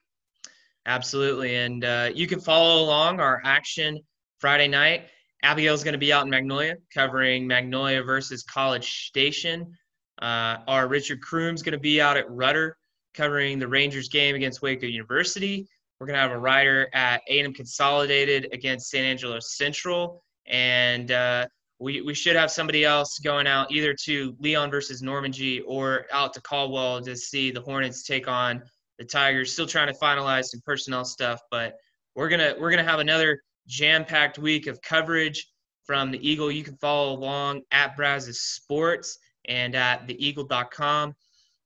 Absolutely, 0.85 1.55
and 1.55 1.83
uh, 1.83 2.09
you 2.13 2.27
can 2.27 2.39
follow 2.39 2.83
along 2.83 3.19
our 3.19 3.41
action 3.43 3.99
Friday 4.39 4.67
night. 4.67 5.07
Abigail's 5.43 5.83
going 5.83 5.93
to 5.93 5.99
be 5.99 6.13
out 6.13 6.23
in 6.23 6.29
Magnolia 6.29 6.75
covering 6.93 7.45
Magnolia 7.45 8.03
versus 8.03 8.43
College 8.43 9.07
Station. 9.07 9.71
Uh, 10.21 10.57
our 10.67 10.87
Richard 10.87 11.21
Kroom's 11.21 11.61
going 11.61 11.73
to 11.73 11.79
be 11.79 12.01
out 12.01 12.17
at 12.17 12.29
Rudder 12.29 12.77
covering 13.13 13.59
the 13.59 13.67
Rangers 13.67 14.09
game 14.09 14.35
against 14.35 14.61
Waco 14.61 14.87
University. 14.87 15.67
We're 15.99 16.07
going 16.07 16.15
to 16.15 16.21
have 16.21 16.31
a 16.31 16.37
rider 16.37 16.87
at 16.93 17.21
A&M 17.27 17.53
Consolidated 17.53 18.49
against 18.53 18.89
San 18.89 19.03
Angelo 19.03 19.39
Central. 19.39 20.23
And 20.45 21.11
uh, 21.11 21.47
we, 21.79 22.01
we 22.01 22.13
should 22.13 22.35
have 22.35 22.51
somebody 22.51 22.85
else 22.85 23.19
going 23.19 23.47
out 23.47 23.71
either 23.71 23.95
to 24.05 24.35
Leon 24.39 24.71
versus 24.71 25.01
Normangee 25.01 25.61
or 25.65 26.05
out 26.11 26.33
to 26.33 26.41
Caldwell 26.41 27.01
to 27.01 27.15
see 27.15 27.51
the 27.51 27.61
Hornets 27.61 28.03
take 28.03 28.27
on 28.27 28.61
the 28.97 29.05
Tigers. 29.05 29.53
Still 29.53 29.67
trying 29.67 29.91
to 29.91 29.99
finalize 29.99 30.45
some 30.45 30.61
personnel 30.65 31.05
stuff, 31.05 31.39
but 31.51 31.75
we're 32.15 32.29
gonna 32.29 32.55
we're 32.59 32.71
gonna 32.71 32.83
have 32.83 32.99
another 32.99 33.41
jam-packed 33.67 34.39
week 34.39 34.65
of 34.65 34.81
coverage 34.81 35.47
from 35.85 36.11
the 36.11 36.27
Eagle. 36.27 36.51
You 36.51 36.63
can 36.63 36.77
follow 36.77 37.13
along 37.13 37.61
at 37.71 37.95
Brazos 37.95 38.39
Sports 38.41 39.19
and 39.45 39.75
at 39.75 40.07
theeagle.com. 40.07 41.13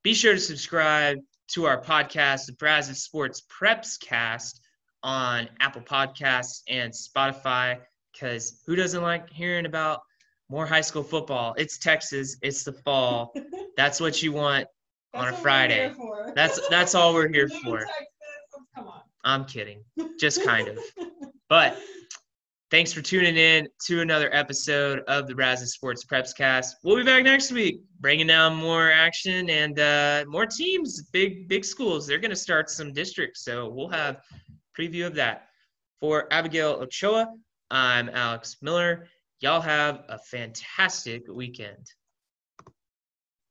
Be 0.04 0.14
sure 0.14 0.34
to 0.34 0.40
subscribe 0.40 1.20
to 1.54 1.66
our 1.66 1.82
podcast, 1.82 2.46
the 2.46 2.54
Brazos 2.54 3.04
Sports 3.04 3.44
Preps 3.50 4.00
Cast, 4.00 4.62
on 5.04 5.50
Apple 5.60 5.82
Podcasts 5.82 6.62
and 6.68 6.94
Spotify 6.94 7.80
because 8.14 8.62
who 8.66 8.76
doesn't 8.76 9.02
like 9.02 9.30
hearing 9.30 9.66
about 9.66 10.02
more 10.50 10.66
high 10.66 10.82
school 10.82 11.04
football? 11.04 11.54
It's 11.58 11.78
Texas. 11.78 12.38
It's 12.42 12.64
the 12.64 12.74
fall. 12.74 13.34
that's 13.78 14.00
what 14.00 14.22
you 14.22 14.32
want 14.32 14.68
on 15.14 15.30
a 15.30 15.34
Friday. 15.34 15.94
That's 16.36 16.68
that's 16.70 16.96
all 16.96 17.14
we're 17.14 17.28
here 17.34 17.48
for. 17.48 17.80
Texas. 17.80 18.92
I'm 19.24 19.46
kidding. 19.46 19.84
Just 20.20 20.44
kind 20.46 20.68
of. 20.68 20.80
But 21.50 21.78
thanks 22.72 22.94
for 22.94 23.02
tuning 23.02 23.36
in 23.36 23.68
to 23.86 24.00
another 24.00 24.34
episode 24.34 25.00
of 25.10 25.28
the 25.28 25.36
Brazos 25.36 25.74
Sports 25.74 26.06
Preps 26.06 26.34
Cast. 26.34 26.78
We'll 26.84 26.96
be 26.96 27.04
back 27.04 27.24
next 27.24 27.52
week, 27.52 27.82
bringing 28.00 28.28
down 28.28 28.56
more 28.56 28.90
action 28.90 29.50
and 29.50 29.78
uh, 29.78 30.24
more 30.28 30.46
teams, 30.46 31.04
big 31.12 31.50
big 31.50 31.66
schools. 31.66 32.08
They're 32.08 32.18
going 32.18 32.32
to 32.32 32.36
start 32.36 32.70
some 32.70 32.94
districts, 32.94 33.44
so 33.44 33.70
we'll 33.70 33.90
have 33.90 34.22
preview 34.78 35.06
of 35.06 35.16
that. 35.16 35.48
For 36.00 36.32
Abigail 36.32 36.80
Ochoa, 36.82 37.28
I'm 37.70 38.10
Alex 38.10 38.56
Miller. 38.62 39.08
Y'all 39.42 39.62
have 39.62 40.04
a 40.08 40.18
fantastic 40.18 41.28
weekend. 41.28 41.92